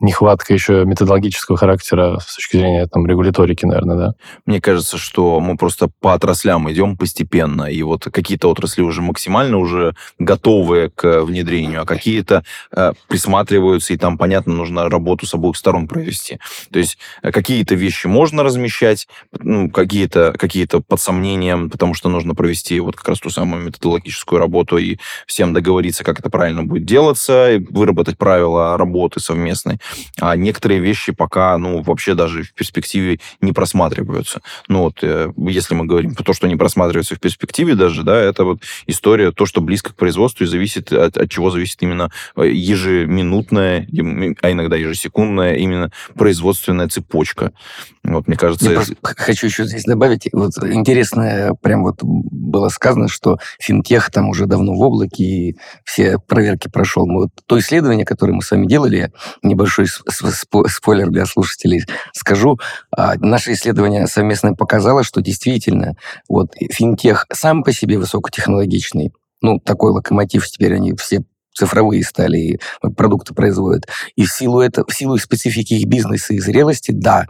нехватка 0.00 0.52
еще 0.52 0.84
методологического 0.84 1.56
характера 1.56 2.18
с 2.20 2.36
точки 2.36 2.56
зрения 2.58 2.86
там, 2.86 3.06
регуляторики, 3.06 3.64
наверное, 3.64 3.96
да? 3.96 4.12
Мне 4.44 4.60
кажется, 4.60 4.98
что 4.98 5.40
мы 5.40 5.56
просто 5.56 5.88
по 6.00 6.14
отраслям 6.14 6.70
идем 6.70 6.96
постепенно, 6.96 7.64
и 7.64 7.82
вот 7.82 8.04
какие-то 8.04 8.50
отрасли 8.50 8.82
уже 8.82 9.02
максимально 9.02 9.58
уже 9.58 9.94
готовы 10.18 10.90
к 10.94 11.22
внедрению, 11.22 11.82
а 11.82 11.86
какие-то 11.86 12.44
э, 12.72 12.92
присматриваются, 13.08 13.94
и 13.94 13.96
там, 13.96 14.18
понятно, 14.18 14.54
нужно 14.54 14.88
работу 14.88 15.26
с 15.26 15.34
обоих 15.34 15.56
сторон 15.56 15.88
провести. 15.88 16.38
То 16.70 16.78
есть 16.78 16.98
э, 17.22 17.32
какие-то 17.32 17.74
вещи 17.74 18.06
можно 18.06 18.42
размещать, 18.42 19.08
ну, 19.38 19.70
какие-то 19.70 20.34
какие 20.38 20.66
под 20.66 21.00
сомнением, 21.00 21.70
потому 21.70 21.94
что 21.94 22.08
нужно 22.08 22.34
провести 22.34 22.78
вот 22.80 22.96
как 22.96 23.08
раз 23.08 23.20
ту 23.20 23.30
самую 23.30 23.62
методологическую 23.62 24.38
работу 24.38 24.78
и 24.78 24.98
всем 25.26 25.52
договориться, 25.52 26.04
как 26.04 26.18
это 26.18 26.28
правильно 26.28 26.64
будет 26.64 26.84
делаться, 26.84 27.52
и 27.52 27.58
выработать 27.58 28.18
правила 28.18 28.76
работы 28.76 29.20
совместной 29.20 29.78
а 30.20 30.36
некоторые 30.36 30.80
вещи 30.80 31.12
пока, 31.12 31.56
ну, 31.58 31.82
вообще 31.82 32.14
даже 32.14 32.42
в 32.42 32.54
перспективе 32.54 33.20
не 33.40 33.52
просматриваются. 33.52 34.40
Ну, 34.68 34.82
вот, 34.82 34.98
э, 35.02 35.32
если 35.36 35.74
мы 35.74 35.86
говорим 35.86 36.14
про 36.14 36.24
то, 36.24 36.32
что 36.32 36.46
не 36.46 36.56
просматривается 36.56 37.14
в 37.14 37.20
перспективе 37.20 37.74
даже, 37.74 38.02
да, 38.02 38.18
это 38.18 38.44
вот 38.44 38.62
история, 38.86 39.32
то, 39.32 39.46
что 39.46 39.60
близко 39.60 39.92
к 39.92 39.96
производству 39.96 40.44
и 40.44 40.46
зависит, 40.46 40.92
от, 40.92 41.16
от 41.16 41.30
чего 41.30 41.50
зависит 41.50 41.82
именно 41.82 42.10
э, 42.36 42.48
ежеминутная, 42.48 43.86
а 44.42 44.52
иногда 44.52 44.76
ежесекундная 44.76 45.56
именно 45.56 45.90
производственная 46.14 46.88
цепочка. 46.88 47.52
Вот, 48.02 48.28
мне 48.28 48.36
кажется... 48.36 48.70
Я 48.70 48.82
хочу 49.02 49.46
еще 49.46 49.64
здесь 49.64 49.84
добавить, 49.84 50.28
вот 50.32 50.52
интересно, 50.62 51.52
прям 51.60 51.82
вот 51.82 51.96
было 52.02 52.68
сказано, 52.68 53.08
что 53.08 53.38
финтех 53.58 54.10
там 54.10 54.28
уже 54.28 54.46
давно 54.46 54.74
в 54.74 54.80
облаке, 54.80 55.24
и 55.24 55.56
все 55.84 56.18
проверки 56.18 56.68
прошел. 56.68 57.06
Мы 57.06 57.22
вот 57.22 57.30
то 57.46 57.58
исследование, 57.58 58.04
которое 58.04 58.32
мы 58.32 58.42
с 58.42 58.50
вами 58.50 58.66
делали, 58.66 59.12
небольшой 59.76 60.68
спойлер 60.68 61.10
для 61.10 61.26
слушателей 61.26 61.84
скажу, 62.12 62.58
а, 62.90 63.14
наше 63.18 63.52
исследование 63.52 64.06
совместное 64.06 64.52
показало, 64.52 65.04
что 65.04 65.20
действительно 65.20 65.96
вот 66.28 66.54
финтех 66.70 67.26
сам 67.32 67.62
по 67.62 67.72
себе 67.72 67.98
высокотехнологичный, 67.98 69.12
ну, 69.42 69.58
такой 69.58 69.92
локомотив, 69.92 70.46
теперь 70.48 70.74
они 70.74 70.94
все 70.94 71.22
цифровые 71.54 72.04
стали 72.04 72.38
и 72.38 72.58
продукты 72.96 73.32
производят. 73.32 73.86
И 74.14 74.24
в 74.24 74.32
силу, 74.32 74.60
это, 74.60 74.84
в 74.86 74.92
силу 74.92 75.16
специфики 75.16 75.74
их 75.74 75.86
бизнеса 75.86 76.34
и 76.34 76.38
зрелости, 76.38 76.92
да, 76.92 77.26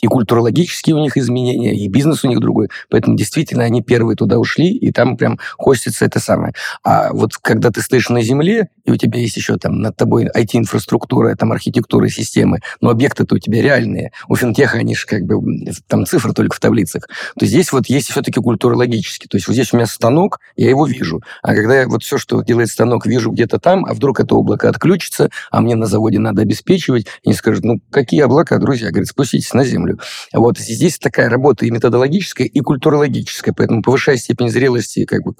и 0.00 0.06
культурологические 0.06 0.96
у 0.96 1.00
них 1.00 1.16
изменения, 1.16 1.74
и 1.74 1.88
бизнес 1.88 2.24
у 2.24 2.28
них 2.28 2.40
другой. 2.40 2.68
Поэтому 2.88 3.16
действительно 3.16 3.64
они 3.64 3.82
первые 3.82 4.16
туда 4.16 4.38
ушли, 4.38 4.70
и 4.70 4.92
там 4.92 5.16
прям 5.16 5.38
хостится 5.58 6.04
это 6.04 6.20
самое. 6.20 6.54
А 6.82 7.12
вот 7.12 7.36
когда 7.36 7.70
ты 7.70 7.82
стоишь 7.82 8.08
на 8.08 8.22
земле, 8.22 8.68
и 8.84 8.90
у 8.90 8.96
тебя 8.96 9.20
есть 9.20 9.36
еще 9.36 9.56
там 9.56 9.80
над 9.80 9.96
тобой 9.96 10.26
IT-инфраструктура, 10.26 11.34
там 11.36 11.52
архитектура, 11.52 12.08
системы, 12.08 12.60
но 12.80 12.90
объекты-то 12.90 13.34
у 13.34 13.38
тебя 13.38 13.62
реальные. 13.62 14.12
У 14.28 14.36
финтеха 14.36 14.78
они 14.78 14.94
же 14.94 15.06
как 15.06 15.22
бы 15.22 15.40
там 15.86 16.06
цифры 16.06 16.32
только 16.32 16.56
в 16.56 16.60
таблицах. 16.60 17.08
То 17.38 17.46
здесь 17.46 17.72
вот 17.72 17.86
есть 17.86 18.10
все-таки 18.10 18.40
культурологически. 18.40 19.26
То 19.26 19.36
есть 19.36 19.46
вот 19.46 19.54
здесь 19.54 19.72
у 19.72 19.76
меня 19.76 19.86
станок, 19.86 20.40
я 20.56 20.68
его 20.68 20.86
вижу. 20.86 21.22
А 21.42 21.54
когда 21.54 21.80
я 21.80 21.88
вот 21.88 22.02
все, 22.02 22.18
что 22.18 22.42
делает 22.42 22.68
станок, 22.68 23.06
вижу 23.06 23.30
где-то 23.30 23.58
там, 23.58 23.84
а 23.84 23.94
вдруг 23.94 24.20
это 24.20 24.34
облако 24.34 24.68
отключится, 24.68 25.30
а 25.50 25.60
мне 25.60 25.76
на 25.76 25.86
заводе 25.86 26.18
надо 26.18 26.42
обеспечивать, 26.42 27.06
они 27.24 27.34
скажут, 27.34 27.64
ну, 27.64 27.80
какие 27.90 28.22
облака, 28.22 28.58
друзья? 28.58 28.90
Говорят, 28.90 29.08
спуститесь 29.08 29.52
на 29.52 29.59
землю. 29.64 29.98
Вот 30.32 30.58
здесь 30.58 30.98
такая 30.98 31.28
работа 31.28 31.66
и 31.66 31.70
методологическая, 31.70 32.46
и 32.46 32.60
культурологическая, 32.60 33.54
поэтому 33.56 33.82
повышая 33.82 34.16
степень 34.16 34.48
зрелости, 34.48 35.04
как 35.04 35.22
бы 35.22 35.34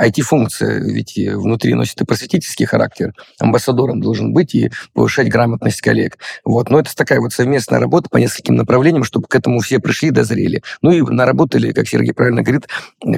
IT-функция 0.00 0.80
ведь 0.80 1.16
внутри 1.16 1.74
носит 1.74 2.00
и 2.00 2.04
просветительский 2.04 2.66
характер, 2.66 3.12
амбассадором 3.38 4.00
должен 4.00 4.32
быть 4.32 4.54
и 4.54 4.70
повышать 4.92 5.28
грамотность 5.28 5.80
коллег. 5.80 6.18
Вот. 6.44 6.70
Но 6.70 6.80
это 6.80 6.94
такая 6.94 7.20
вот 7.20 7.32
совместная 7.32 7.80
работа 7.80 8.08
по 8.08 8.18
нескольким 8.18 8.56
направлениям, 8.56 9.04
чтобы 9.04 9.26
к 9.28 9.34
этому 9.34 9.60
все 9.60 9.78
пришли 9.78 10.08
и 10.08 10.12
дозрели. 10.12 10.62
Ну 10.82 10.92
и 10.92 11.02
наработали, 11.02 11.72
как 11.72 11.88
Сергей 11.88 12.12
правильно 12.12 12.42
говорит, 12.42 12.68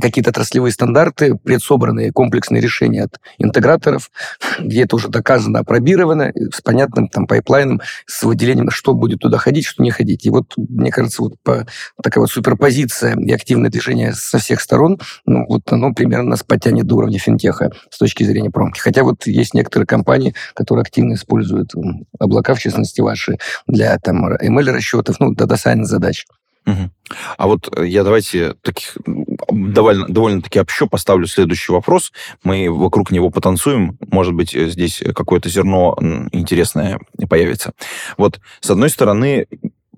какие-то 0.00 0.30
отраслевые 0.30 0.72
стандарты, 0.72 1.34
предсобранные 1.36 2.12
комплексные 2.12 2.60
решения 2.60 3.04
от 3.04 3.20
интеграторов, 3.38 4.10
где 4.58 4.84
это 4.84 4.96
уже 4.96 5.08
доказано, 5.08 5.60
опробировано, 5.60 6.32
с 6.52 6.60
понятным 6.60 7.08
там 7.08 7.26
пайплайном, 7.26 7.80
с 8.06 8.22
выделением, 8.22 8.70
что 8.70 8.94
будет 8.94 9.20
туда 9.20 9.38
ходить, 9.38 9.66
что 9.66 9.82
не 9.82 9.90
ходить. 9.90 10.26
И 10.26 10.30
вот 10.30 10.45
вот, 10.56 10.68
мне 10.68 10.90
кажется, 10.90 11.22
вот 11.22 11.34
по, 11.42 11.66
такая 12.02 12.20
вот 12.20 12.30
суперпозиция 12.30 13.16
и 13.16 13.32
активное 13.32 13.70
движение 13.70 14.12
со 14.12 14.38
всех 14.38 14.60
сторон, 14.60 14.98
ну, 15.24 15.44
вот 15.48 15.72
оно 15.72 15.92
примерно 15.92 16.30
нас 16.30 16.42
подтянет 16.42 16.86
до 16.86 16.96
уровня 16.96 17.18
финтеха 17.18 17.72
с 17.90 17.98
точки 17.98 18.24
зрения 18.24 18.50
промки. 18.50 18.80
Хотя 18.80 19.02
вот 19.04 19.26
есть 19.26 19.54
некоторые 19.54 19.86
компании, 19.86 20.34
которые 20.54 20.82
активно 20.82 21.14
используют 21.14 21.72
облака, 22.18 22.54
в 22.54 22.58
частности, 22.58 23.00
ваши, 23.00 23.38
для 23.66 23.98
там 23.98 24.34
ML-расчетов, 24.34 25.16
ну, 25.20 25.34
data 25.34 25.54
science 25.54 25.88
задач. 25.88 26.26
Угу. 26.66 26.90
А 27.38 27.46
вот 27.46 27.68
э, 27.76 27.86
я 27.86 28.02
давайте 28.02 28.54
таких 28.62 28.96
довольно, 29.06 30.08
довольно-таки 30.08 30.58
общо 30.58 30.86
поставлю 30.86 31.26
следующий 31.28 31.70
вопрос. 31.70 32.12
Мы 32.42 32.68
вокруг 32.68 33.12
него 33.12 33.30
потанцуем. 33.30 33.96
Может 34.00 34.34
быть, 34.34 34.54
э, 34.54 34.68
здесь 34.68 35.00
какое-то 35.14 35.48
зерно 35.48 35.96
интересное 36.32 36.98
появится. 37.28 37.72
Вот, 38.16 38.40
с 38.60 38.70
одной 38.70 38.90
стороны, 38.90 39.46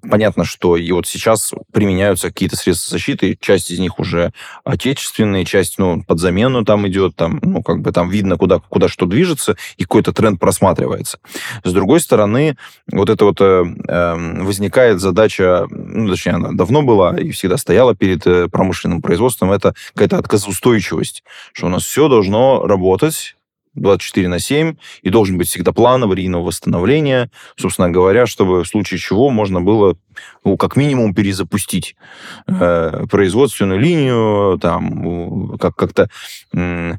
понятно, 0.03 0.45
что 0.45 0.77
и 0.77 0.91
вот 0.93 1.07
сейчас 1.07 1.53
применяются 1.73 2.29
какие-то 2.29 2.57
средства 2.57 2.93
защиты, 2.93 3.37
часть 3.41 3.71
из 3.71 3.79
них 3.79 3.99
уже 3.99 4.33
отечественные, 4.65 5.45
часть, 5.45 5.79
ну, 5.79 6.03
под 6.03 6.19
замену 6.19 6.65
там 6.65 6.87
идет, 6.89 7.17
там, 7.17 7.39
ну, 7.43 7.63
как 7.63 7.81
бы 7.81 7.93
там 7.93 8.11
видно, 8.11 8.37
куда, 8.37 8.59
куда 8.59 8.89
что 8.89 9.07
движется, 9.07 9.57
и 9.77 9.83
какой-то 9.83 10.13
тренд 10.13 10.41
просматривается. 10.41 11.19
С 11.65 11.73
другой 11.73 12.01
стороны, 12.01 12.57
вот 12.91 13.11
это 13.11 13.25
вот 13.25 13.41
э, 13.41 13.65
эм, 13.89 14.45
возникает 14.45 15.01
задача, 15.01 15.67
ну, 15.71 16.09
точнее, 16.09 16.33
она 16.33 16.53
давно 16.53 16.83
была 16.83 17.19
и 17.19 17.31
всегда 17.31 17.57
стояла 17.57 17.95
перед 17.95 18.27
э, 18.27 18.49
промышленным 18.49 19.03
производством, 19.03 19.53
это 19.53 19.75
какая-то 19.95 20.19
отказоустойчивость, 20.19 21.25
что 21.53 21.67
у 21.67 21.71
нас 21.71 21.85
все 21.85 22.09
должно 22.09 22.67
работать 22.67 23.38
24 23.81 24.29
на 24.29 24.39
7, 24.39 24.77
и 25.03 25.11
должен 25.11 25.39
быть 25.39 25.49
всегда 25.49 25.73
план 25.73 26.03
аварийного 26.05 26.45
восстановления, 26.45 27.31
собственно 27.57 27.91
говоря, 27.91 28.27
чтобы 28.27 28.63
в 28.65 28.69
случае 28.69 28.99
чего 28.99 29.31
можно 29.31 29.61
было, 29.61 29.97
ну, 30.45 30.57
как 30.57 30.77
минимум, 30.77 31.15
перезапустить 31.15 31.97
э, 32.47 33.07
производственную 33.11 33.81
линию, 33.81 34.59
там, 34.61 35.57
как- 35.59 35.77
как-то 35.77 36.09
э, 36.55 36.95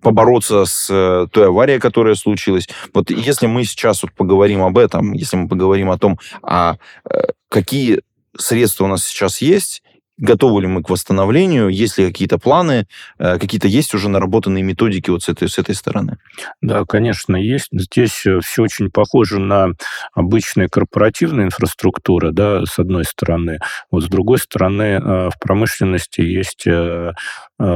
побороться 0.00 0.64
с 0.64 0.88
э, 0.90 1.26
той 1.30 1.48
аварией, 1.48 1.80
которая 1.80 2.14
случилась. 2.14 2.68
Вот 2.94 3.10
если 3.10 3.46
мы 3.46 3.64
сейчас 3.64 4.02
вот 4.02 4.12
поговорим 4.12 4.62
об 4.62 4.78
этом, 4.78 5.12
если 5.12 5.36
мы 5.36 5.48
поговорим 5.48 5.90
о 5.90 5.98
том, 5.98 6.18
а 6.42 6.76
э, 7.10 7.22
какие 7.48 8.00
средства 8.36 8.84
у 8.84 8.88
нас 8.88 9.04
сейчас 9.04 9.40
есть, 9.40 9.82
готовы 10.18 10.62
ли 10.62 10.66
мы 10.66 10.82
к 10.82 10.90
восстановлению, 10.90 11.68
есть 11.68 11.98
ли 11.98 12.06
какие-то 12.06 12.38
планы, 12.38 12.86
э, 13.18 13.38
какие-то 13.38 13.68
есть 13.68 13.94
уже 13.94 14.08
наработанные 14.08 14.62
методики 14.62 15.10
вот 15.10 15.22
с 15.22 15.28
этой, 15.28 15.48
с 15.48 15.58
этой 15.58 15.74
стороны? 15.74 16.18
Да, 16.62 16.84
конечно, 16.84 17.36
есть. 17.36 17.68
Здесь 17.72 18.24
э, 18.26 18.40
все 18.42 18.62
очень 18.62 18.90
похоже 18.90 19.38
на 19.38 19.68
обычные 20.14 20.68
корпоративные 20.68 21.46
инфраструктуры, 21.46 22.32
да, 22.32 22.64
с 22.64 22.78
одной 22.78 23.04
стороны. 23.04 23.58
Вот 23.90 24.04
с 24.04 24.06
другой 24.06 24.38
стороны, 24.38 24.82
э, 24.82 25.30
в 25.30 25.38
промышленности 25.40 26.20
есть 26.20 26.66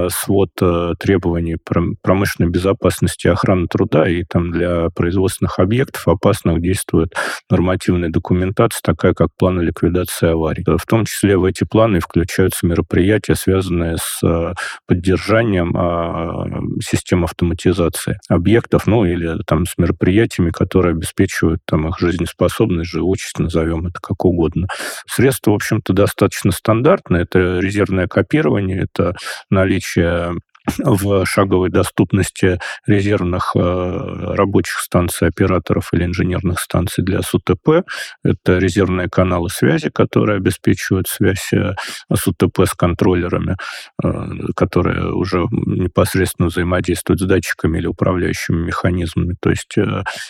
свод 0.09 0.51
требований 0.99 1.57
промышленной 2.03 2.51
безопасности 2.51 3.27
и 3.27 3.31
охраны 3.31 3.67
труда, 3.67 4.09
и 4.09 4.25
там 4.25 4.51
для 4.51 4.91
производственных 4.91 5.59
объектов 5.59 6.07
опасных 6.07 6.61
действует 6.61 7.15
нормативная 7.51 8.11
документация, 8.11 8.81
такая 8.83 9.15
как 9.15 9.29
планы 9.39 9.63
ликвидации 9.63 10.31
аварий. 10.31 10.65
В 10.67 10.87
том 10.87 11.05
числе 11.07 11.37
в 11.37 11.45
эти 11.45 11.65
планы 11.65 12.01
включаются 12.01 12.67
мероприятия, 12.67 13.35
связанные 13.35 13.97
с 13.99 14.21
э, 14.23 14.55
поддержанием 14.87 16.81
систем 16.81 17.25
автоматизации 17.25 18.19
объектов, 18.29 18.87
ну 18.87 19.05
или 19.05 19.39
там 19.47 19.65
с 19.67 19.79
мероприятиями, 19.79 20.51
которые 20.51 20.93
обеспечивают 20.93 21.61
там 21.65 21.89
их 21.89 21.99
жизнеспособность, 21.99 22.91
живучесть, 22.91 23.39
назовем 23.39 23.87
это 23.87 23.99
как 24.01 24.25
угодно. 24.25 24.67
Средства, 25.07 25.53
в 25.53 25.55
общем-то, 25.55 25.93
достаточно 25.93 26.53
стандартные. 26.53 27.23
Это 27.23 27.59
резервное 27.61 28.07
копирование, 28.07 28.83
это 28.83 29.15
наличие 29.49 29.70
наличие 29.71 30.35
в 30.79 31.25
шаговой 31.27 31.71
доступности 31.71 32.59
резервных 32.87 33.53
э, 33.55 34.35
рабочих 34.35 34.79
станций 34.79 35.29
операторов 35.29 35.91
или 35.93 36.05
инженерных 36.05 36.61
станций 36.61 37.05
для 37.05 37.23
СУТП. 37.23 37.85
Это 38.25 38.59
резервные 38.59 39.09
каналы 39.09 39.51
связи, 39.51 39.91
которые 39.91 40.37
обеспечивают 40.37 41.09
связь 41.09 41.53
э, 41.53 41.75
СУТП 42.13 42.61
с 42.67 42.75
контроллерами, 42.75 43.57
э, 44.03 44.09
которые 44.55 45.13
уже 45.13 45.47
непосредственно 45.51 46.49
взаимодействуют 46.49 47.21
с 47.21 47.25
датчиками 47.25 47.79
или 47.79 47.87
управляющими 47.87 48.57
механизмами. 48.57 49.37
То 49.41 49.51
есть 49.51 49.77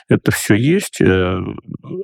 это 0.08 0.30
все 0.30 0.54
есть. 0.54 1.00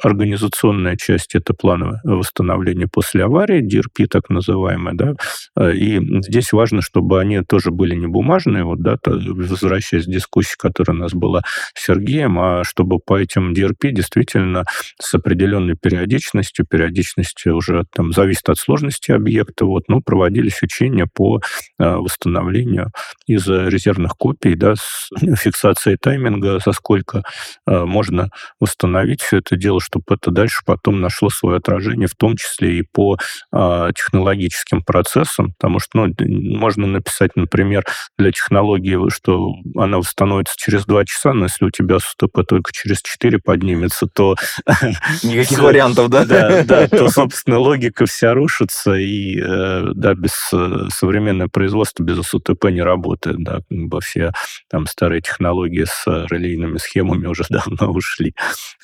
Организационная 0.03 0.97
часть– 0.97 1.35
это 1.35 1.55
плановое 1.55 2.01
восстановление 2.05 2.89
после 2.89 3.25
аварии, 3.25 3.63
DRP 3.63 4.07
так 4.07 4.29
называемое. 4.29 4.95
Да? 4.95 5.73
И 5.73 6.01
здесь 6.23 6.53
важно, 6.53 6.83
чтобы 6.83 7.21
они 7.21 7.43
тоже 7.43 7.71
были 7.71 7.95
не 7.95 8.07
бумажные, 8.07 8.26
бумажные, 8.27 8.65
вот, 8.65 8.81
да, 8.83 8.97
то, 8.97 9.13
возвращаясь 9.13 10.07
к 10.07 10.11
дискуссии, 10.11 10.57
которая 10.59 10.97
у 10.97 11.01
нас 11.01 11.13
была 11.13 11.43
с 11.75 11.87
Сергеем, 11.87 12.39
а 12.39 12.65
чтобы 12.65 12.99
по 12.99 13.19
этим 13.19 13.53
DRP 13.53 13.93
действительно 13.93 14.65
с 15.01 15.15
определенной 15.15 15.77
периодичностью, 15.77 16.67
периодичность 16.69 17.47
уже 17.47 17.85
там 17.95 18.13
зависит 18.13 18.49
от 18.49 18.59
сложности 18.59 19.13
объекта, 19.13 19.65
вот, 19.65 19.85
ну, 19.89 20.01
проводились 20.01 20.61
учения 20.63 21.07
по 21.13 21.41
а, 21.79 21.99
восстановлению 21.99 22.91
из 23.27 23.47
резервных 23.47 24.17
копий, 24.19 24.55
да, 24.55 24.75
с 24.75 25.11
фиксацией 25.37 25.97
тайминга, 25.97 26.59
за 26.65 26.73
сколько 26.73 27.23
а, 27.67 27.87
можно 27.87 28.31
восстановить 28.59 29.23
все 29.23 29.39
это 29.39 29.57
дело, 29.57 29.81
чтобы 29.81 30.05
это 30.11 30.33
дальше 30.33 30.63
потом 30.67 31.01
нашло 31.01 31.31
свое 31.31 31.59
отражение, 31.59 32.09
в 32.09 32.17
том 32.17 32.37
числе 32.37 32.79
и 32.79 32.83
по 32.83 33.19
а, 33.53 33.93
технологическим 33.93 34.83
процессам, 34.83 35.53
потому 35.59 35.79
что, 35.79 35.91
ну, 35.95 36.15
можно 36.19 36.87
написать, 36.87 37.37
например, 37.37 37.85
для 38.19 38.33
технологии, 38.33 39.11
что 39.11 39.55
она 39.75 39.99
восстановится 39.99 40.55
через 40.57 40.87
два 40.87 41.05
часа, 41.05 41.33
но 41.33 41.45
если 41.45 41.65
у 41.65 41.71
тебя 41.71 41.99
СТП 41.99 42.41
только 42.49 42.73
через 42.73 43.03
4 43.03 43.39
поднимется, 43.39 44.07
то... 44.07 44.37
Никаких 45.23 45.59
вариантов, 45.59 46.09
да? 46.09 46.25
Да, 46.25 46.65
да, 46.65 46.89
то, 46.89 47.09
собственно, 47.11 47.59
логика 47.59 48.07
вся 48.07 48.35
рушится, 48.35 48.95
и, 48.95 49.39
э, 49.39 49.93
да, 49.95 50.15
без 50.15 50.33
э, 50.53 50.89
современного 50.91 51.49
производства 51.49 52.03
без 52.03 52.21
СУТП 52.27 52.67
не 52.71 52.83
работает, 52.83 53.43
да, 53.43 53.61
все 54.01 54.33
там 54.69 54.87
старые 54.87 55.21
технологии 55.21 55.85
с 55.85 56.05
релейными 56.07 56.79
схемами 56.79 57.27
уже 57.27 57.45
давно 57.51 57.93
ушли. 57.93 58.35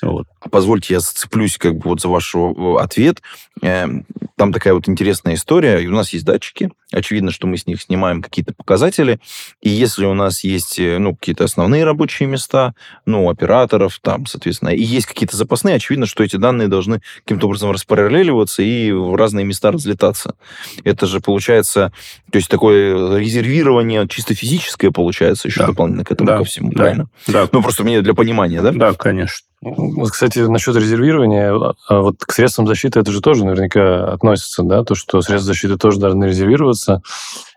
Вот. 0.01 0.27
Позвольте, 0.51 0.95
я 0.95 0.99
зацеплюсь 0.99 1.57
как 1.57 1.75
бы 1.75 1.89
вот 1.89 2.01
за 2.01 2.09
ваш 2.09 2.33
ответ. 2.79 3.21
Эм, 3.61 4.05
там 4.35 4.51
такая 4.51 4.73
вот 4.73 4.89
интересная 4.89 5.35
история. 5.35 5.87
У 5.87 5.91
нас 5.91 6.11
есть 6.13 6.25
датчики. 6.25 6.71
Очевидно, 6.91 7.31
что 7.31 7.47
мы 7.47 7.57
с 7.57 7.65
них 7.65 7.81
снимаем 7.81 8.21
какие-то 8.21 8.53
показатели. 8.53 9.12
И 9.61 9.69
если 9.69 10.05
у 10.05 10.13
нас 10.13 10.43
есть, 10.43 10.79
э, 10.79 10.97
ну, 10.97 11.15
какие-то 11.15 11.43
основные 11.43 11.83
рабочие 11.83 12.27
места, 12.27 12.73
ну, 13.05 13.29
операторов 13.29 13.99
там, 14.01 14.25
соответственно, 14.25 14.69
и 14.69 14.81
есть 14.81 15.07
какие-то 15.07 15.37
запасные, 15.37 15.75
очевидно, 15.75 16.05
что 16.05 16.23
эти 16.23 16.35
данные 16.35 16.67
должны 16.67 17.01
каким-то 17.23 17.47
образом 17.47 17.71
распараллеливаться 17.71 18.63
и 18.63 18.91
в 18.91 19.15
разные 19.15 19.45
места 19.45 19.71
разлетаться. 19.71 20.35
Это 20.83 21.05
же 21.05 21.19
получается, 21.19 21.91
то 22.31 22.37
есть 22.37 22.49
такое 22.49 23.17
резервирование 23.17 24.07
чисто 24.07 24.35
физическое 24.35 24.91
получается 24.91 25.47
еще 25.47 25.61
да. 25.61 25.67
дополнительно 25.67 26.05
к 26.05 26.11
этому 26.11 26.27
да. 26.27 26.37
ко 26.37 26.43
всему, 26.43 26.71
да. 26.71 26.77
правильно? 26.77 27.07
Да. 27.27 27.47
Ну, 27.51 27.61
просто 27.61 27.83
мне 27.83 28.01
для 28.01 28.13
понимания, 28.13 28.61
да? 28.61 28.71
Да, 28.71 28.93
конечно. 28.93 29.45
Вот, 29.61 30.11
кстати, 30.11 30.39
насчет 30.39 30.75
резервирования, 30.75 31.53
а 31.87 32.01
вот 32.01 32.17
к 32.19 32.33
средствам 32.33 32.67
защиты 32.67 32.99
это 32.99 33.11
же 33.11 33.21
тоже 33.21 33.45
наверняка 33.45 34.11
относится, 34.11 34.61
да, 34.63 34.83
то, 34.83 34.93
что 34.93 35.21
средства 35.21 35.53
защиты 35.53 35.77
тоже 35.77 35.99
должны 35.99 36.25
резервироваться. 36.25 37.01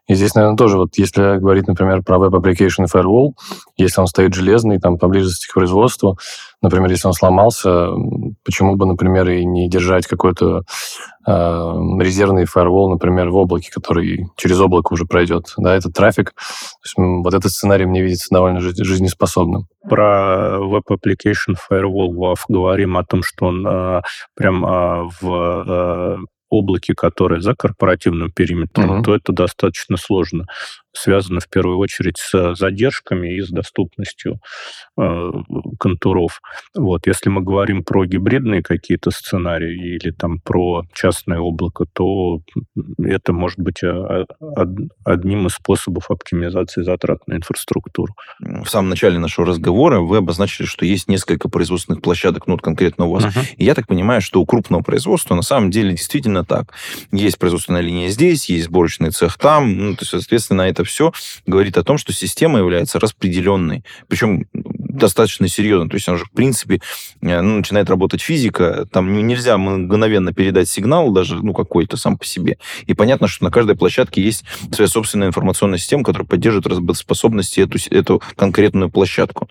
И 0.09 0.15
здесь, 0.15 0.35
наверное, 0.35 0.57
тоже, 0.57 0.79
вот 0.79 0.97
если 0.97 1.39
говорить, 1.39 1.67
например, 1.67 2.03
про 2.03 2.17
Web 2.19 2.41
Application 2.41 2.87
Firewall, 2.93 3.33
если 3.77 4.01
он 4.01 4.07
стоит 4.07 4.35
железный, 4.35 4.79
там, 4.79 4.99
поблизости 4.99 5.49
к 5.49 5.55
производству, 5.55 6.19
например, 6.63 6.91
если 6.91 7.09
он 7.09 7.13
сломался, 7.13 7.91
почему 8.45 8.77
бы, 8.77 8.87
например, 8.87 9.29
и 9.29 9.45
не 9.45 9.69
держать 9.69 10.07
какой-то 10.07 10.63
э, 11.27 11.33
резервный 12.01 12.45
фаервол, 12.45 12.91
например, 12.91 13.31
в 13.31 13.37
облаке, 13.37 13.71
который 13.73 14.29
через 14.37 14.61
облако 14.61 14.93
уже 14.93 15.07
пройдет, 15.07 15.53
да, 15.57 15.75
этот 15.75 15.93
трафик. 15.95 16.35
Есть, 16.85 16.95
вот 16.97 17.35
этот 17.35 17.51
сценарий 17.51 17.87
мне 17.87 18.03
видится 18.03 18.29
довольно 18.31 18.61
жизнеспособным. 18.61 19.67
Про 19.89 20.59
Web 20.61 20.85
Application 20.91 21.57
Firewall 21.71 22.37
говорим 22.49 22.97
о 22.97 23.05
том, 23.05 23.23
что 23.23 23.47
он 23.47 23.67
э, 23.67 24.03
прям 24.35 24.65
э, 24.65 25.09
в 25.21 25.67
э, 25.67 26.17
облаке, 26.51 26.95
которое 26.95 27.41
за 27.41 27.55
корпоративным 27.55 28.31
периметром, 28.31 29.01
uh-huh. 29.01 29.05
то 29.05 29.15
это 29.15 29.33
достаточно 29.33 29.97
сложно 29.97 30.47
связано 30.97 31.41
в 31.41 31.49
первую 31.49 31.79
очередь 31.79 32.19
с 32.19 32.55
задержками 32.55 33.37
и 33.37 33.41
с 33.41 33.49
доступностью 33.49 34.41
э, 34.99 35.31
контуров. 35.79 36.41
Вот. 36.75 37.07
Если 37.07 37.29
мы 37.29 37.43
говорим 37.43 37.85
про 37.85 38.05
гибридные 38.05 38.63
какие-то 38.63 39.11
сценарии 39.11 39.97
или 39.97 40.11
там 40.11 40.41
про 40.41 40.85
частное 40.93 41.39
облако, 41.39 41.85
то 41.93 42.41
это 42.99 43.33
может 43.33 43.59
быть 43.59 43.83
э, 43.83 44.25
одним 45.05 45.47
из 45.47 45.53
способов 45.53 46.11
оптимизации 46.11 46.83
затрат 46.83 47.27
на 47.27 47.35
инфраструктуру. 47.35 48.15
В 48.41 48.67
самом 48.67 48.91
начале 48.91 49.19
нашего 49.19 49.47
разговора 49.47 50.01
вы 50.01 50.19
обозначили, 50.19 50.67
что 50.67 50.85
есть 50.85 51.09
несколько 51.09 51.49
производственных 51.49 52.03
площадок, 52.03 52.47
ну 52.47 52.55
вот 52.55 52.63
конкретно 52.63 53.07
у 53.07 53.11
вас. 53.11 53.25
Uh-huh. 53.25 53.45
И 53.57 53.65
я 53.65 53.75
так 53.75 53.87
понимаю, 53.87 54.21
что 54.21 54.41
у 54.41 54.47
крупного 54.47 54.83
производства 54.83 55.35
на 55.35 55.43
самом 55.43 55.71
деле 55.71 55.91
действительно 55.91 56.45
так. 56.45 56.73
Есть 57.13 57.39
производственная 57.39 57.81
линия 57.81 58.09
здесь, 58.09 58.49
есть 58.49 58.67
сборочный 58.67 59.11
цех 59.11 59.39
там, 59.39 59.77
ну, 59.77 59.95
то 59.95 60.03
есть, 60.03 60.11
соответственно, 60.11 60.63
это 60.63 60.85
все 60.87 61.13
говорит 61.47 61.77
о 61.77 61.85
том, 61.85 61.99
что 61.99 62.13
система 62.13 62.59
является 62.59 62.99
распределенной. 62.99 63.85
Причем 64.09 64.47
достаточно 64.97 65.49
серьезно. 65.49 65.89
То 65.89 65.95
есть 65.95 66.09
она 66.09 66.19
же, 66.19 66.25
в 66.25 66.31
принципе, 66.31 66.81
э, 67.23 67.41
ну, 67.41 67.59
начинает 67.59 67.89
работать 67.91 68.21
физика. 68.21 68.87
Там 68.91 69.13
нельзя 69.27 69.57
мгновенно 69.59 70.33
передать 70.33 70.69
сигнал 70.69 71.11
даже 71.11 71.37
ну, 71.37 71.53
какой-то 71.53 71.97
сам 71.97 72.19
по 72.19 72.25
себе. 72.25 72.59
И 72.87 72.95
понятно, 72.95 73.29
что 73.29 73.45
на 73.45 73.51
каждой 73.51 73.77
площадке 73.77 74.23
есть 74.23 74.45
своя 74.73 74.89
собственная 74.89 75.29
информационная 75.29 75.79
система, 75.79 76.05
которая 76.05 76.27
поддерживает 76.27 76.67
работоспособности 76.67 77.61
эту, 77.61 77.79
эту 77.91 78.23
конкретную 78.37 78.91
площадку. 78.91 79.49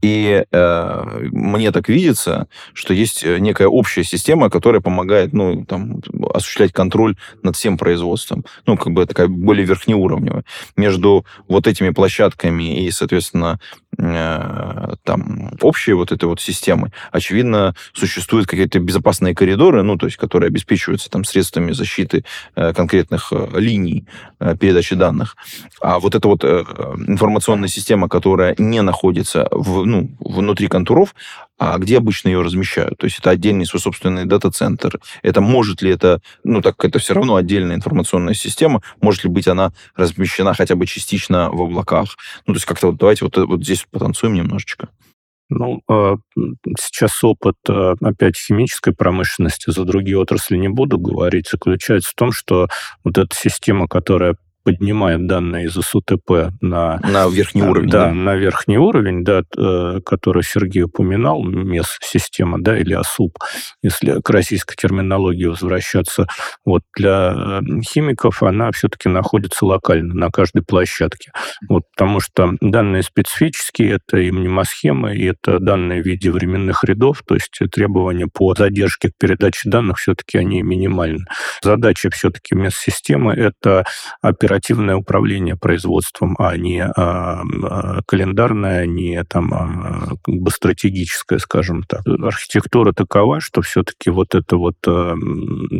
И 0.00 0.44
э, 0.50 1.02
мне 1.32 1.72
так 1.72 1.88
видится, 1.88 2.46
что 2.72 2.94
есть 2.94 3.24
э, 3.24 3.38
некая 3.38 3.66
общая 3.66 4.04
система, 4.04 4.48
которая 4.48 4.80
помогает 4.80 5.32
ну, 5.32 5.64
там, 5.64 6.00
осуществлять 6.32 6.72
контроль 6.72 7.16
над 7.42 7.56
всем 7.56 7.76
производством. 7.76 8.44
Ну, 8.66 8.76
как 8.76 8.92
бы 8.92 9.06
такая 9.06 9.26
более 9.26 9.66
верхнеуровневая. 9.66 10.44
Между 10.76 11.26
вот 11.48 11.66
этими 11.66 11.90
площадками 11.90 12.84
и, 12.84 12.90
соответственно, 12.90 13.58
там, 13.98 15.50
общей 15.60 15.92
вот 15.92 16.12
этой 16.12 16.26
вот 16.26 16.40
системы, 16.40 16.92
очевидно, 17.10 17.74
существуют 17.92 18.46
какие-то 18.46 18.78
безопасные 18.78 19.34
коридоры, 19.34 19.82
ну, 19.82 19.96
то 19.96 20.06
есть, 20.06 20.16
которые 20.16 20.48
обеспечиваются 20.48 21.10
там 21.10 21.24
средствами 21.24 21.72
защиты 21.72 22.24
э, 22.54 22.72
конкретных 22.72 23.32
э, 23.32 23.48
линий. 23.58 24.06
э, 24.37 24.37
передачи 24.38 24.94
данных. 24.94 25.36
А 25.80 25.98
вот 25.98 26.14
эта 26.14 26.28
вот 26.28 26.44
э, 26.44 26.64
информационная 27.06 27.68
система, 27.68 28.08
которая 28.08 28.54
не 28.58 28.82
находится 28.82 29.48
в 29.50 29.84
ну, 29.84 30.10
внутри 30.20 30.68
контуров, 30.68 31.14
а 31.58 31.76
где 31.78 31.98
обычно 31.98 32.28
ее 32.28 32.42
размещают? 32.42 32.98
То 32.98 33.06
есть 33.06 33.18
это 33.18 33.30
отдельный 33.30 33.66
свой 33.66 33.80
собственный 33.80 34.24
дата-центр. 34.24 35.00
Это 35.22 35.40
может 35.40 35.82
ли 35.82 35.90
это, 35.90 36.20
ну 36.44 36.62
так 36.62 36.82
это 36.84 36.98
все 36.98 37.14
равно 37.14 37.34
отдельная 37.34 37.76
информационная 37.76 38.34
система, 38.34 38.80
может 39.00 39.24
ли 39.24 39.30
быть 39.30 39.48
она 39.48 39.72
размещена 39.96 40.54
хотя 40.54 40.76
бы 40.76 40.86
частично 40.86 41.50
в 41.50 41.60
облаках? 41.60 42.16
Ну 42.46 42.54
то 42.54 42.58
есть 42.58 42.66
как-то 42.66 42.88
вот 42.88 42.96
давайте 42.96 43.24
вот, 43.24 43.36
вот 43.36 43.62
здесь 43.62 43.86
потанцуем 43.90 44.34
немножечко. 44.34 44.88
Ну, 45.50 45.80
а, 45.88 46.16
сейчас 46.78 47.24
опыт, 47.24 47.56
а, 47.68 47.94
опять, 48.02 48.36
химической 48.36 48.94
промышленности, 48.94 49.70
за 49.70 49.84
другие 49.84 50.18
отрасли 50.18 50.56
не 50.56 50.68
буду 50.68 50.98
говорить, 50.98 51.48
заключается 51.50 52.10
в 52.10 52.14
том, 52.14 52.32
что 52.32 52.68
вот 53.04 53.16
эта 53.16 53.34
система, 53.34 53.88
которая 53.88 54.36
поднимает 54.68 55.26
данные 55.26 55.64
из 55.64 55.72
СУТП 55.72 56.52
на... 56.60 56.98
На 56.98 57.26
верхний 57.28 57.62
э, 57.62 57.70
уровень. 57.70 57.88
Да, 57.88 58.08
да, 58.08 58.12
на 58.12 58.36
верхний 58.36 58.76
уровень, 58.76 59.24
да, 59.24 59.42
э, 59.56 60.00
который 60.04 60.42
Сергей 60.42 60.82
упоминал, 60.82 61.42
МЕС-система, 61.42 62.62
да, 62.62 62.76
или 62.78 62.92
АСУП, 62.92 63.38
если 63.82 64.20
к 64.20 64.28
российской 64.28 64.76
терминологии 64.76 65.46
возвращаться. 65.46 66.26
Вот 66.66 66.82
для 66.94 67.32
э, 67.34 67.60
химиков 67.80 68.42
она 68.42 68.70
все-таки 68.72 69.08
находится 69.08 69.64
локально 69.64 70.12
на 70.12 70.30
каждой 70.30 70.62
площадке. 70.62 71.32
Вот, 71.66 71.84
потому 71.96 72.20
что 72.20 72.52
данные 72.60 73.02
специфические, 73.02 73.92
это 73.92 74.18
и 74.18 74.30
мнемосхемы, 74.30 75.16
и 75.16 75.24
это 75.24 75.60
данные 75.60 76.02
в 76.02 76.06
виде 76.06 76.30
временных 76.30 76.84
рядов, 76.84 77.22
то 77.26 77.34
есть 77.34 77.58
требования 77.72 78.26
по 78.30 78.54
задержке 78.54 79.12
передачи 79.18 79.66
данных 79.66 79.96
все-таки 79.96 80.36
они 80.36 80.60
минимальны. 80.60 81.24
Задача 81.62 82.10
все-таки 82.10 82.54
МЕС-системы– 82.54 83.32
это 83.34 83.86
оперативно 84.20 84.57
оперативное 84.58 84.96
управление 84.96 85.56
производством, 85.56 86.34
а 86.38 86.56
не 86.56 86.82
а, 86.82 87.42
а, 87.42 88.00
календарное, 88.06 88.86
не 88.86 89.22
там 89.24 89.54
а, 89.54 90.08
как 90.24 90.52
стратегическое, 90.52 91.38
скажем 91.38 91.84
так. 91.84 92.02
Архитектура 92.06 92.92
такова, 92.92 93.40
что 93.40 93.62
все-таки 93.62 94.10
вот 94.10 94.34
эта 94.34 94.56
вот 94.56 94.76
а, 94.86 95.14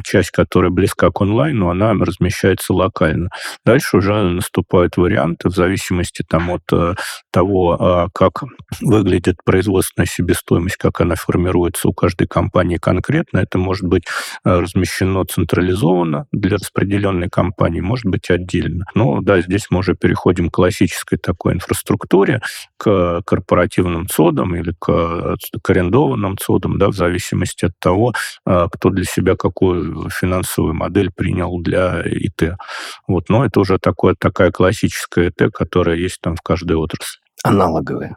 часть, 0.04 0.30
которая 0.30 0.70
близка 0.70 1.10
к 1.10 1.20
онлайну, 1.20 1.70
она 1.70 1.92
размещается 1.92 2.72
локально. 2.72 3.30
Дальше 3.64 3.96
уже 3.96 4.22
наступают 4.22 4.96
варианты 4.96 5.48
в 5.48 5.54
зависимости 5.54 6.24
там 6.28 6.50
от 6.50 6.62
а, 6.72 6.94
того, 7.32 7.76
а, 7.78 8.08
как 8.14 8.44
выглядит 8.80 9.36
производственная 9.44 10.06
себестоимость, 10.06 10.76
как 10.76 11.00
она 11.00 11.16
формируется 11.16 11.88
у 11.88 11.92
каждой 11.92 12.28
компании 12.28 12.76
конкретно. 12.76 13.38
Это 13.38 13.58
может 13.58 13.84
быть 13.84 14.04
а, 14.44 14.60
размещено 14.60 15.24
централизованно 15.24 16.26
для 16.32 16.56
распределенной 16.56 17.28
компании, 17.28 17.80
может 17.80 18.06
быть 18.06 18.30
отдельно 18.30 18.67
отдельно. 18.68 18.84
Но 18.94 19.20
да, 19.20 19.40
здесь 19.40 19.66
мы 19.70 19.80
уже 19.80 19.94
переходим 19.94 20.50
к 20.50 20.54
классической 20.54 21.18
такой 21.18 21.54
инфраструктуре, 21.54 22.40
к 22.76 23.22
корпоративным 23.24 24.06
цодам 24.06 24.54
или 24.54 24.74
к, 24.78 25.36
к 25.62 25.70
арендованным 25.70 26.36
цодам, 26.38 26.78
да, 26.78 26.88
в 26.88 26.94
зависимости 26.94 27.66
от 27.66 27.78
того, 27.78 28.12
а, 28.44 28.68
кто 28.68 28.90
для 28.90 29.04
себя 29.04 29.36
какую 29.36 30.08
финансовую 30.10 30.74
модель 30.74 31.10
принял 31.14 31.58
для 31.60 32.02
ИТ. 32.04 32.56
Вот. 33.06 33.28
Но 33.28 33.44
это 33.44 33.60
уже 33.60 33.78
такое, 33.78 34.14
такая 34.18 34.50
классическая 34.50 35.28
ИТ, 35.28 35.52
которая 35.52 35.96
есть 35.96 36.20
там 36.20 36.36
в 36.36 36.42
каждой 36.42 36.76
отрасли. 36.76 37.18
Аналоговая. 37.44 38.16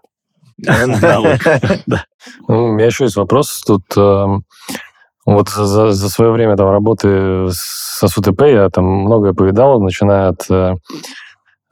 Аналог, 0.68 1.40
да. 1.88 2.06
Ну, 2.48 2.66
у 2.66 2.74
меня 2.74 2.86
еще 2.86 3.06
есть 3.06 3.16
вопрос. 3.16 3.64
Тут 3.66 3.84
эм, 3.98 4.44
вот 5.26 5.50
за, 5.50 5.92
за 5.92 6.10
свое 6.10 6.32
время 6.32 6.58
там, 6.58 6.70
работы 6.70 7.48
с 7.52 8.08
СУТП 8.08 8.42
я 8.44 8.70
там 8.70 8.86
многое 8.86 9.34
повидал, 9.34 9.80
начиная 9.80 10.30
от 10.30 10.50
э, 10.50 10.76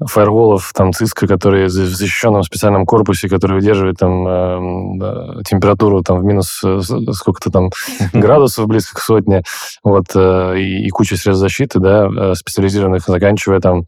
фаерволов, 0.06 0.72
там, 0.74 0.94
циска, 0.94 1.28
которые 1.28 1.68
в 1.68 1.72
защищенном 1.72 2.44
специальном 2.44 2.86
корпусе, 2.86 3.28
который 3.28 3.54
выдерживает 3.54 3.98
там 3.98 4.28
э, 4.28 5.44
температуру 5.46 6.04
там 6.04 6.20
в 6.20 6.24
минус 6.24 6.62
э, 6.64 6.80
сколько-то 7.12 7.50
там 7.52 7.70
градусов, 8.14 8.68
близко 8.68 8.96
к 8.96 9.02
сотне, 9.02 9.44
вот, 9.84 10.06
э, 10.16 10.60
и, 10.60 10.86
и 10.88 10.90
куча 10.90 11.18
средств 11.18 11.42
защиты, 11.42 11.80
да, 11.80 12.08
э, 12.08 12.34
специализированных, 12.36 13.04
заканчивая 13.06 13.60
там 13.60 13.84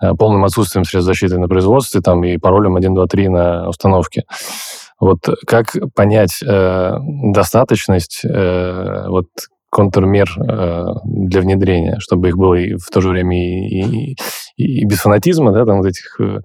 э, 0.00 0.14
полным 0.14 0.44
отсутствием 0.44 0.84
средств 0.84 1.06
защиты 1.06 1.38
на 1.38 1.48
производстве 1.48 2.00
там 2.00 2.24
и 2.24 2.38
паролем 2.38 2.76
1, 2.76 2.94
2, 2.94 3.06
3 3.06 3.28
на 3.28 3.68
установке. 3.68 4.24
Вот 5.00 5.20
как 5.46 5.74
понять 5.94 6.42
э, 6.42 6.92
достаточность 7.32 8.22
э, 8.24 9.08
вот 9.08 9.26
контрмер 9.70 10.28
э, 10.36 10.84
для 11.04 11.40
внедрения, 11.40 11.96
чтобы 12.00 12.28
их 12.28 12.36
было 12.36 12.54
и 12.54 12.74
в 12.74 12.90
то 12.90 13.00
же 13.00 13.08
время 13.08 13.36
и, 13.36 14.14
и, 14.16 14.16
и 14.56 14.84
без 14.84 14.98
фанатизма, 14.98 15.52
да, 15.52 15.64
там 15.64 15.78
вот 15.78 15.86
этих 15.86 16.20
э, 16.20 16.40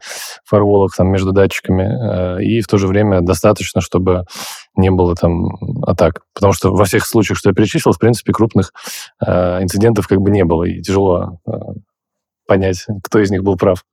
фарволов 0.45 0.91
там 0.95 1.09
между 1.09 1.31
датчиками, 1.31 2.37
э, 2.39 2.43
и 2.43 2.61
в 2.61 2.67
то 2.67 2.77
же 2.77 2.87
время 2.87 3.21
достаточно, 3.21 3.81
чтобы 3.81 4.25
не 4.77 4.91
было 4.91 5.15
там 5.15 5.47
атак. 5.83 6.21
Потому 6.33 6.53
что 6.53 6.71
во 6.71 6.85
всех 6.85 7.05
случаях, 7.05 7.39
что 7.39 7.49
я 7.49 7.55
перечислил, 7.55 7.93
в 7.93 7.99
принципе, 7.99 8.31
крупных 8.31 8.71
э, 9.25 9.63
инцидентов 9.63 10.07
как 10.07 10.19
бы 10.21 10.29
не 10.29 10.45
было, 10.45 10.63
и 10.63 10.81
тяжело 10.81 11.39
э, 11.47 11.51
понять, 12.47 12.85
кто 13.03 13.19
из 13.19 13.31
них 13.31 13.43
был 13.43 13.57
прав. 13.57 13.83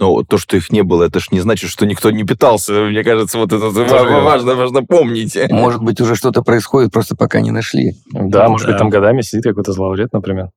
Но 0.00 0.22
то, 0.24 0.38
что 0.38 0.56
их 0.56 0.72
не 0.72 0.82
было, 0.82 1.04
это 1.04 1.20
ж 1.20 1.30
не 1.30 1.40
значит, 1.40 1.68
что 1.68 1.84
никто 1.84 2.10
не 2.10 2.24
питался. 2.24 2.72
Мне 2.72 3.04
кажется, 3.04 3.36
вот 3.36 3.52
это 3.52 3.68
важно, 3.68 4.20
важно, 4.20 4.54
важно 4.54 4.82
помнить. 4.82 5.36
Может 5.50 5.82
быть, 5.82 6.00
уже 6.00 6.14
что-то 6.14 6.42
происходит, 6.42 6.90
просто 6.90 7.14
пока 7.14 7.42
не 7.42 7.50
нашли. 7.50 7.92
Да, 8.10 8.48
может 8.48 8.66
быть, 8.66 8.78
там 8.78 8.88
годами 8.88 9.20
сидит 9.20 9.44
какой-то 9.44 9.72
злоумышленник, 9.72 10.14
например. 10.14 10.48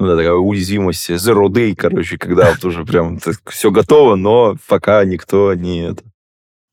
Ну 0.00 0.08
да, 0.08 0.16
такая 0.16 0.32
уязвимость, 0.32 1.08
zero 1.10 1.46
day, 1.46 1.76
короче, 1.76 2.18
когда 2.18 2.50
вот 2.50 2.64
уже 2.64 2.84
прям 2.84 3.20
все 3.46 3.70
готово, 3.70 4.16
но 4.16 4.56
пока 4.68 5.04
никто 5.04 5.54
не... 5.54 5.92
это. 5.92 6.02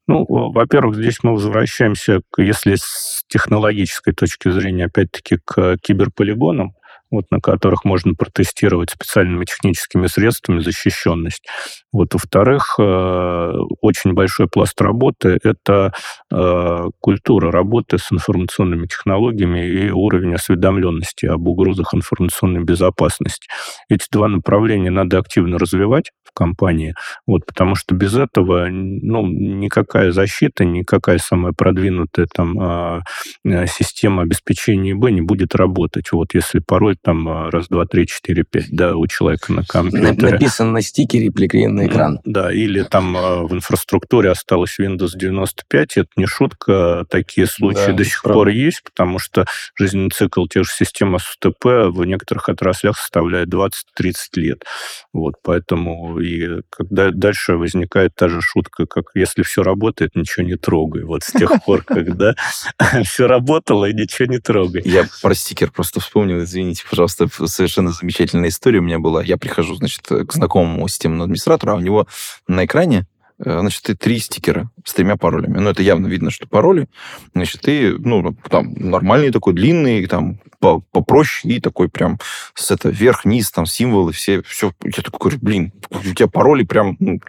Ну, 0.08 0.26
во-первых, 0.28 0.96
здесь 0.96 1.20
мы 1.22 1.34
возвращаемся, 1.34 2.22
если 2.38 2.76
с 2.76 3.24
технологической 3.28 4.14
точки 4.14 4.50
зрения, 4.50 4.86
опять-таки, 4.86 5.38
к 5.46 5.78
киберполигонам, 5.78 6.74
вот, 7.14 7.26
на 7.30 7.40
которых 7.40 7.86
можно 7.86 8.16
протестировать 8.16 8.90
специальными 8.90 9.46
техническими 9.46 10.08
средствами 10.08 10.60
защищенность. 10.60 11.46
Вот, 11.92 12.12
во-вторых, 12.16 12.76
э, 12.80 13.54
очень 13.82 14.14
большой 14.14 14.48
пласт 14.48 14.82
работы– 14.82 15.38
это 15.44 15.94
э, 16.32 16.90
культура 17.00 17.52
работы 17.52 18.00
с 18.00 18.12
информационными 18.12 18.88
технологиями 18.88 19.64
и 19.64 19.92
уровень 19.92 20.34
осведомленности 20.34 21.28
об 21.28 21.48
угрозах 21.48 21.94
информационной 21.94 22.64
безопасности. 22.64 23.48
Эти 23.90 24.08
два 24.12 24.28
направления 24.28 24.90
надо 24.90 25.20
активно 25.20 25.60
развивать 25.60 26.10
в 26.24 26.34
компании, 26.34 26.96
вот, 27.28 27.46
потому 27.46 27.76
что 27.76 27.94
без 27.94 28.16
этого 28.16 28.66
ну, 28.70 29.28
никакая 29.28 30.12
защита, 30.12 30.66
никакая 30.66 31.20
самая 31.20 31.54
продвинутая 31.54 32.26
там, 32.34 32.60
а, 32.60 33.02
э, 33.46 33.68
система 33.68 34.24
обеспечения 34.24 34.94
ИБ 34.94 35.12
не 35.12 35.22
будет 35.22 35.54
работать. 35.54 36.12
Вот 36.12 36.34
если 36.34 36.58
пароль 36.58 36.98
там 37.04 37.50
раз, 37.50 37.68
два, 37.68 37.86
три, 37.86 38.08
четыре, 38.08 38.44
пять, 38.44 38.72
да, 38.72 38.96
у 38.96 39.06
человека 39.08 39.52
на 39.52 39.64
компьютере. 39.66 40.32
Написано 40.32 40.72
на 40.72 40.82
стикере, 40.82 41.32
приклеен 41.32 41.76
на 41.76 41.88
экран. 41.88 42.20
Да, 42.26 42.52
или 42.52 42.84
там 42.84 43.16
а, 43.18 43.44
в 43.44 43.54
инфраструктуре 43.54 44.32
осталось 44.32 44.80
Windows 44.80 45.12
95, 45.16 45.98
это 45.98 46.10
не 46.16 46.26
шутка, 46.26 47.06
такие 47.10 47.48
случаи 47.48 47.88
да, 47.88 47.94
до 47.94 48.06
сих 48.06 48.22
правда. 48.24 48.40
пор 48.40 48.48
есть, 48.50 48.84
потому 48.84 49.20
что 49.20 49.46
жизненный 49.76 50.10
цикл 50.10 50.46
тех 50.48 50.64
же 50.64 50.72
систем 50.72 51.18
СУТП 51.20 51.66
в 51.90 52.06
некоторых 52.06 52.50
отраслях 52.50 52.98
составляет 52.98 53.50
20-30 53.50 54.14
лет. 54.36 54.64
Вот, 55.12 55.36
поэтому 55.44 56.20
и 56.20 56.62
когда 56.70 57.12
дальше 57.12 57.54
возникает 57.54 58.16
та 58.16 58.30
же 58.30 58.42
шутка, 58.42 58.86
как 58.86 59.06
если 59.14 59.44
все 59.44 59.64
работает, 59.64 60.16
ничего 60.16 60.46
не 60.46 60.56
трогай. 60.56 61.04
Вот 61.04 61.24
с 61.24 61.32
тех 61.32 61.52
пор, 61.66 61.84
когда 61.84 62.36
все 63.04 63.28
работало, 63.28 63.90
и 63.90 63.94
ничего 63.94 64.28
не 64.28 64.40
трогай. 64.40 64.82
Я 64.86 65.06
про 65.22 65.36
стикер 65.36 65.72
просто 65.72 66.00
вспомнил, 66.00 66.44
извините, 66.44 66.84
пожалуйста, 66.94 67.28
совершенно 67.48 67.90
замечательная 67.90 68.50
история 68.50 68.78
у 68.78 68.84
меня 68.84 69.00
была. 69.00 69.24
Я 69.24 69.38
прихожу, 69.38 69.74
значит, 69.74 70.06
к 70.06 70.32
знакомому 70.32 70.88
системному 70.88 71.24
администратору, 71.24 71.72
а 71.72 71.76
у 71.78 71.80
него 71.80 72.06
на 72.48 72.66
экране 72.66 73.08
э, 73.40 73.60
значит, 73.62 73.90
и 73.90 73.96
три 73.96 74.20
стикера 74.20 74.70
с 74.86 74.94
тремя 74.94 75.16
паролями. 75.16 75.58
Ну, 75.58 75.72
это 75.72 75.82
явно 75.82 76.06
видно, 76.06 76.30
что 76.30 76.48
пароли. 76.48 76.88
Значит, 77.34 77.68
и, 77.68 77.96
ну, 77.98 78.38
там, 78.48 78.74
нормальный 78.76 79.32
такой, 79.32 79.56
длинный, 79.56 80.06
там, 80.06 80.40
попроще, 80.60 81.56
и 81.56 81.60
такой 81.60 81.90
прям 81.90 82.20
с 82.54 82.70
это 82.70 82.90
вверх-вниз, 82.90 83.50
там, 83.50 83.66
символы, 83.66 84.12
все, 84.12 84.44
все. 84.44 84.72
Я 84.84 85.02
такой 85.02 85.18
говорю, 85.20 85.40
блин, 85.42 85.74
у 85.90 86.14
тебя 86.14 86.28
пароли 86.28 86.64
прям... 86.64 86.96
Ну, 87.00 87.20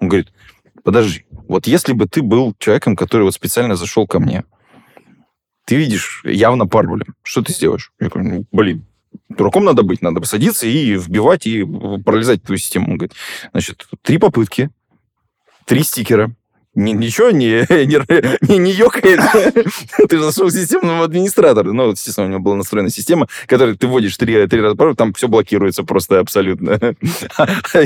он 0.00 0.08
говорит, 0.08 0.34
подожди, 0.84 1.24
вот 1.48 1.66
если 1.66 1.94
бы 1.94 2.06
ты 2.06 2.20
был 2.20 2.54
человеком, 2.58 2.94
который 2.94 3.22
вот 3.22 3.32
специально 3.32 3.74
зашел 3.74 4.06
ко 4.06 4.20
мне, 4.20 4.44
ты 5.66 5.76
видишь 5.76 6.22
явно 6.24 6.66
пароли, 6.66 7.04
что 7.22 7.42
ты 7.42 7.52
сделаешь? 7.52 7.92
Я 8.00 8.08
говорю, 8.08 8.28
ну, 8.28 8.46
блин, 8.52 8.86
Дураком 9.28 9.64
надо 9.64 9.82
быть, 9.82 10.00
надо 10.00 10.20
посадиться 10.20 10.66
и 10.66 10.94
вбивать, 10.94 11.46
и 11.46 11.64
пролезать 12.04 12.42
твою 12.44 12.58
систему. 12.58 12.92
Он 12.92 12.98
говорит, 12.98 13.14
значит, 13.50 13.86
три 14.02 14.18
попытки, 14.18 14.70
три 15.64 15.82
стикера, 15.82 16.34
ничего 16.76 17.30
не, 17.30 17.66
не, 17.86 18.48
не, 18.48 18.58
не 18.58 18.72
ёкает. 18.72 19.20
ты 20.08 20.16
же 20.16 20.24
зашел 20.24 20.48
к 20.48 20.52
системному 20.52 21.02
администратору. 21.02 21.72
Ну, 21.72 21.90
естественно, 21.90 22.26
у 22.26 22.30
него 22.30 22.40
была 22.40 22.56
настроена 22.56 22.90
система, 22.90 23.28
которой 23.46 23.76
ты 23.76 23.86
вводишь 23.86 24.16
три, 24.16 24.46
три 24.46 24.60
раза 24.60 24.76
пароль, 24.76 24.94
там 24.94 25.12
все 25.14 25.28
блокируется 25.28 25.82
просто 25.84 26.20
абсолютно. 26.20 26.78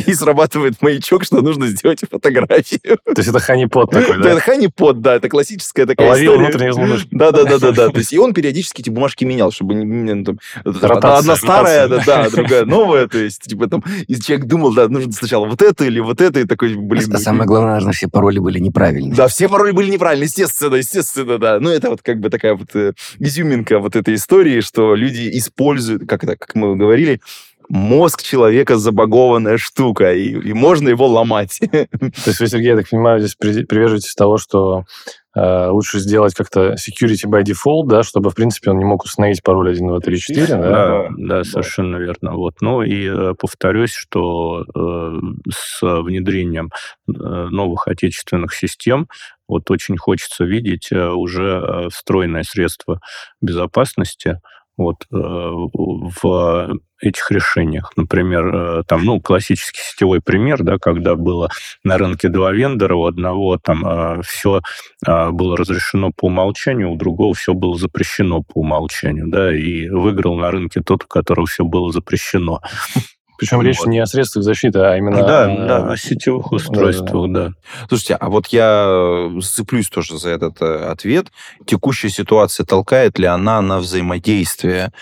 И 0.06 0.14
срабатывает 0.14 0.82
маячок, 0.82 1.24
что 1.24 1.40
нужно 1.40 1.68
сделать 1.68 2.00
фотографию. 2.10 2.80
То 2.80 3.14
есть 3.16 3.28
это 3.28 3.38
ханипот 3.38 3.90
такой, 3.90 4.20
да? 4.20 4.30
Это 4.30 4.40
ханипот, 4.40 5.00
да, 5.00 5.14
это 5.16 5.28
классическая 5.28 5.86
такая 5.86 6.08
Ловил 6.10 6.36
внутренний 6.36 6.70
взлом. 6.70 6.90
Да, 7.12 7.30
да, 7.30 7.44
да, 7.44 7.58
да, 7.58 7.72
да. 7.72 7.88
То 7.90 7.98
есть 7.98 8.12
и 8.12 8.18
он 8.18 8.34
периодически 8.34 8.80
эти 8.80 8.90
бумажки 8.90 9.24
менял, 9.24 9.52
чтобы 9.52 9.74
не 9.74 10.24
там, 10.24 10.38
одна 10.64 11.36
старая, 11.36 11.88
да, 11.88 12.02
да, 12.04 12.30
другая 12.30 12.64
новая. 12.64 13.06
То 13.06 13.18
есть, 13.18 13.42
типа 13.42 13.68
там, 13.68 13.84
и 14.08 14.16
человек 14.16 14.46
думал, 14.46 14.74
да, 14.74 14.88
нужно 14.88 15.12
сначала 15.12 15.46
вот 15.46 15.62
это 15.62 15.84
или 15.84 16.00
вот 16.00 16.20
это, 16.20 16.40
и 16.40 16.44
такой, 16.44 16.74
блин. 16.74 17.16
Самое 17.18 17.46
главное, 17.46 17.72
наверное, 17.72 17.92
все 17.92 18.08
пароли 18.08 18.38
были 18.38 18.58
неправильные 18.58 18.79
неправильные. 18.80 19.14
Да, 19.14 19.28
все 19.28 19.48
пароли 19.48 19.72
были 19.72 19.90
неправильные, 19.90 20.26
естественно, 20.26 20.74
естественно, 20.76 21.38
да. 21.38 21.60
Ну, 21.60 21.70
это 21.70 21.90
вот 21.90 22.02
как 22.02 22.18
бы 22.20 22.30
такая 22.30 22.54
вот 22.54 22.74
э, 22.74 22.92
изюминка 23.18 23.78
вот 23.78 23.96
этой 23.96 24.14
истории, 24.14 24.60
что 24.60 24.94
люди 24.94 25.30
используют, 25.38 26.08
как 26.08 26.24
это, 26.24 26.36
как 26.36 26.54
мы 26.54 26.76
говорили, 26.76 27.20
мозг 27.70 28.22
человека 28.22 28.76
забагованная 28.76 29.56
штука, 29.56 30.12
и, 30.12 30.30
и 30.30 30.52
можно 30.52 30.88
его 30.88 31.06
ломать. 31.06 31.58
То 31.60 32.26
есть 32.26 32.40
вы, 32.40 32.48
Сергей, 32.48 32.70
я 32.70 32.76
так 32.76 32.90
понимаю, 32.90 33.20
здесь 33.20 33.36
приверживаетесь 33.36 34.14
того, 34.14 34.38
что 34.38 34.82
э, 35.36 35.68
лучше 35.68 36.00
сделать 36.00 36.34
как-то 36.34 36.74
security 36.74 37.28
by 37.28 37.44
default, 37.44 37.86
да, 37.86 38.02
чтобы, 38.02 38.30
в 38.30 38.34
принципе, 38.34 38.72
он 38.72 38.78
не 38.78 38.84
мог 38.84 39.04
установить 39.04 39.44
пароль 39.44 39.70
1, 39.70 39.86
2, 39.86 40.00
3, 40.00 40.18
4, 40.18 40.46
да? 40.46 40.56
Да, 40.56 40.88
да, 40.88 41.08
да 41.16 41.44
совершенно 41.44 41.96
верно. 41.96 42.32
Вот. 42.32 42.54
Ну 42.60 42.82
и 42.82 43.06
э, 43.06 43.34
повторюсь, 43.38 43.92
что 43.92 44.64
э, 44.64 45.20
с 45.52 45.80
внедрением 45.82 46.70
э, 47.08 47.12
новых 47.12 47.86
отечественных 47.86 48.52
систем 48.52 49.06
вот 49.46 49.70
очень 49.70 49.96
хочется 49.96 50.44
видеть 50.44 50.88
э, 50.90 51.08
уже 51.08 51.62
э, 51.62 51.88
встроенное 51.90 52.42
средство 52.42 53.00
безопасности, 53.40 54.40
вот, 54.76 55.06
э, 55.12 55.16
в 55.16 56.78
этих 57.02 57.30
решениях. 57.30 57.92
Например, 57.96 58.54
э, 58.54 58.82
там, 58.86 59.04
ну, 59.04 59.20
классический 59.20 59.80
сетевой 59.82 60.20
пример, 60.20 60.62
да, 60.62 60.78
когда 60.78 61.14
было 61.14 61.50
на 61.84 61.98
рынке 61.98 62.28
два 62.28 62.52
вендора, 62.52 62.94
у 62.94 63.06
одного 63.06 63.58
там 63.58 63.86
э, 63.86 64.22
все 64.22 64.60
было 65.06 65.56
разрешено 65.56 66.12
по 66.14 66.26
умолчанию, 66.26 66.90
у 66.90 66.96
другого 66.96 67.34
все 67.34 67.54
было 67.54 67.76
запрещено 67.76 68.42
по 68.42 68.60
умолчанию, 68.60 69.28
да, 69.28 69.54
и 69.54 69.88
выиграл 69.88 70.36
на 70.36 70.50
рынке 70.50 70.80
тот, 70.80 71.04
у 71.04 71.06
которого 71.06 71.46
все 71.46 71.64
было 71.64 71.92
запрещено. 71.92 72.60
Причем 73.40 73.56
вот. 73.56 73.62
речь 73.62 73.80
не 73.86 73.98
о 74.00 74.04
средствах 74.04 74.44
защиты, 74.44 74.80
а 74.80 74.98
именно... 74.98 75.26
Да, 75.26 75.44
о, 75.44 75.66
да, 75.66 75.92
о 75.92 75.96
сетевых 75.96 76.52
устройствах, 76.52 77.32
да, 77.32 77.40
да. 77.40 77.48
да. 77.48 77.54
Слушайте, 77.88 78.16
а 78.16 78.28
вот 78.28 78.48
я 78.48 79.30
зацеплюсь 79.38 79.88
тоже 79.88 80.18
за 80.18 80.28
этот 80.28 80.60
э, 80.60 80.90
ответ. 80.90 81.28
Текущая 81.64 82.10
ситуация 82.10 82.66
толкает 82.66 83.18
ли 83.18 83.24
она 83.24 83.62
на 83.62 83.78
взаимодействие 83.78 84.92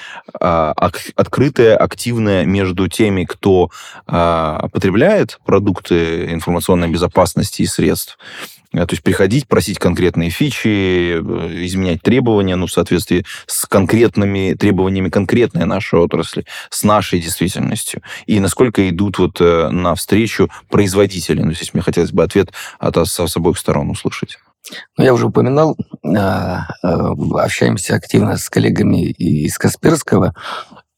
а, 0.41 0.73
открытое, 1.17 1.77
активное 1.77 2.45
между 2.45 2.87
теми, 2.87 3.25
кто 3.25 3.71
а, 4.07 4.69
потребляет 4.69 5.41
продукты 5.45 6.33
информационной 6.33 6.89
безопасности 6.89 7.63
и 7.63 7.67
средств, 7.67 8.19
Э, 8.68 8.68
то 8.73 8.89
есть 8.91 9.03
приходить, 9.03 9.49
просить 9.49 9.79
конкретные 9.79 10.31
фичи, 10.31 11.17
э, 11.17 11.65
изменять 11.65 12.03
требования, 12.03 12.57
ну, 12.57 12.67
в 12.67 12.73
соответствии 12.73 13.25
с 13.47 13.65
конкретными 13.67 14.55
требованиями 14.55 15.09
конкретной 15.09 15.65
нашей 15.65 15.99
отрасли, 15.99 16.45
с 16.69 16.83
нашей 16.83 17.21
действительностью. 17.21 18.03
И 18.27 18.41
насколько 18.41 18.89
идут 18.89 19.19
вот 19.19 19.41
э, 19.41 19.71
навстречу 19.71 20.51
производители. 20.69 21.43
Ну, 21.43 21.53
здесь 21.53 21.73
мне 21.73 21.83
хотелось 21.83 22.13
бы 22.13 22.23
ответ 22.23 22.53
от 22.79 22.97
с, 22.97 23.27
с 23.27 23.37
обоих 23.37 23.59
сторон 23.59 23.91
услышать. 23.91 24.39
Ну, 24.99 25.05
я 25.05 25.15
уже 25.15 25.27
упоминал, 25.27 25.77
общаемся 26.83 27.95
активно 27.95 28.37
с 28.37 28.51
коллегами 28.51 29.07
из 29.13 29.57
Касперского. 29.57 30.35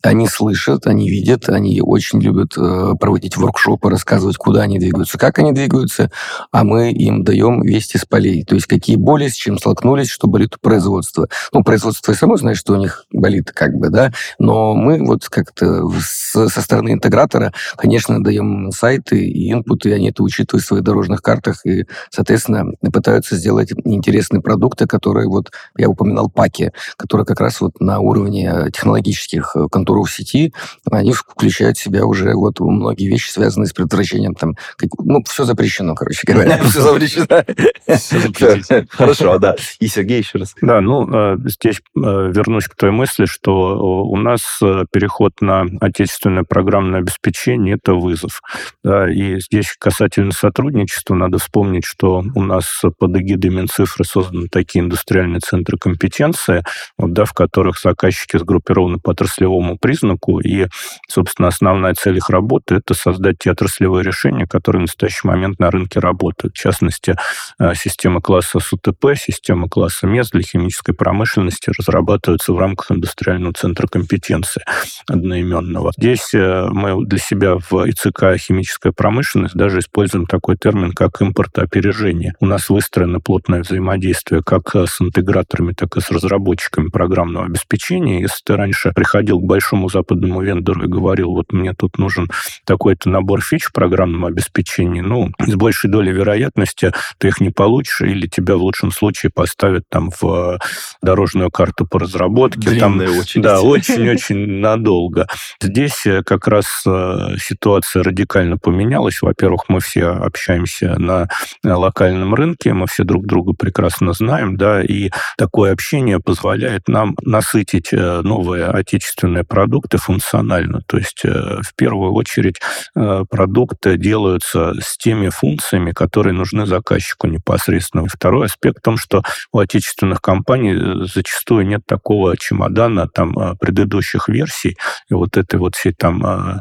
Они 0.02 0.26
слышат, 0.26 0.86
они 0.86 1.10
видят, 1.10 1.48
они 1.50 1.82
очень 1.82 2.22
любят 2.22 2.54
э, 2.56 2.92
проводить 2.98 3.36
воркшопы, 3.36 3.90
рассказывать, 3.90 4.36
куда 4.36 4.62
они 4.62 4.78
двигаются, 4.78 5.18
как 5.18 5.38
они 5.38 5.52
двигаются, 5.52 6.10
а 6.52 6.64
мы 6.64 6.90
им 6.90 7.22
даем 7.22 7.60
вести 7.62 7.98
с 7.98 8.06
полей. 8.06 8.44
То 8.44 8.54
есть 8.54 8.66
какие 8.66 8.96
боли, 8.96 9.28
с 9.28 9.34
чем 9.34 9.58
столкнулись, 9.58 10.08
что 10.08 10.26
болит 10.26 10.56
у 10.56 10.60
производства. 10.60 11.28
Ну, 11.52 11.62
производство 11.62 12.14
само 12.14 12.36
знает, 12.38 12.56
что 12.56 12.72
у 12.72 12.76
них 12.76 13.04
болит, 13.12 13.52
как 13.52 13.74
бы, 13.74 13.90
да, 13.90 14.12
но 14.38 14.74
мы 14.74 15.04
вот 15.04 15.28
как-то 15.28 15.86
со 16.32 16.48
стороны 16.48 16.92
интегратора, 16.92 17.52
конечно, 17.76 18.22
даем 18.24 18.70
сайты 18.72 19.22
и 19.22 19.52
инпуты, 19.52 19.90
и 19.90 19.92
они 19.92 20.10
это 20.10 20.22
учитывают 20.22 20.64
в 20.64 20.68
своих 20.68 20.82
дорожных 20.82 21.20
картах 21.20 21.66
и, 21.66 21.84
соответственно, 22.10 22.72
пытаются 22.92 23.36
сделать 23.36 23.72
интересные 23.84 24.40
продукты, 24.40 24.86
которые 24.86 25.28
вот, 25.28 25.50
я 25.76 25.90
упоминал, 25.90 26.30
паки, 26.30 26.72
которые 26.96 27.26
как 27.26 27.40
раз 27.40 27.60
вот 27.60 27.80
на 27.80 28.00
уровне 28.00 28.70
технологических 28.72 29.54
контуров 29.70 29.89
структуру 29.90 30.04
в 30.04 30.10
сети, 30.10 30.52
они 30.90 31.12
включают 31.12 31.76
в 31.76 31.82
себя 31.82 32.04
уже 32.04 32.34
вот 32.34 32.60
многие 32.60 33.08
вещи, 33.08 33.30
связанные 33.30 33.66
с 33.66 33.72
предотвращением 33.72 34.34
там, 34.34 34.54
ну, 34.98 35.22
все 35.24 35.44
запрещено, 35.44 35.94
короче 35.94 36.20
говоря. 36.26 36.58
Все 36.62 36.82
запрещено. 36.82 38.86
Хорошо, 38.90 39.38
да. 39.38 39.56
И 39.80 39.88
Сергей 39.88 40.18
еще 40.18 40.38
раз. 40.38 40.54
Да, 40.62 40.80
ну, 40.80 41.08
э, 41.12 41.36
здесь 41.46 41.78
э, 41.78 41.80
вернусь 41.96 42.66
к 42.66 42.76
той 42.76 42.90
мысли, 42.90 43.26
что 43.26 44.04
у 44.04 44.16
нас 44.16 44.58
э, 44.62 44.84
переход 44.92 45.32
на 45.40 45.66
отечественное 45.80 46.44
программное 46.44 47.00
обеспечение– 47.00 47.74
это 47.82 47.94
вызов. 47.94 48.40
Да, 48.84 49.10
и 49.10 49.40
здесь 49.40 49.74
касательно 49.78 50.32
сотрудничества 50.32 51.14
надо 51.14 51.38
вспомнить, 51.38 51.84
что 51.84 52.22
у 52.34 52.42
нас 52.42 52.82
под 52.98 53.16
эгидой 53.16 53.50
Минцифры 53.50 54.04
созданы 54.04 54.48
такие 54.48 54.84
индустриальные 54.84 55.40
центры 55.40 55.78
компетенции, 55.78 56.62
вот, 56.96 57.12
да, 57.12 57.24
в 57.24 57.32
которых 57.32 57.80
заказчики 57.80 58.36
сгруппированы 58.36 58.98
по 58.98 59.10
отраслевому 59.10 59.78
признаку, 59.80 60.40
и, 60.40 60.68
собственно, 61.08 61.48
основная 61.48 61.94
цель 61.94 62.18
их 62.18 62.30
работы– 62.30 62.74
это 62.76 62.94
создать 62.94 63.38
те 63.38 63.50
отраслевые 63.50 64.04
решения, 64.04 64.46
которые 64.46 64.80
в 64.80 64.82
настоящий 64.82 65.26
момент 65.26 65.58
на 65.58 65.70
рынке 65.70 66.00
работают. 66.00 66.54
В 66.54 66.58
частности, 66.58 67.16
э, 67.58 67.74
система 67.74 68.20
класса 68.20 68.60
СУТП, 68.60 69.16
система 69.16 69.68
класса 69.68 70.06
МЕС 70.06 70.30
для 70.30 70.42
химической 70.42 70.92
промышленности 70.92 71.72
разрабатываются 71.76 72.52
в 72.52 72.58
рамках 72.58 72.92
индустриального 72.92 73.54
центра 73.54 73.86
компетенции 73.86 74.62
одноименного. 75.08 75.92
Здесь 75.96 76.34
э, 76.34 76.68
мы 76.70 77.04
для 77.06 77.18
себя 77.18 77.56
в 77.56 77.88
ИЦК 77.88 78.36
«Химическая 78.38 78.92
промышленность» 78.92 79.54
даже 79.54 79.80
используем 79.80 80.26
такой 80.26 80.56
термин, 80.56 80.92
как 80.92 81.20
импортоопережение. 81.20 82.34
У 82.40 82.46
нас 82.46 82.68
выстроено 82.68 83.20
плотное 83.20 83.62
взаимодействие 83.62 84.42
как 84.44 84.74
с 84.74 85.00
интеграторами, 85.00 85.72
так 85.72 85.96
и 85.96 86.00
с 86.00 86.10
разработчиками 86.10 86.88
программного 86.88 87.46
обеспечения. 87.46 88.20
Если 88.20 88.42
ты 88.44 88.56
раньше 88.56 88.92
приходил 88.92 89.40
к 89.40 89.44
большому 89.44 89.69
большому 89.70 89.88
западному 89.88 90.42
вендору 90.42 90.84
и 90.84 90.88
говорил, 90.88 91.30
вот 91.30 91.52
мне 91.52 91.74
тут 91.74 91.98
нужен 91.98 92.28
такой-то 92.64 93.08
набор 93.08 93.40
фич 93.40 93.64
в 93.64 93.72
программном 93.72 94.24
обеспечении, 94.24 95.00
ну, 95.00 95.30
с 95.38 95.54
большей 95.54 95.90
долей 95.90 96.12
вероятности 96.12 96.92
ты 97.18 97.28
их 97.28 97.40
не 97.40 97.50
получишь, 97.50 98.00
или 98.00 98.26
тебя 98.26 98.56
в 98.56 98.62
лучшем 98.62 98.90
случае 98.90 99.30
поставят 99.32 99.84
там 99.88 100.10
в 100.20 100.58
дорожную 101.02 101.50
карту 101.50 101.86
по 101.86 101.98
разработке. 101.98 102.60
Длинная 102.60 103.06
там, 103.06 103.18
очередь. 103.18 103.44
Да, 103.44 103.60
очень-очень 103.62 104.60
надолго. 104.60 105.26
Здесь 105.60 106.06
э, 106.06 106.22
как 106.24 106.48
раз 106.48 106.66
э, 106.86 107.36
ситуация 107.38 108.02
радикально 108.02 108.58
поменялась. 108.58 109.22
Во-первых, 109.22 109.68
мы 109.68 109.80
все 109.80 110.06
общаемся 110.06 110.96
на 110.98 111.28
локальном 111.62 112.34
рынке, 112.34 112.72
мы 112.72 112.86
все 112.86 113.04
друг 113.04 113.26
друга 113.26 113.52
прекрасно 113.52 114.12
знаем, 114.12 114.56
да, 114.56 114.82
и 114.82 115.10
такое 115.38 115.72
общение 115.72 116.18
позволяет 116.18 116.88
нам 116.88 117.16
насытить 117.22 117.92
э, 117.92 118.20
новые 118.22 118.66
отечественные 118.80 119.44
продукты 119.60 119.98
функционально. 119.98 120.80
То 120.86 120.96
есть 120.96 121.20
э, 121.22 121.60
в 121.62 121.74
первую 121.76 122.14
очередь 122.14 122.58
э, 122.96 123.24
продукты 123.28 123.98
делаются 123.98 124.72
с 124.80 124.96
теми 124.96 125.28
функциями, 125.28 125.92
которые 125.92 126.32
нужны 126.32 126.64
заказчику 126.64 127.26
непосредственно. 127.26 128.06
Второй 128.08 128.46
аспект 128.46 128.78
в 128.78 128.82
том, 128.82 128.96
что 128.96 129.22
у 129.52 129.58
отечественных 129.58 130.22
компаний 130.22 130.72
э, 130.72 131.04
зачастую 131.04 131.66
нет 131.66 131.82
такого 131.86 132.38
чемодана 132.38 133.06
там 133.06 133.34
предыдущих 133.60 134.30
версий 134.30 134.78
и 135.10 135.14
вот 135.14 135.36
этой 135.36 135.58
вот 135.58 135.74
всей 135.74 135.92
там 135.92 136.60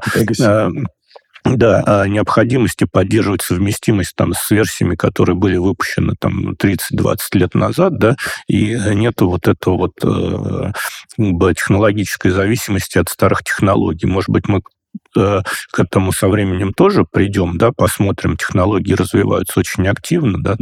да, 1.45 1.83
а 1.85 2.07
необходимости 2.07 2.85
поддерживать 2.85 3.41
совместимость 3.41 4.15
там 4.15 4.33
с 4.33 4.51
версиями, 4.51 4.95
которые 4.95 5.35
были 5.35 5.57
выпущены 5.57 6.15
там 6.19 6.51
30-20 6.51 7.17
лет 7.33 7.55
назад, 7.55 7.97
да, 7.97 8.15
и 8.47 8.77
нету 8.93 9.29
вот 9.29 9.47
этого 9.47 9.77
вот 9.77 9.93
э, 10.03 10.71
технологической 11.17 12.31
зависимости 12.31 12.97
от 12.97 13.09
старых 13.09 13.43
технологий. 13.43 14.07
Может 14.07 14.29
быть, 14.29 14.47
мы 14.47 14.61
Э, 15.17 15.41
к 15.71 15.79
этому 15.79 16.11
со 16.11 16.27
временем 16.27 16.73
тоже 16.73 17.03
придем, 17.03 17.57
да, 17.57 17.71
посмотрим, 17.71 18.37
технологии 18.37 18.93
развиваются 18.93 19.59
очень 19.59 19.87
активно, 19.87 20.41
да, 20.41 20.55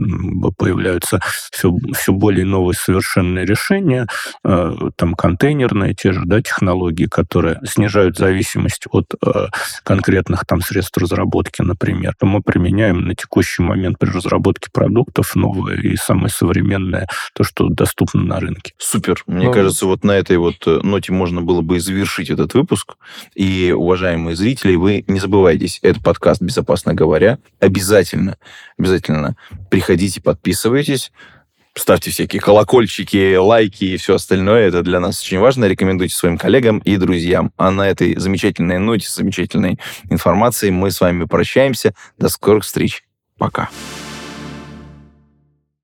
появляются 0.58 1.20
все, 1.52 1.74
все 1.94 2.14
более 2.14 2.46
новые 2.46 2.76
совершенные 2.76 3.46
решения, 3.46 4.08
э, 4.46 4.74
там 4.96 5.16
контейнерные 5.16 5.94
те 5.94 6.14
же, 6.14 6.22
да, 6.26 6.42
технологии, 6.42 7.06
которые 7.06 7.60
снижают 7.66 8.18
зависимость 8.18 8.86
от 8.90 9.14
э, 9.26 9.48
конкретных 9.84 10.46
там 10.46 10.62
средств 10.62 10.98
разработки, 10.98 11.62
например. 11.62 12.14
То 12.18 12.26
мы 12.26 12.42
применяем 12.42 13.06
на 13.06 13.16
текущий 13.16 13.62
момент 13.62 14.00
при 14.00 14.10
разработке 14.10 14.70
продуктов 14.72 15.36
новое 15.36 15.76
и 15.76 15.98
самое 15.98 16.30
современное, 16.30 17.08
то, 17.34 17.44
что 17.44 17.68
доступно 17.68 18.22
на 18.24 18.40
рынке. 18.40 18.74
Супер. 18.78 19.24
Мне 19.28 19.48
ну, 19.48 19.54
кажется, 19.54 19.86
вот 19.88 20.04
на 20.06 20.12
этой 20.12 20.38
вот 20.38 20.66
ноте 20.66 21.12
можно 21.12 21.42
было 21.42 21.62
бы 21.62 21.80
завершить 21.80 22.30
этот 22.30 22.54
выпуск. 22.54 22.96
И, 23.36 23.74
уважаемые 23.76 24.37
зрители, 24.38 24.76
вы 24.76 25.04
не 25.08 25.20
забывайтесь, 25.20 25.80
это 25.82 26.02
подкаст 26.02 26.42
«Безопасно 26.42 26.94
говоря». 26.94 27.40
Обязательно, 27.60 28.38
обязательно 28.78 29.36
приходите, 29.70 30.22
подписывайтесь, 30.22 31.12
ставьте 31.76 32.12
всякие 32.12 32.42
колокольчики, 32.42 33.36
лайки 33.36 33.86
и 33.86 33.98
все 33.98 34.16
остальное. 34.16 34.68
Это 34.68 34.84
для 34.84 35.00
нас 35.00 35.22
очень 35.22 35.40
важно. 35.40 35.66
Рекомендуйте 35.66 36.16
своим 36.16 36.38
коллегам 36.38 36.80
и 36.80 36.98
друзьям. 36.98 37.52
А 37.58 37.72
на 37.72 37.88
этой 37.88 38.16
замечательной 38.16 38.80
ноте, 38.80 39.08
замечательной 39.10 39.80
информацией 40.10 40.72
мы 40.72 40.92
с 40.92 41.02
вами 41.02 41.26
прощаемся. 41.26 41.94
До 42.18 42.30
скорых 42.30 42.64
встреч. 42.64 43.04
Пока. 43.38 43.70